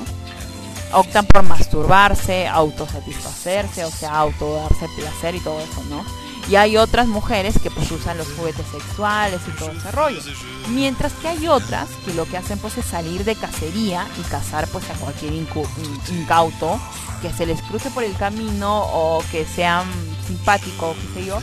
[0.94, 6.04] Optan por masturbarse, autosatisfacerse, o sea, auto darse placer y todo eso, ¿no?
[6.48, 10.22] Y hay otras mujeres que pues usan los juguetes sexuales y todo ese rollo.
[10.70, 14.68] Mientras que hay otras que lo que hacen pues es salir de cacería y cazar
[14.68, 16.80] pues a cualquier incauto
[17.22, 19.86] que se les cruce por el camino o que sean
[20.28, 21.40] simpático, qué sé yo.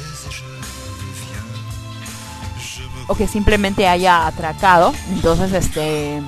[3.09, 4.95] O que simplemente haya atracado.
[5.11, 6.23] Entonces, este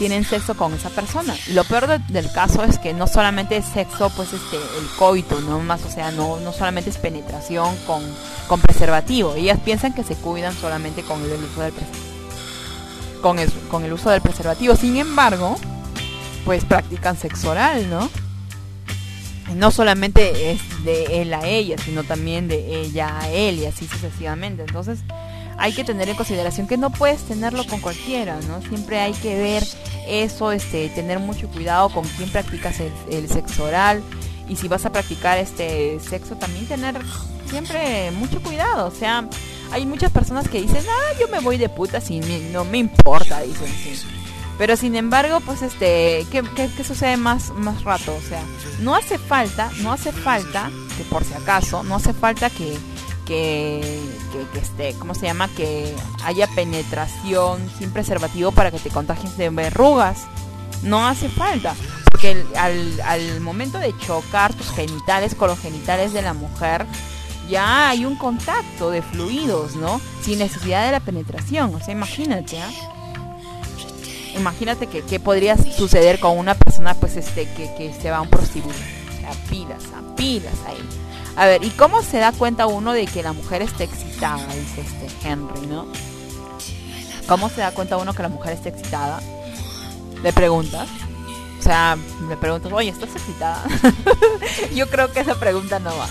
[0.00, 1.36] tienen sexo con esa persona.
[1.50, 5.38] Lo peor de- del caso es que no solamente es sexo, pues este, el coito,
[5.42, 8.02] no más, o sea, no, no solamente es penetración con,
[8.48, 9.34] con preservativo.
[9.34, 11.74] Ellas piensan que se cuidan solamente con el uso del.
[13.20, 14.74] Con el, con el uso del preservativo.
[14.74, 15.56] Sin embargo,
[16.46, 18.08] pues practican sexo oral, ¿no?
[19.54, 23.86] No solamente es de él a ella, sino también de ella a él y así
[23.86, 24.62] sucesivamente.
[24.62, 25.00] Entonces,
[25.60, 28.62] hay que tener en consideración que no puedes tenerlo con cualquiera, ¿no?
[28.62, 29.62] Siempre hay que ver
[30.08, 34.02] eso, este, tener mucho cuidado con quién practicas el, sexo oral
[34.48, 36.98] y si vas a practicar este sexo también tener
[37.46, 39.28] siempre mucho cuidado, o sea,
[39.70, 43.42] hay muchas personas que dicen, ah, yo me voy de puta si no me importa,
[43.42, 44.06] dicen, sí.
[44.56, 48.14] Pero sin embargo, pues este, ¿qué, qué, qué sucede más, más rato?
[48.14, 48.42] O sea,
[48.80, 52.78] no hace falta, no hace falta, que por si acaso, no hace falta que,
[53.30, 53.80] que,
[54.52, 55.48] que, este, ¿cómo se llama?
[55.56, 55.94] Que
[56.24, 60.26] haya penetración sin preservativo para que te contagies de verrugas.
[60.82, 61.76] No hace falta.
[62.10, 66.84] Porque al, al momento de chocar tus genitales con los genitales de la mujer,
[67.48, 70.00] ya hay un contacto de fluidos, ¿no?
[70.22, 71.72] Sin necesidad de la penetración.
[71.72, 72.70] O sea, imagínate, ¿ah?
[74.36, 78.28] Imagínate que, podría suceder con una persona pues este que, que se va a un
[78.28, 78.74] prostíbulo.
[79.20, 81.09] Sea, pilas, a pilas ahí.
[81.36, 84.46] A ver, ¿y cómo se da cuenta uno de que la mujer está excitada?
[84.54, 85.86] Dice este Henry, ¿no?
[87.26, 89.20] ¿Cómo se da cuenta uno que la mujer está excitada?
[90.22, 90.88] Le preguntas.
[91.58, 91.96] O sea,
[92.28, 93.62] le preguntas, oye, ¿estás excitada?
[94.74, 96.08] Yo creo que esa pregunta no va.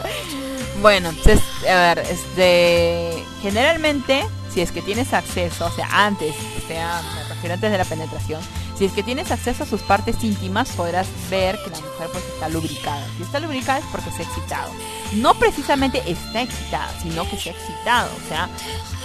[0.82, 6.66] bueno, entonces, a ver, este, generalmente, si es que tienes acceso, o sea, antes, o
[6.66, 8.40] sea, me refiero antes de la penetración,
[8.78, 12.24] Si es que tienes acceso a sus partes íntimas, podrás ver que la mujer pues
[12.24, 13.06] está lubricada.
[13.16, 14.72] Si está lubricada es porque se ha excitado.
[15.14, 18.10] No precisamente está excitada, sino que se ha excitado.
[18.24, 18.48] O sea,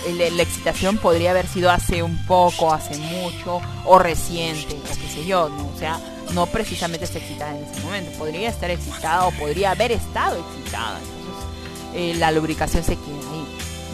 [0.07, 5.25] la excitación podría haber sido hace un poco, hace mucho, o reciente, o qué sé
[5.25, 5.67] yo, ¿no?
[5.67, 5.99] O sea,
[6.33, 8.17] no precisamente está excitada en ese momento.
[8.17, 10.97] Podría estar excitada o podría haber estado excitada.
[10.99, 13.45] Entonces, eh, la lubricación se queda ahí,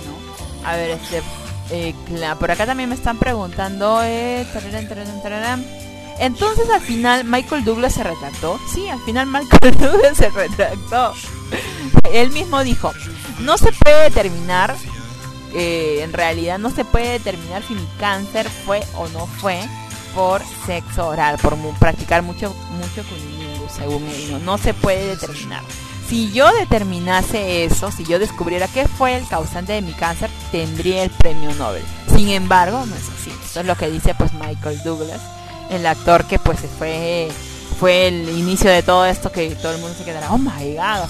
[0.06, 0.70] ¿no?
[0.70, 1.22] A ver, este,
[1.74, 1.96] eh,
[2.40, 4.46] por acá también me están preguntando, eh.
[6.20, 8.60] Entonces al final Michael Douglas se retractó.
[8.72, 11.14] Sí, al final Michael Douglas se retractó.
[12.14, 12.94] Él mismo dijo,
[13.40, 14.76] no se puede determinar,
[15.56, 19.60] eh, en realidad no se puede determinar si mi cáncer fue o no fue
[20.14, 24.46] por sexo oral, por practicar mucho, mucho cunilingus, según él.
[24.46, 25.64] No se puede determinar.
[26.08, 31.04] Si yo determinase eso, si yo descubriera qué fue el causante de mi cáncer, tendría
[31.04, 31.84] el premio Nobel.
[32.16, 33.32] Sin embargo, no es así.
[33.44, 35.22] Eso es lo que dice pues Michael Douglas,
[35.72, 37.30] el actor que pues fue
[37.80, 41.10] fue el inicio de todo esto que todo el mundo se quedará, oh my god,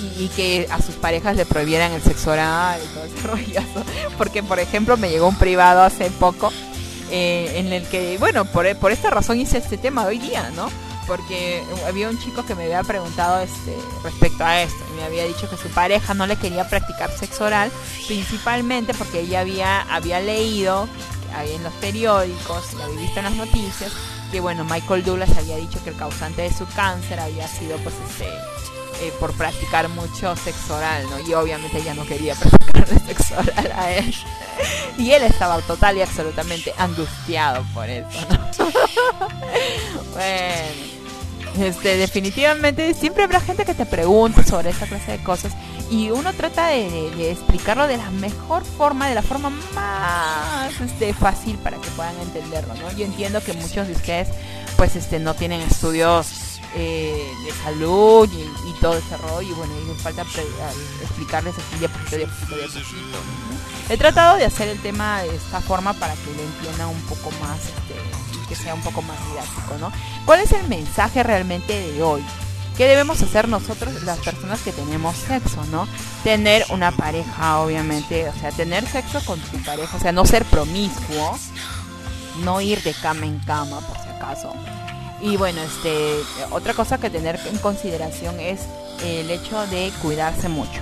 [0.00, 3.84] y, y que a sus parejas le prohibieran el sexo oral y todo ese rollazo.
[4.16, 6.52] Porque, por ejemplo, me llegó un privado hace poco
[7.10, 10.68] eh, en el que, bueno, por, por esta razón hice este tema hoy día, ¿no?
[11.06, 14.82] Porque había un chico que me había preguntado este, respecto a esto.
[14.92, 17.70] Y me había dicho que su pareja no le quería practicar sexo oral,
[18.06, 20.88] principalmente porque ella había, había leído
[21.42, 23.92] en los periódicos, y había visto en las noticias,
[24.30, 27.94] que bueno, Michael Douglas había dicho que el causante de su cáncer había sido pues
[28.08, 28.28] este
[29.00, 31.18] eh, por practicar mucho sexo oral, ¿no?
[31.20, 34.14] Y obviamente ella no quería practicarle sexo oral a él.
[34.98, 38.68] Y él estaba total y absolutamente angustiado por eso, ¿no?
[40.12, 40.93] bueno,
[41.58, 45.52] este, definitivamente siempre habrá gente que te pregunte sobre esta clase de cosas
[45.90, 51.56] y uno trata de, explicarlo de la mejor forma, de la forma más este, fácil
[51.58, 52.92] para que puedan entenderlo, ¿no?
[52.96, 54.28] Yo entiendo que muchos de ustedes
[54.76, 59.88] pues este no tienen estudios eh, de salud y, todo ese rollo y bueno, y
[59.88, 60.22] les falta
[61.02, 62.56] explicarles así de poquito, de poquito.
[63.88, 67.30] He tratado de hacer el tema de esta forma para que lo entiendan un poco
[67.40, 67.94] más, este,
[68.44, 69.92] que sea un poco más didáctico, ¿no?
[70.24, 72.24] ¿Cuál es el mensaje realmente de hoy?
[72.76, 75.86] ¿Qué debemos hacer nosotros, las personas que tenemos sexo, no?
[76.24, 80.44] Tener una pareja, obviamente, o sea, tener sexo con tu pareja, o sea, no ser
[80.44, 81.38] promiscuo,
[82.42, 84.52] no ir de cama en cama, por si acaso.
[85.20, 86.16] Y bueno, este,
[86.50, 88.62] otra cosa que tener en consideración es
[89.04, 90.80] el hecho de cuidarse mucho.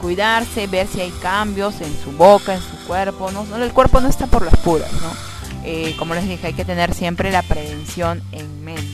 [0.00, 3.30] Cuidarse, ver si hay cambios en su boca, en su cuerpo.
[3.30, 5.29] No, el cuerpo no está por las puras, ¿no?
[5.64, 8.84] Eh, como les dije, hay que tener siempre la prevención en mente.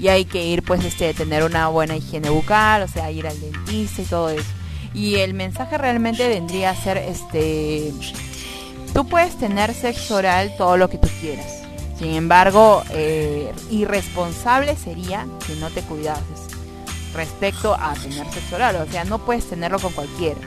[0.00, 3.40] Y hay que ir, pues, este, tener una buena higiene bucal, o sea, ir al
[3.40, 4.50] dentista y todo eso.
[4.94, 7.92] Y el mensaje realmente vendría a ser, este,
[8.94, 11.62] tú puedes tener sexo oral todo lo que tú quieras.
[11.98, 16.48] Sin embargo, eh, irresponsable sería que no te cuidases
[17.12, 18.76] respecto a tener sexo oral.
[18.76, 20.38] O sea, no puedes tenerlo con cualquiera.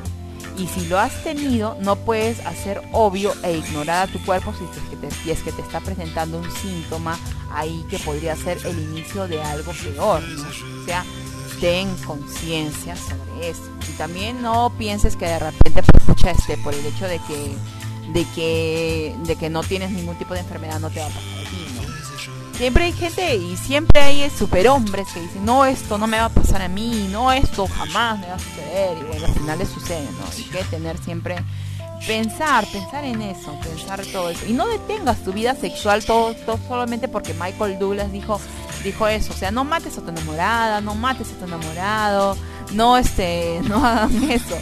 [0.58, 4.66] Y si lo has tenido, no puedes hacer obvio e ignorar a tu cuerpo si
[5.32, 7.18] es que te, está presentando un síntoma
[7.52, 10.22] ahí que podría ser el inicio de algo peor.
[10.22, 11.06] O sea,
[11.60, 13.70] ten conciencia sobre eso.
[13.90, 17.56] Y también no pienses que de repente, pues, este, por el hecho de que,
[18.14, 21.71] de que, de que no tienes ningún tipo de enfermedad, no te va a pasar.
[22.54, 26.30] Siempre hay gente y siempre hay superhombres que dicen, no, esto no me va a
[26.30, 28.98] pasar a mí, no, esto jamás me va a suceder.
[29.00, 30.26] Y bueno, al final les sucede, ¿no?
[30.38, 31.38] Hay que tener siempre,
[32.06, 34.46] pensar, pensar en eso, pensar todo eso.
[34.48, 38.40] Y no detengas tu vida sexual todo, todo solamente porque Michael Douglas dijo,
[38.84, 39.34] dijo eso.
[39.34, 42.38] O sea, no mates a tu enamorada, no mates a tu enamorado,
[42.74, 44.58] no, este, no hagan eso.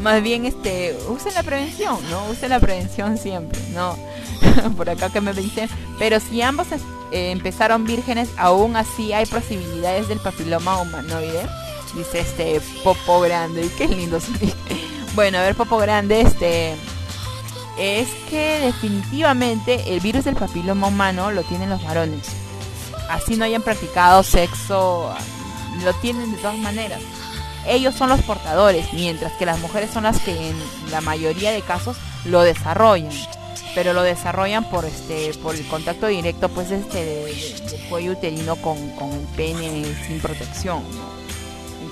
[0.00, 2.26] Más bien, este, usen la prevención, ¿no?
[2.26, 3.96] Usen la prevención siempre, ¿no?
[4.76, 5.68] Por acá que me dicen,
[5.98, 6.68] pero si ambos
[7.12, 11.46] eh, empezaron vírgenes, aún así hay posibilidades del papiloma humanoide.
[11.94, 14.18] Dice este Popo Grande, qué lindo.
[15.14, 16.74] Bueno, a ver, Popo Grande, este
[17.78, 22.28] es que definitivamente el virus del papiloma humano lo tienen los varones.
[23.10, 25.14] Así no hayan practicado sexo,
[25.84, 27.02] lo tienen de todas maneras.
[27.66, 30.56] Ellos son los portadores, mientras que las mujeres son las que en
[30.90, 33.12] la mayoría de casos lo desarrollan
[33.74, 38.12] pero lo desarrollan por este por el contacto directo pues este de- de- del cuello
[38.12, 40.82] uterino con, con el pene sin protección.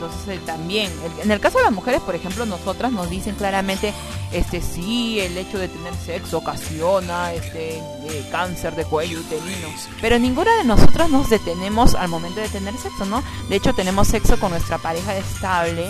[0.00, 0.90] Entonces eh, también
[1.22, 3.92] en el caso de las mujeres por ejemplo nosotras nos dicen claramente
[4.32, 9.68] este sí el hecho de tener sexo ocasiona este eh, cáncer de cuello uterino
[10.00, 14.08] pero ninguna de nosotras nos detenemos al momento de tener sexo no de hecho tenemos
[14.08, 15.86] sexo con nuestra pareja estable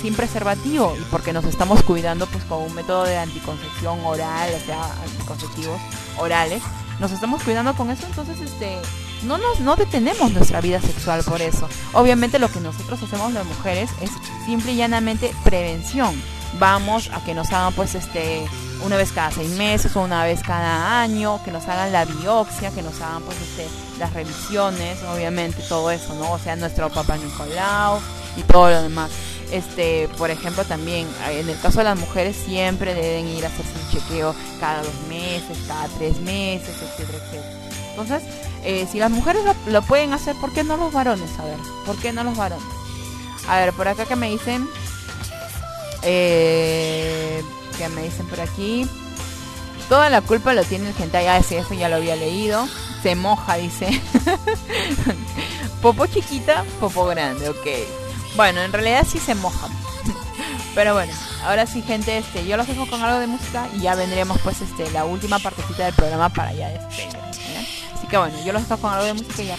[0.00, 4.64] sin preservativo y porque nos estamos cuidando pues con un método de anticoncepción oral, o
[4.64, 5.80] sea, anticonceptivos
[6.18, 6.62] orales,
[7.00, 8.78] nos estamos cuidando con eso, entonces este
[9.24, 11.68] no nos no detenemos nuestra vida sexual por eso.
[11.92, 14.10] Obviamente lo que nosotros hacemos las mujeres es
[14.44, 16.14] simple y llanamente prevención.
[16.58, 18.46] Vamos a que nos hagan pues este
[18.84, 22.70] una vez cada seis meses o una vez cada año, que nos hagan la biopsia,
[22.70, 23.66] que nos hagan pues este
[23.98, 26.32] las revisiones, obviamente todo eso, ¿no?
[26.32, 28.00] O sea, nuestro papá Nicolau
[28.36, 29.10] y todo lo demás.
[29.50, 33.48] Este, por ejemplo, también eh, en el caso de las mujeres siempre deben ir a
[33.48, 37.66] hacerse un chequeo cada dos meses, cada tres meses, etcétera, etcétera.
[37.90, 38.22] Entonces,
[38.68, 41.38] eh, si las mujeres lo, pueden hacer, ¿por qué no los varones?
[41.38, 41.56] A ver,
[41.86, 42.66] ¿por qué no los varones?
[43.48, 44.68] A ver, por acá que me dicen,
[46.02, 47.44] eh,
[47.78, 48.84] que me dicen por aquí,
[49.88, 51.28] toda la culpa lo tiene el hentai.
[51.28, 52.66] Ah, sí, eso ya lo había leído.
[53.04, 54.02] Se moja, dice.
[55.80, 57.66] popo chiquita, popo grande, ok.
[58.34, 59.68] Bueno, en realidad sí se moja.
[60.74, 61.12] Pero bueno,
[61.44, 64.60] ahora sí, gente, este, yo los dejo con algo de música y ya vendremos pues
[64.60, 67.35] este la última partecita del programa para ya despedir.
[67.96, 69.56] Así que bueno, yo los dejo con algo de música y ya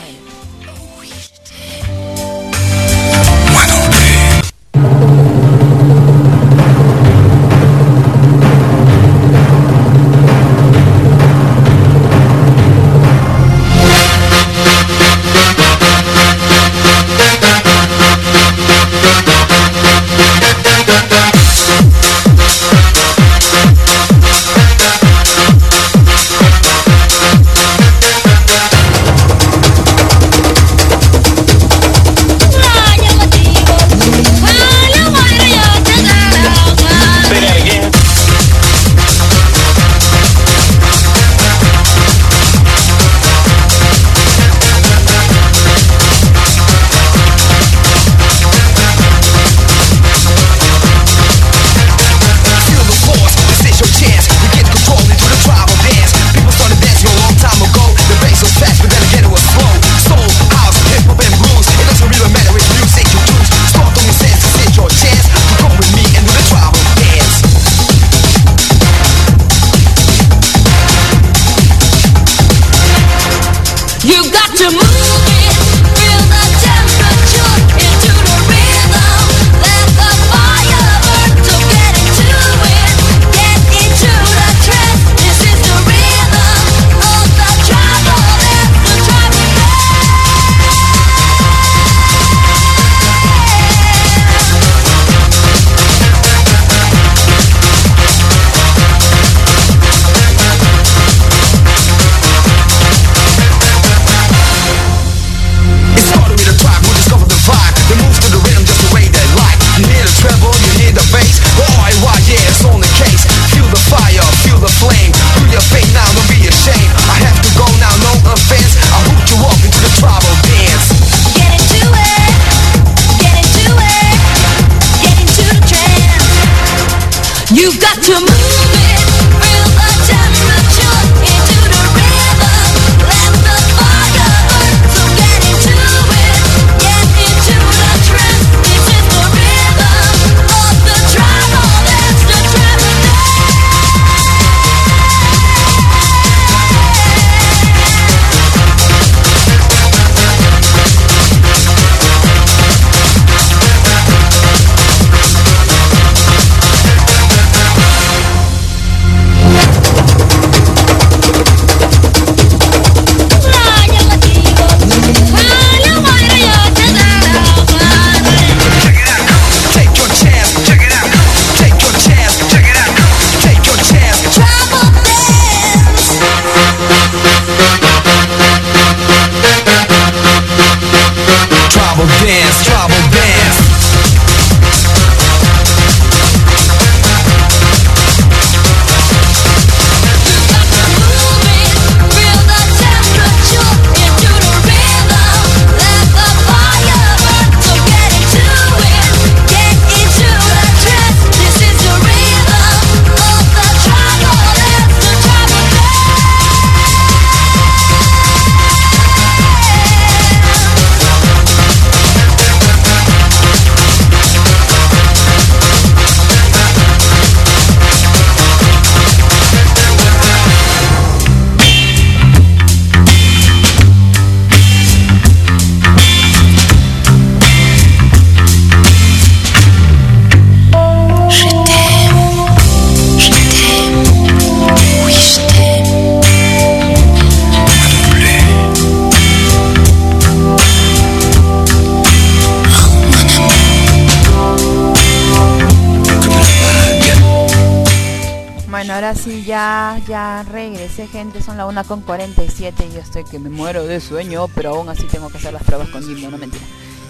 [251.48, 254.90] Son la 1 con 47 y yo estoy que me muero de sueño, pero aún
[254.90, 256.66] así tengo que hacer las pruebas con Jimbo, no mentira.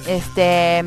[0.06, 0.86] Este.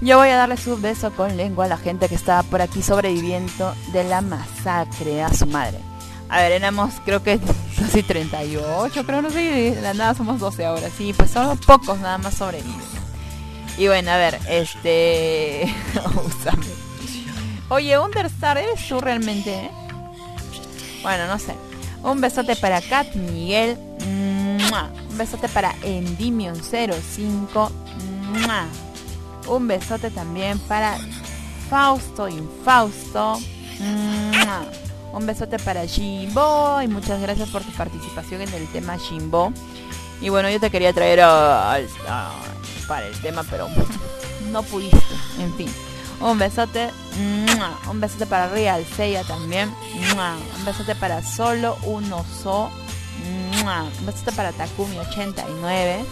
[0.00, 2.82] Yo voy a darle su beso con lengua a la gente que estaba por aquí
[2.82, 5.78] sobreviviendo de la masacre a su madre.
[6.28, 7.38] A ver, éramos creo que
[7.78, 9.38] casi 38, creo, no sé,
[9.76, 10.88] de la nada somos 12 ahora.
[10.90, 12.74] Sí, pues son pocos nada más sobreviven.
[13.76, 15.72] Y bueno, a ver, este...
[17.68, 19.54] Oye, Understar, ¿eres tú realmente?
[19.54, 19.70] eh?
[21.04, 21.54] Bueno, no sé.
[22.02, 23.76] Un besote para Kat Miguel.
[25.10, 27.70] Un besote para Endymion05.
[28.32, 28.66] ¡Mua!
[29.48, 30.98] Un besote también para
[31.70, 33.38] Fausto Infausto.
[35.12, 36.80] Un besote para Jimbo.
[36.82, 39.52] Y muchas gracias por tu participación en el tema Jimbo.
[40.20, 41.78] Y bueno, yo te quería traer a-
[42.86, 43.68] para el tema, pero
[44.52, 44.98] no pudiste.
[45.40, 45.68] En fin.
[46.20, 46.90] Un besote.
[47.90, 48.84] Un besote para Real
[49.26, 49.72] también.
[50.56, 52.70] Un besote para Solo Uno So.
[54.00, 56.04] Un besote para Takumi89.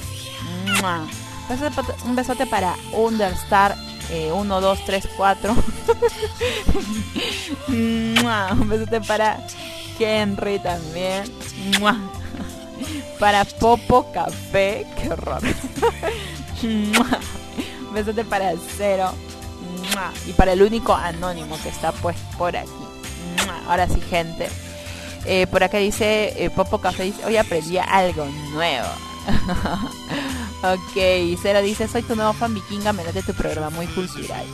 [0.81, 1.07] ¡mua!
[2.05, 3.77] Un besote para Understar
[4.11, 5.57] eh, 1, 2, 3, 4.
[8.23, 8.53] ¡mua!
[8.53, 9.39] Un besote para
[9.99, 11.25] Henry también.
[13.19, 14.87] Para Popo Café.
[15.01, 15.41] Qué horror.
[16.63, 19.13] Un besote para Cero.
[20.27, 22.71] Y para el único anónimo que está pues por aquí.
[23.69, 24.49] Ahora sí, gente.
[25.25, 28.87] Eh, por acá dice eh, Popo Café, dice, hoy aprendí algo nuevo.
[30.63, 34.45] ok, Cero dice, soy tu nuevo fan vikinga, me late tu programa muy cultural.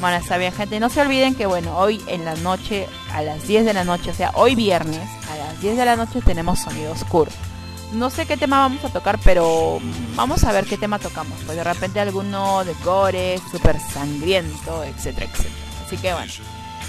[0.00, 0.80] Bueno, está bien, gente.
[0.80, 4.10] No se olviden que, bueno, hoy en la noche, a las 10 de la noche,
[4.10, 7.30] o sea, hoy viernes, a las 10 de la noche tenemos Sonido Oscuro.
[7.92, 9.80] No sé qué tema vamos a tocar, pero
[10.14, 11.38] vamos a ver qué tema tocamos.
[11.44, 15.54] Pues de repente alguno de gore, súper sangriento, etcétera, etcétera.
[15.86, 16.32] Así que bueno.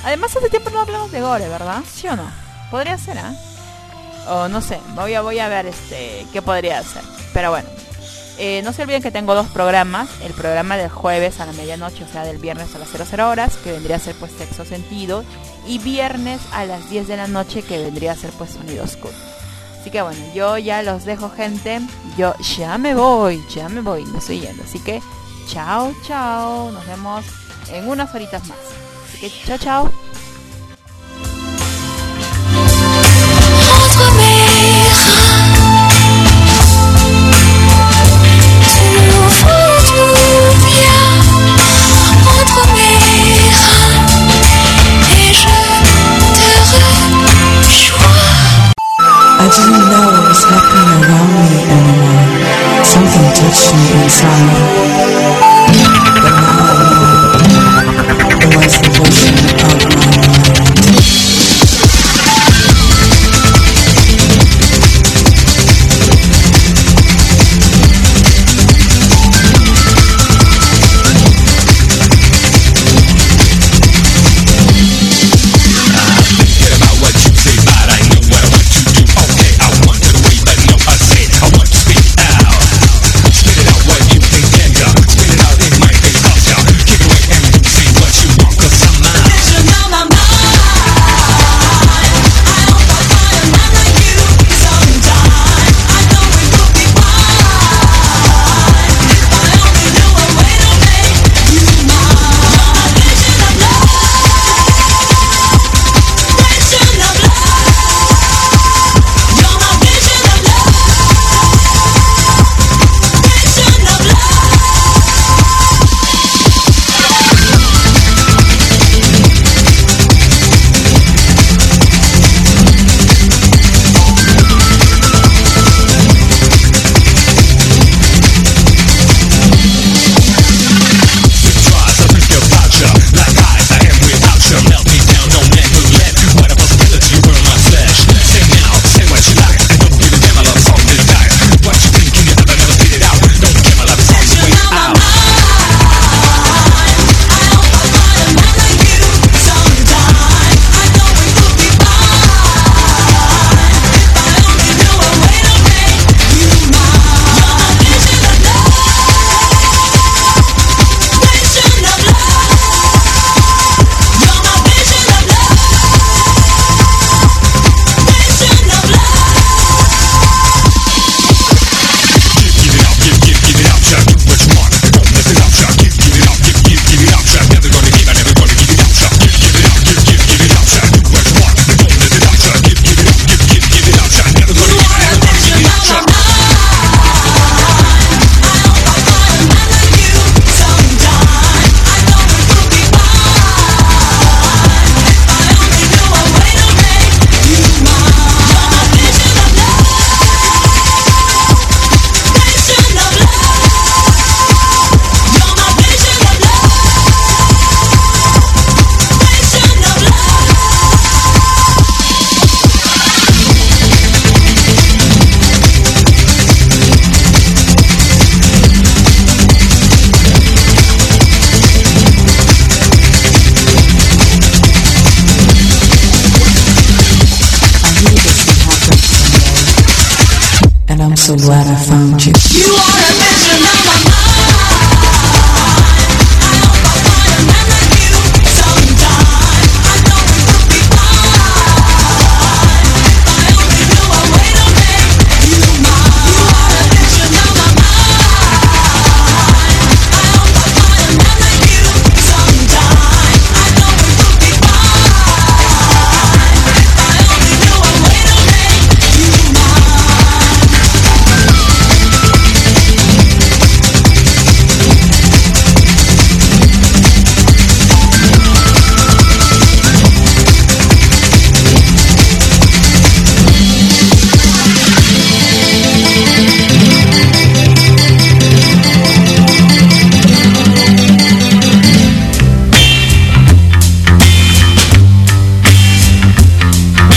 [0.04, 1.82] Además, hace tiempo no hablamos de gore, ¿verdad?
[1.90, 2.30] ¿Sí o no?
[2.70, 3.34] Podría ser, ¿ah?
[4.28, 7.04] O no sé, voy a, voy a ver este qué podría hacer.
[7.34, 7.70] Pero bueno.
[8.42, 10.10] Eh, no se olviden que tengo dos programas.
[10.22, 13.58] El programa del jueves a la medianoche, o sea, del viernes a las 00 horas,
[13.58, 15.26] que vendría a ser pues sexo sentido.
[15.68, 19.14] Y viernes a las 10 de la noche, que vendría a ser pues sonido oscuro.
[19.80, 21.80] Así que bueno, yo ya los dejo, gente.
[22.18, 24.64] Yo ya me voy, ya me voy, me estoy yendo.
[24.64, 25.02] Así que
[25.48, 26.72] chao, chao.
[26.72, 27.26] Nos vemos
[27.72, 28.58] en unas horitas más.
[29.08, 30.09] Así que chao, chao.